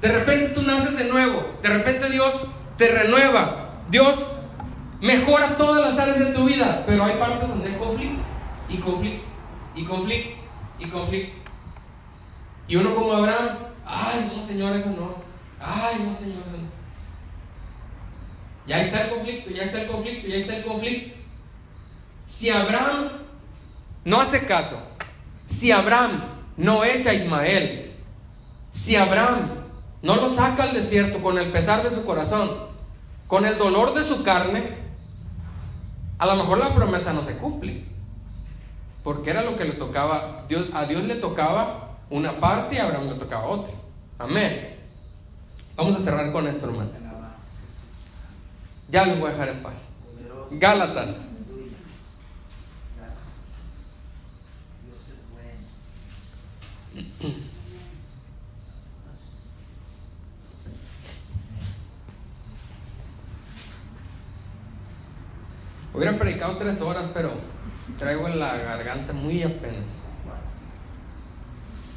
De 0.01 0.07
repente 0.07 0.49
tú 0.49 0.61
naces 0.61 0.97
de 0.97 1.05
nuevo, 1.05 1.45
de 1.61 1.69
repente 1.69 2.09
Dios 2.09 2.33
te 2.77 2.87
renueva, 2.87 3.81
Dios 3.89 4.29
mejora 5.01 5.57
todas 5.57 5.89
las 5.89 5.99
áreas 5.99 6.19
de 6.19 6.33
tu 6.33 6.45
vida, 6.45 6.83
pero 6.87 7.03
hay 7.03 7.17
partes 7.17 7.49
donde 7.49 7.67
hay 7.67 7.75
conflicto 7.75 8.23
y 8.69 8.77
conflicto 8.77 9.27
y 9.75 9.83
conflicto 9.83 10.38
y 10.79 10.85
conflicto. 10.85 11.35
Y 12.67 12.75
uno 12.75 12.93
como 12.93 13.13
Abraham, 13.13 13.57
ay, 13.85 14.31
no, 14.35 14.45
Señor, 14.45 14.75
eso 14.75 14.89
no. 14.91 15.15
Ay, 15.59 15.95
no, 16.05 16.13
Señor, 16.13 16.43
no. 16.51 16.69
Ya 18.67 18.81
está 18.81 19.03
el 19.03 19.09
conflicto, 19.09 19.49
ya 19.49 19.63
está 19.63 19.81
el 19.81 19.87
conflicto, 19.87 20.27
ya 20.27 20.35
está 20.35 20.55
el 20.55 20.63
conflicto. 20.63 21.17
Si 22.25 22.49
Abraham 22.49 23.09
no 24.05 24.21
hace 24.21 24.45
caso, 24.45 24.77
si 25.47 25.71
Abraham 25.71 26.21
no 26.57 26.83
echa 26.83 27.09
a 27.09 27.15
Ismael, 27.15 27.95
si 28.71 28.95
Abraham 28.95 29.49
no 30.03 30.15
lo 30.15 30.29
saca 30.29 30.63
al 30.63 30.73
desierto 30.73 31.21
con 31.21 31.39
el 31.39 31.51
pesar 31.51 31.81
de 31.81 31.89
su 31.89 32.05
corazón, 32.05 32.49
con 33.27 33.45
el 33.45 33.57
dolor 33.57 33.95
de 33.95 34.03
su 34.03 34.23
carne, 34.23 34.77
a 36.19 36.25
lo 36.27 36.35
mejor 36.35 36.59
la 36.59 36.75
promesa 36.75 37.13
no 37.13 37.23
se 37.23 37.37
cumple. 37.37 37.83
Porque 39.09 39.31
era 39.31 39.41
lo 39.41 39.57
que 39.57 39.65
le 39.65 39.71
tocaba, 39.71 40.45
Dios, 40.47 40.67
a 40.71 40.85
Dios 40.85 41.01
le 41.01 41.15
tocaba 41.15 41.97
una 42.11 42.39
parte 42.39 42.75
y 42.75 42.77
a 42.77 42.83
Abraham 42.83 43.09
le 43.09 43.15
tocaba 43.15 43.47
otra. 43.47 43.73
Amén. 44.19 44.77
Vamos 45.75 45.95
a 45.95 45.99
cerrar 45.99 46.31
con 46.31 46.47
esto, 46.47 46.67
hermano. 46.67 46.91
Ya 48.87 49.07
los 49.07 49.19
voy 49.19 49.29
a 49.29 49.31
dejar 49.31 49.49
en 49.49 49.63
paz. 49.63 49.73
Gálatas. 50.51 51.21
Hubieran 65.95 66.19
predicado 66.19 66.57
tres 66.57 66.79
horas, 66.81 67.09
pero 67.11 67.58
traigo 67.97 68.27
en 68.27 68.39
la 68.39 68.57
garganta 68.57 69.13
muy 69.13 69.43
apenas. 69.43 69.85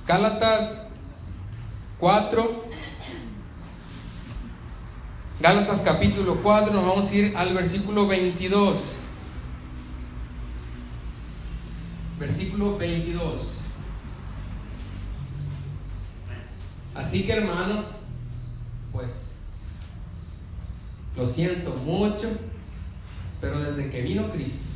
Gálatas 0.06 0.88
4. 1.98 2.64
Gálatas 5.40 5.80
capítulo 5.80 6.36
4, 6.42 6.72
nos 6.72 6.86
vamos 6.86 7.10
a 7.10 7.14
ir 7.14 7.36
al 7.36 7.54
versículo 7.54 8.06
22. 8.06 8.78
Versículo 12.18 12.76
22. 12.76 13.52
Así 16.94 17.24
que 17.24 17.32
hermanos, 17.32 17.80
pues 18.92 19.32
lo 21.16 21.26
siento 21.26 21.74
mucho, 21.74 22.28
pero 23.40 23.58
desde 23.60 23.90
que 23.90 24.02
vino 24.02 24.30
Cristo, 24.30 24.71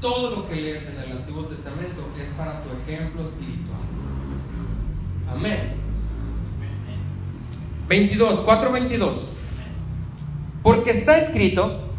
todo 0.00 0.30
lo 0.30 0.48
que 0.48 0.56
lees 0.56 0.84
en 0.86 1.02
el 1.02 1.18
Antiguo 1.18 1.44
Testamento 1.44 2.08
es 2.20 2.28
para 2.36 2.62
tu 2.62 2.68
ejemplo 2.70 3.22
espiritual. 3.22 3.80
Amén. 5.30 5.74
22, 7.88 8.44
4:22. 8.44 9.32
Porque 10.62 10.90
está 10.90 11.18
escrito 11.18 11.90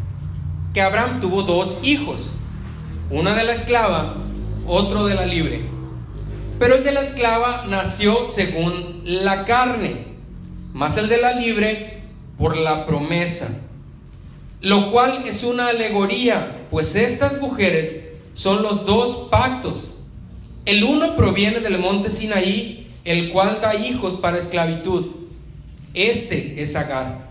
que 0.74 0.82
Abraham 0.82 1.20
tuvo 1.20 1.42
dos 1.42 1.78
hijos, 1.82 2.20
una 3.10 3.34
de 3.34 3.44
la 3.44 3.52
esclava, 3.52 4.14
otro 4.66 5.06
de 5.06 5.14
la 5.14 5.26
libre. 5.26 5.62
Pero 6.58 6.74
el 6.74 6.84
de 6.84 6.92
la 6.92 7.00
esclava 7.00 7.64
nació 7.66 8.26
según 8.26 9.02
la 9.04 9.44
carne, 9.44 10.06
más 10.74 10.96
el 10.98 11.08
de 11.08 11.18
la 11.18 11.32
libre 11.32 12.02
por 12.36 12.56
la 12.56 12.86
promesa 12.86 13.68
lo 14.60 14.90
cual 14.90 15.22
es 15.26 15.44
una 15.44 15.68
alegoría, 15.68 16.57
pues 16.70 16.94
estas 16.96 17.40
mujeres 17.40 18.10
son 18.34 18.62
los 18.62 18.86
dos 18.86 19.28
pactos. 19.30 19.98
El 20.64 20.84
uno 20.84 21.16
proviene 21.16 21.60
del 21.60 21.78
monte 21.78 22.10
Sinaí, 22.10 22.94
el 23.04 23.30
cual 23.30 23.60
da 23.60 23.74
hijos 23.74 24.14
para 24.14 24.38
esclavitud. 24.38 25.06
Este 25.94 26.62
es 26.62 26.76
Agar. 26.76 27.28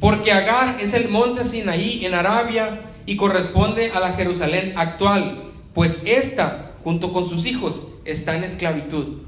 Porque 0.00 0.32
Agar 0.32 0.78
es 0.80 0.94
el 0.94 1.08
monte 1.08 1.44
Sinaí 1.44 2.04
en 2.04 2.14
Arabia 2.14 2.90
y 3.06 3.16
corresponde 3.16 3.92
a 3.92 4.00
la 4.00 4.14
Jerusalén 4.14 4.74
actual, 4.76 5.50
pues 5.74 6.02
esta, 6.06 6.72
junto 6.82 7.12
con 7.12 7.28
sus 7.28 7.46
hijos, 7.46 7.88
está 8.04 8.36
en 8.36 8.44
esclavitud. 8.44 9.18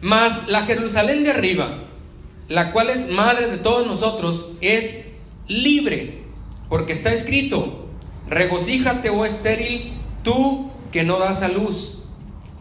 Mas 0.00 0.48
la 0.48 0.62
Jerusalén 0.62 1.24
de 1.24 1.30
arriba, 1.30 1.68
la 2.48 2.72
cual 2.72 2.90
es 2.90 3.10
madre 3.10 3.48
de 3.48 3.58
todos 3.58 3.86
nosotros, 3.86 4.52
es 4.60 5.06
libre, 5.48 6.17
porque 6.68 6.92
está 6.92 7.12
escrito, 7.12 7.86
regocíjate, 8.28 9.10
oh 9.10 9.24
estéril, 9.24 9.94
tú 10.22 10.70
que 10.92 11.04
no 11.04 11.18
das 11.18 11.42
a 11.42 11.48
luz. 11.48 12.04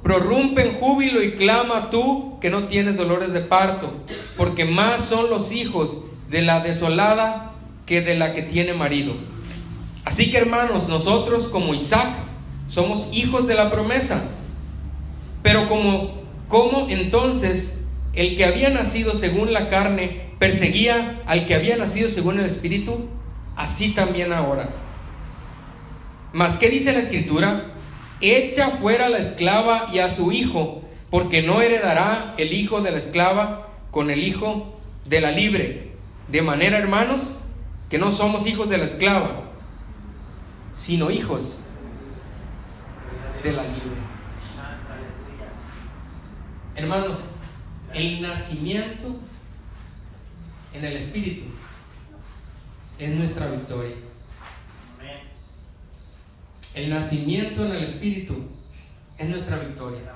Prorrumpe 0.03 0.66
en 0.66 0.80
júbilo 0.80 1.22
y 1.22 1.34
clama 1.34 1.89
tú 1.89 2.39
que 2.39 2.49
no 2.49 2.68
tienes 2.68 2.97
dolores 2.97 3.34
de 3.34 3.41
parto, 3.41 3.91
porque 4.38 4.66
más 4.66 5.03
son 5.03 5.30
los 5.30 5.51
hijos 5.51 6.03
de 6.30 6.41
la 6.41 6.62
desolada 6.62 7.53
que 7.86 8.01
de 8.01 8.16
la 8.16 8.34
que 8.34 8.43
tiene 8.43 8.74
marido. 8.74 9.14
Así 10.05 10.32
que 10.32 10.38
hermanos, 10.38 10.88
nosotros 10.88 11.49
como 11.49 11.74
Isaac 11.74 12.14
somos 12.70 13.10
hijos 13.12 13.47
de 13.47 13.55
la 13.55 13.72
promesa. 13.72 14.24
Pero 15.43 15.68
como, 15.68 16.22
¿cómo 16.47 16.88
entonces 16.89 17.86
el 18.14 18.38
que 18.38 18.45
había 18.45 18.70
nacido 18.70 19.14
según 19.16 19.53
la 19.53 19.70
carne 19.70 20.28
perseguía 20.39 21.22
al 21.26 21.45
que 21.45 21.55
había 21.55 21.78
nacido 21.78 22.10
según 22.10 22.39
el 22.39 22.45
Espíritu, 22.45 23.08
así 23.58 23.93
también 23.93 24.32
ahora. 24.32 24.70
Mas, 26.32 26.58
¿qué 26.58 26.70
dice 26.70 26.93
la 26.93 26.99
Escritura? 26.99 27.66
Echa 28.22 28.70
fuera 28.70 29.08
a 29.08 29.10
la 29.10 29.18
esclava 29.18 29.89
y 29.91 29.99
a 29.99 30.10
su 30.10 30.32
hijo, 30.32 30.84
porque 31.10 31.41
no 31.41 31.62
heredará 31.62 32.36
el 32.38 32.53
hijo 32.53 32.82
de 32.82 32.91
la 32.91 32.97
esclava 32.97 33.68
con 33.91 34.12
el 34.12 34.24
hijo 34.24 34.80
de 35.05 35.22
la 35.22 35.32
libre. 35.32 35.91
De 36.30 36.41
manera, 36.41 36.78
hermanos, 36.78 37.22
que 37.89 37.97
no 37.97 38.12
somos 38.12 38.45
hijos 38.47 38.70
de 38.70 38.78
la 38.78 38.86
esclava, 38.86 39.43
sino 40.76 41.10
hijos 41.10 41.64
de 43.43 43.53
la 43.53 43.64
libre. 43.64 43.97
Hermanos, 46.76 47.20
el 47.93 48.22
nacimiento 48.22 49.16
en 50.74 50.86
el 50.86 50.95
Espíritu 50.95 51.57
es 53.00 53.16
nuestra 53.16 53.48
victoria. 53.48 53.95
El 56.74 56.89
nacimiento 56.89 57.66
en 57.66 57.72
el 57.72 57.84
Espíritu 57.84 58.36
es 59.18 59.30
nuestra 59.30 59.58
victoria. 59.58 60.14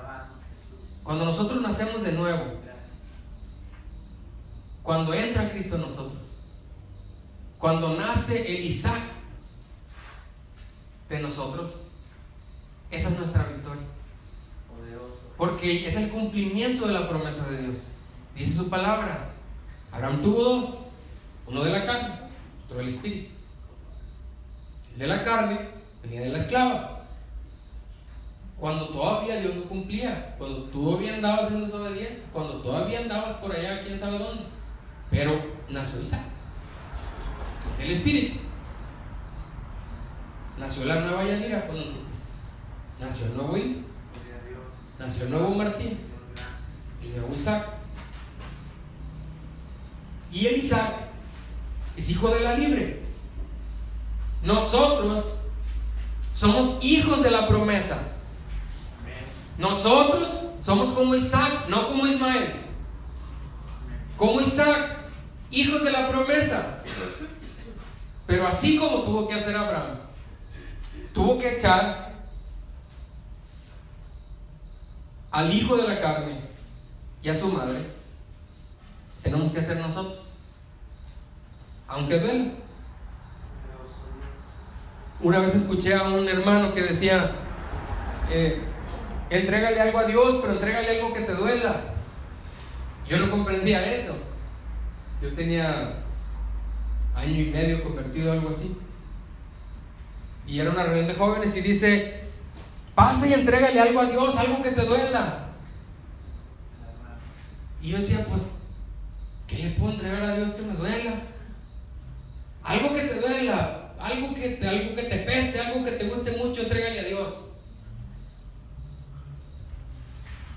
Cuando 1.02 1.24
nosotros 1.24 1.60
nacemos 1.60 2.02
de 2.02 2.12
nuevo, 2.12 2.44
cuando 4.82 5.12
entra 5.12 5.50
Cristo 5.50 5.74
en 5.74 5.82
nosotros, 5.82 6.22
cuando 7.58 7.96
nace 7.96 8.56
el 8.56 8.64
Isaac 8.64 9.00
de 11.08 11.20
nosotros, 11.20 11.70
esa 12.90 13.08
es 13.08 13.18
nuestra 13.18 13.44
victoria. 13.44 13.82
Porque 15.36 15.88
es 15.88 15.96
el 15.96 16.10
cumplimiento 16.10 16.86
de 16.86 16.94
la 16.94 17.08
promesa 17.08 17.48
de 17.50 17.62
Dios. 17.62 17.76
Dice 18.36 18.56
su 18.56 18.70
palabra. 18.70 19.30
Abraham 19.90 20.22
tuvo 20.22 20.42
dos, 20.42 20.78
uno 21.46 21.64
de 21.64 21.70
la 21.70 21.84
carne, 21.84 22.21
del 22.68 22.88
espíritu. 22.88 23.30
El 24.94 24.98
de 24.98 25.06
la 25.06 25.24
carne 25.24 25.58
venía 26.02 26.20
de 26.22 26.28
la 26.30 26.38
esclava. 26.38 27.04
Cuando 28.58 28.88
todavía 28.88 29.40
Dios 29.40 29.56
no 29.56 29.64
cumplía, 29.64 30.36
cuando 30.38 30.62
todavía 30.64 31.14
andabas 31.14 31.50
en 31.50 31.64
desobediencia, 31.64 32.22
cuando 32.32 32.62
todavía 32.62 33.00
andabas 33.00 33.34
por 33.34 33.52
allá, 33.54 33.82
quién 33.82 33.98
sabe 33.98 34.18
dónde. 34.18 34.44
Pero 35.10 35.32
nació 35.68 36.00
Isaac, 36.00 36.22
el 37.78 37.90
espíritu. 37.90 38.36
Nació 40.58 40.84
la 40.84 41.00
nueva 41.00 41.24
Yanira 41.24 41.66
cuando 41.66 41.84
tú 41.84 41.96
Nació 43.00 43.26
el 43.26 43.36
nuevo 43.36 43.56
hijo. 43.56 43.80
Nació 44.98 45.24
el 45.24 45.30
nuevo 45.30 45.50
Martín. 45.56 45.98
El 47.02 47.16
nuevo 47.16 47.34
Isaac. 47.34 47.66
Y 50.30 50.46
el 50.46 50.56
Isaac 50.56 51.11
es 51.96 52.10
hijo 52.10 52.28
de 52.28 52.40
la 52.40 52.54
libre. 52.54 53.02
Nosotros 54.42 55.24
somos 56.32 56.82
hijos 56.82 57.22
de 57.22 57.30
la 57.30 57.46
promesa. 57.46 57.98
Nosotros 59.58 60.48
somos 60.62 60.90
como 60.90 61.14
Isaac, 61.14 61.68
no 61.68 61.88
como 61.88 62.06
Ismael. 62.06 62.54
Como 64.16 64.40
Isaac, 64.40 64.98
hijos 65.50 65.84
de 65.84 65.92
la 65.92 66.08
promesa. 66.08 66.82
Pero 68.26 68.46
así 68.46 68.76
como 68.76 69.02
tuvo 69.02 69.28
que 69.28 69.34
hacer 69.34 69.56
Abraham, 69.56 69.98
tuvo 71.12 71.38
que 71.38 71.58
echar 71.58 72.12
al 75.30 75.52
hijo 75.52 75.76
de 75.76 75.88
la 75.88 76.00
carne 76.00 76.40
y 77.22 77.28
a 77.28 77.36
su 77.36 77.48
madre, 77.48 77.80
tenemos 79.22 79.52
que 79.52 79.60
hacer 79.60 79.78
nosotros. 79.78 80.21
Aunque 81.92 82.18
duele. 82.18 82.52
Una 85.20 85.40
vez 85.40 85.54
escuché 85.54 85.94
a 85.94 86.04
un 86.04 86.26
hermano 86.26 86.72
que 86.74 86.82
decía, 86.82 87.30
eh, 88.30 88.62
entrégale 89.28 89.78
algo 89.78 89.98
a 89.98 90.04
Dios, 90.04 90.38
pero 90.40 90.54
entrégale 90.54 90.98
algo 90.98 91.12
que 91.12 91.20
te 91.20 91.34
duela. 91.34 91.82
Yo 93.06 93.18
no 93.18 93.30
comprendía 93.30 93.94
eso. 93.94 94.16
Yo 95.20 95.34
tenía 95.34 96.02
año 97.14 97.40
y 97.40 97.50
medio 97.50 97.84
convertido 97.84 98.32
algo 98.32 98.48
así. 98.48 98.74
Y 100.46 100.60
era 100.60 100.70
una 100.70 100.84
reunión 100.84 101.06
de 101.06 101.14
jóvenes 101.14 101.54
y 101.56 101.60
dice, 101.60 102.22
pasa 102.94 103.26
y 103.26 103.34
entrégale 103.34 103.78
algo 103.78 104.00
a 104.00 104.06
Dios, 104.06 104.34
algo 104.36 104.62
que 104.62 104.70
te 104.70 104.86
duela. 104.86 105.50
Y 107.82 107.90
yo 107.90 107.98
decía, 107.98 108.24
pues, 108.28 108.52
¿qué 109.46 109.58
le 109.58 109.70
puedo 109.72 109.92
entregar 109.92 110.22
a 110.22 110.36
Dios 110.36 110.52
que 110.52 110.62
me 110.62 110.72
duela? 110.72 111.31
Algo 112.64 112.94
que 112.94 113.00
te 113.02 113.20
duela, 113.20 113.92
algo 113.98 114.34
que 114.34 114.50
te, 114.50 114.68
algo 114.68 114.94
que 114.94 115.02
te 115.02 115.16
pese, 115.18 115.60
algo 115.60 115.84
que 115.84 115.92
te 115.92 116.08
guste 116.08 116.32
mucho, 116.32 116.62
entrégale 116.62 117.00
a 117.00 117.04
Dios. 117.04 117.32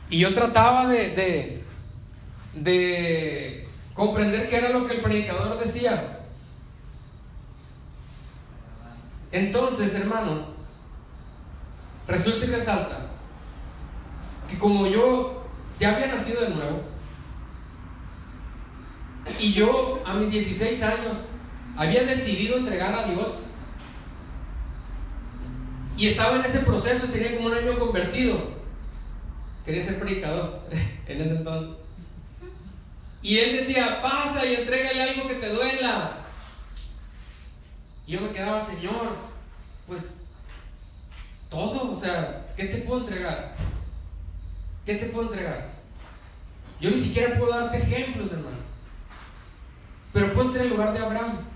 Y 0.09 0.19
yo 0.19 0.33
trataba 0.33 0.87
de, 0.87 1.09
de, 1.15 1.63
de 2.53 3.67
comprender 3.93 4.49
qué 4.49 4.57
era 4.57 4.69
lo 4.69 4.87
que 4.87 4.95
el 4.95 5.01
predicador 5.01 5.59
decía. 5.59 6.19
Entonces, 9.31 9.93
hermano, 9.95 10.45
resulta 12.07 12.45
y 12.45 12.49
resalta 12.49 12.99
que 14.47 14.57
como 14.57 14.87
yo 14.87 15.43
ya 15.79 15.95
había 15.95 16.07
nacido 16.07 16.41
de 16.41 16.49
nuevo, 16.49 16.83
y 19.39 19.53
yo 19.53 20.03
a 20.05 20.13
mis 20.13 20.31
16 20.31 20.83
años 20.83 21.17
había 21.75 22.03
decidido 22.03 22.57
entregar 22.57 22.93
a 22.93 23.07
Dios. 23.07 23.43
Y 25.97 26.07
estaba 26.07 26.35
en 26.35 26.45
ese 26.45 26.59
proceso, 26.59 27.07
tenía 27.07 27.35
como 27.35 27.47
un 27.47 27.53
año 27.53 27.79
convertido. 27.79 28.37
Quería 29.65 29.83
ser 29.83 29.99
predicador 29.99 30.61
en 31.07 31.21
ese 31.21 31.35
entonces. 31.37 31.77
Y 33.21 33.39
él 33.39 33.57
decía, 33.57 34.01
pasa 34.01 34.45
y 34.45 34.55
entrégale 34.55 35.01
algo 35.01 35.27
que 35.27 35.35
te 35.35 35.49
duela. 35.49 36.25
Y 38.05 38.13
yo 38.13 38.21
me 38.21 38.29
quedaba, 38.29 38.61
Señor, 38.61 39.15
pues 39.87 40.27
todo, 41.49 41.91
o 41.91 41.99
sea, 41.99 42.53
¿qué 42.55 42.65
te 42.65 42.79
puedo 42.79 43.01
entregar? 43.01 43.55
¿Qué 44.85 44.95
te 44.95 45.07
puedo 45.07 45.27
entregar? 45.29 45.71
Yo 46.79 46.91
ni 46.91 46.97
siquiera 46.97 47.39
puedo 47.39 47.51
darte 47.51 47.77
ejemplos, 47.77 48.31
hermano. 48.31 48.57
Pero 50.13 50.33
ponte 50.33 50.59
en 50.59 50.65
el 50.65 50.69
lugar 50.69 50.93
de 50.93 50.99
Abraham. 50.99 51.54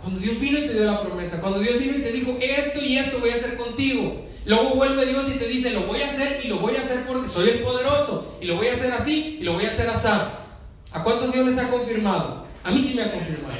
Cuando 0.00 0.20
Dios 0.20 0.38
vino 0.38 0.58
y 0.58 0.66
te 0.66 0.72
dio 0.72 0.84
la 0.84 1.02
promesa, 1.02 1.40
cuando 1.40 1.58
Dios 1.58 1.78
vino 1.78 1.96
y 1.96 2.02
te 2.02 2.12
dijo, 2.12 2.36
esto 2.40 2.84
y 2.84 2.98
esto 2.98 3.18
voy 3.18 3.30
a 3.30 3.34
hacer 3.34 3.56
contigo. 3.56 4.24
Luego 4.44 4.76
vuelve 4.76 5.06
Dios 5.06 5.28
y 5.28 5.38
te 5.38 5.48
dice, 5.48 5.70
lo 5.70 5.82
voy 5.82 6.02
a 6.02 6.10
hacer 6.10 6.40
y 6.44 6.48
lo 6.48 6.58
voy 6.58 6.76
a 6.76 6.80
hacer 6.80 7.04
porque 7.06 7.28
soy 7.28 7.48
el 7.50 7.58
poderoso. 7.60 8.36
Y 8.40 8.46
lo 8.46 8.56
voy 8.56 8.68
a 8.68 8.74
hacer 8.74 8.92
así 8.92 9.38
y 9.40 9.44
lo 9.44 9.54
voy 9.54 9.64
a 9.64 9.68
hacer 9.68 9.88
así. 9.88 10.06
¿A 10.06 11.02
cuántos 11.02 11.32
Dios 11.32 11.46
les 11.46 11.58
ha 11.58 11.68
confirmado? 11.68 12.46
A 12.62 12.70
mí 12.70 12.80
sí 12.80 12.94
me 12.94 13.02
ha 13.02 13.12
confirmado. 13.12 13.56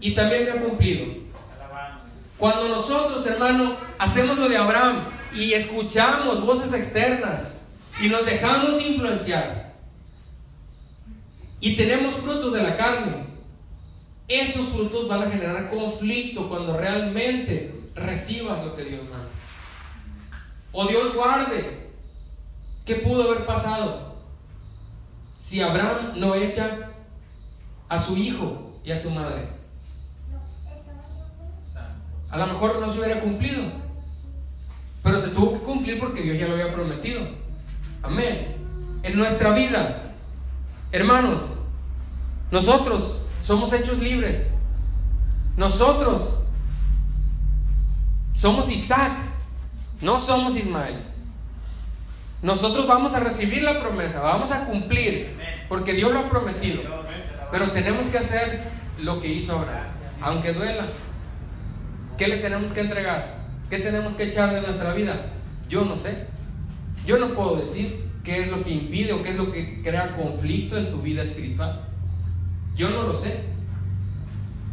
Y 0.00 0.14
también 0.14 0.44
me 0.44 0.50
ha 0.50 0.62
cumplido. 0.62 1.06
Cuando 2.36 2.68
nosotros, 2.68 3.24
hermano, 3.26 3.76
hacemos 3.98 4.36
lo 4.36 4.48
de 4.48 4.56
Abraham 4.56 5.04
y 5.34 5.52
escuchamos 5.52 6.44
voces 6.44 6.72
externas 6.74 7.60
y 8.02 8.08
nos 8.08 8.26
dejamos 8.26 8.80
influenciar 8.80 9.62
y 11.62 11.76
tenemos 11.76 12.14
frutos 12.14 12.52
de 12.52 12.60
la 12.60 12.76
carne, 12.76 13.21
esos 14.28 14.68
frutos 14.68 15.08
van 15.08 15.22
a 15.22 15.30
generar 15.30 15.68
conflicto 15.70 16.48
cuando 16.48 16.76
realmente 16.76 17.82
recibas 17.94 18.64
lo 18.64 18.74
que 18.74 18.84
Dios 18.84 19.02
manda. 19.10 19.28
O 20.72 20.86
Dios 20.86 21.14
guarde, 21.14 21.90
¿qué 22.86 22.96
pudo 22.96 23.24
haber 23.24 23.44
pasado 23.44 24.16
si 25.36 25.60
Abraham 25.60 26.12
no 26.16 26.34
echa 26.34 26.90
a 27.88 27.98
su 27.98 28.16
hijo 28.16 28.72
y 28.84 28.90
a 28.90 28.98
su 28.98 29.10
madre? 29.10 29.48
A 32.30 32.38
lo 32.38 32.46
mejor 32.46 32.80
no 32.80 32.90
se 32.90 32.98
hubiera 32.98 33.20
cumplido, 33.20 33.62
pero 35.02 35.20
se 35.20 35.28
tuvo 35.28 35.52
que 35.52 35.58
cumplir 35.58 35.98
porque 35.98 36.22
Dios 36.22 36.38
ya 36.38 36.48
lo 36.48 36.54
había 36.54 36.72
prometido. 36.72 37.20
Amén. 38.02 38.56
En 39.02 39.16
nuestra 39.16 39.52
vida, 39.52 40.14
hermanos, 40.92 41.42
nosotros 42.50 43.21
somos 43.42 43.72
hechos 43.72 43.98
libres. 43.98 44.46
Nosotros 45.56 46.42
somos 48.32 48.70
Isaac, 48.70 49.12
no 50.00 50.20
somos 50.20 50.56
Ismael. 50.56 50.96
Nosotros 52.42 52.86
vamos 52.86 53.14
a 53.14 53.20
recibir 53.20 53.62
la 53.62 53.80
promesa, 53.80 54.20
vamos 54.20 54.50
a 54.50 54.66
cumplir, 54.66 55.36
porque 55.68 55.92
Dios 55.92 56.12
lo 56.12 56.20
ha 56.20 56.30
prometido. 56.30 56.82
Pero 57.52 57.70
tenemos 57.72 58.06
que 58.06 58.18
hacer 58.18 58.70
lo 59.00 59.20
que 59.20 59.28
hizo 59.28 59.58
Abraham, 59.58 59.86
aunque 60.20 60.52
duela. 60.52 60.86
¿Qué 62.18 62.28
le 62.28 62.38
tenemos 62.38 62.72
que 62.72 62.80
entregar? 62.80 63.42
¿Qué 63.70 63.78
tenemos 63.78 64.14
que 64.14 64.24
echar 64.24 64.52
de 64.52 64.60
nuestra 64.60 64.92
vida? 64.94 65.32
Yo 65.68 65.84
no 65.84 65.98
sé. 65.98 66.26
Yo 67.06 67.18
no 67.18 67.34
puedo 67.34 67.56
decir 67.56 68.04
qué 68.24 68.40
es 68.42 68.50
lo 68.50 68.62
que 68.62 68.70
impide 68.70 69.12
o 69.12 69.22
qué 69.22 69.30
es 69.30 69.36
lo 69.36 69.52
que 69.52 69.82
crea 69.82 70.16
conflicto 70.16 70.76
en 70.76 70.90
tu 70.90 70.98
vida 70.98 71.22
espiritual. 71.22 71.91
Yo 72.74 72.90
no 72.90 73.02
lo 73.04 73.14
sé. 73.14 73.40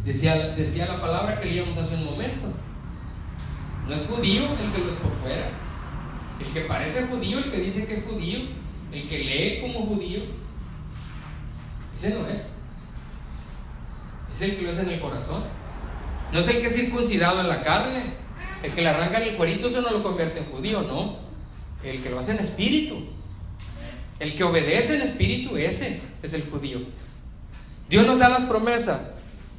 Decía, 0.05 0.35
decía 0.55 0.87
la 0.87 1.01
palabra 1.01 1.39
que 1.39 1.47
leíamos 1.47 1.77
hace 1.77 1.95
un 1.95 2.05
momento. 2.05 2.47
No 3.87 3.93
es 3.93 4.05
judío 4.05 4.43
el 4.43 4.71
que 4.71 4.79
lo 4.79 4.91
es 4.91 4.97
por 4.97 5.13
fuera. 5.15 5.49
El 6.39 6.47
que 6.53 6.61
parece 6.61 7.03
judío, 7.03 7.39
el 7.39 7.51
que 7.51 7.57
dice 7.57 7.85
que 7.85 7.95
es 7.95 8.05
judío, 8.05 8.39
el 8.91 9.09
que 9.09 9.19
lee 9.19 9.61
como 9.61 9.85
judío. 9.85 10.21
Ese 11.95 12.11
no 12.11 12.25
es. 12.27 12.47
Es 14.33 14.41
el 14.41 14.55
que 14.55 14.61
lo 14.61 14.71
es 14.71 14.79
en 14.79 14.89
el 14.89 15.01
corazón. 15.01 15.43
No 16.31 16.39
es 16.39 16.47
el 16.47 16.61
que 16.61 16.67
es 16.67 16.75
circuncidado 16.75 17.41
en 17.41 17.49
la 17.49 17.63
carne. 17.63 18.03
El 18.63 18.71
que 18.71 18.81
le 18.81 18.89
arranca 18.89 19.17
el 19.23 19.35
cuerito, 19.35 19.67
eso 19.67 19.81
no 19.81 19.91
lo 19.91 20.03
convierte 20.03 20.39
en 20.39 20.45
judío, 20.45 20.81
no. 20.81 21.17
El 21.83 22.01
que 22.01 22.09
lo 22.09 22.19
hace 22.19 22.31
en 22.31 22.39
espíritu. 22.39 23.05
El 24.19 24.35
que 24.35 24.43
obedece 24.43 24.95
en 24.95 25.01
espíritu, 25.01 25.57
ese 25.57 26.01
es 26.21 26.33
el 26.33 26.43
judío. 26.49 26.79
Dios 27.89 28.05
nos 28.05 28.19
da 28.19 28.29
las 28.29 28.43
promesas, 28.43 28.99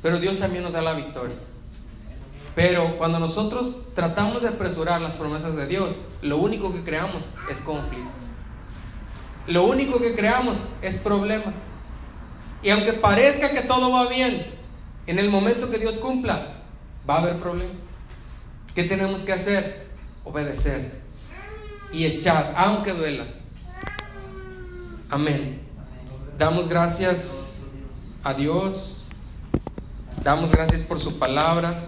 pero 0.03 0.21
Dios 0.21 0.39
también 0.39 0.63
nos 0.63 0.73
da 0.73 0.81
la 0.81 0.93
victoria. 0.93 1.37
Pero 2.55 2.97
cuando 2.97 3.19
nosotros 3.19 3.87
tratamos 3.95 4.43
de 4.43 4.49
apresurar 4.49 5.01
las 5.01 5.15
promesas 5.15 5.57
de 5.57 5.67
Dios, 5.67 5.95
lo 6.23 6.39
único 6.39 6.73
que 6.73 6.85
creamos 6.85 7.23
es 7.51 7.61
conflicto. 7.61 8.09
Lo 9.47 9.65
único 9.65 10.01
que 10.01 10.15
creamos 10.15 10.59
es 10.81 10.99
problema. 10.99 11.53
Y 12.63 12.71
aunque 12.71 12.93
parezca 12.93 13.51
que 13.51 13.63
todo 13.63 13.91
va 13.91 14.09
bien, 14.09 14.47
en 15.07 15.19
el 15.19 15.29
momento 15.29 15.71
que 15.71 15.79
Dios 15.79 15.95
cumpla, 15.97 16.63
va 17.09 17.17
a 17.17 17.23
haber 17.23 17.37
problema. 17.37 17.75
¿Qué 18.75 18.85
tenemos 18.85 19.23
que 19.23 19.33
hacer? 19.33 19.89
Obedecer 20.25 21.01
y 21.93 22.05
echar, 22.05 22.55
aunque 22.57 22.93
duela. 22.93 23.25
Amén. 25.09 25.61
Damos 26.39 26.69
gracias 26.69 27.50
a 28.23 28.35
Dios. 28.35 29.05
Damos 30.23 30.51
gracias 30.51 30.83
por 30.83 31.01
su 31.01 31.19
palabra. 31.19 31.87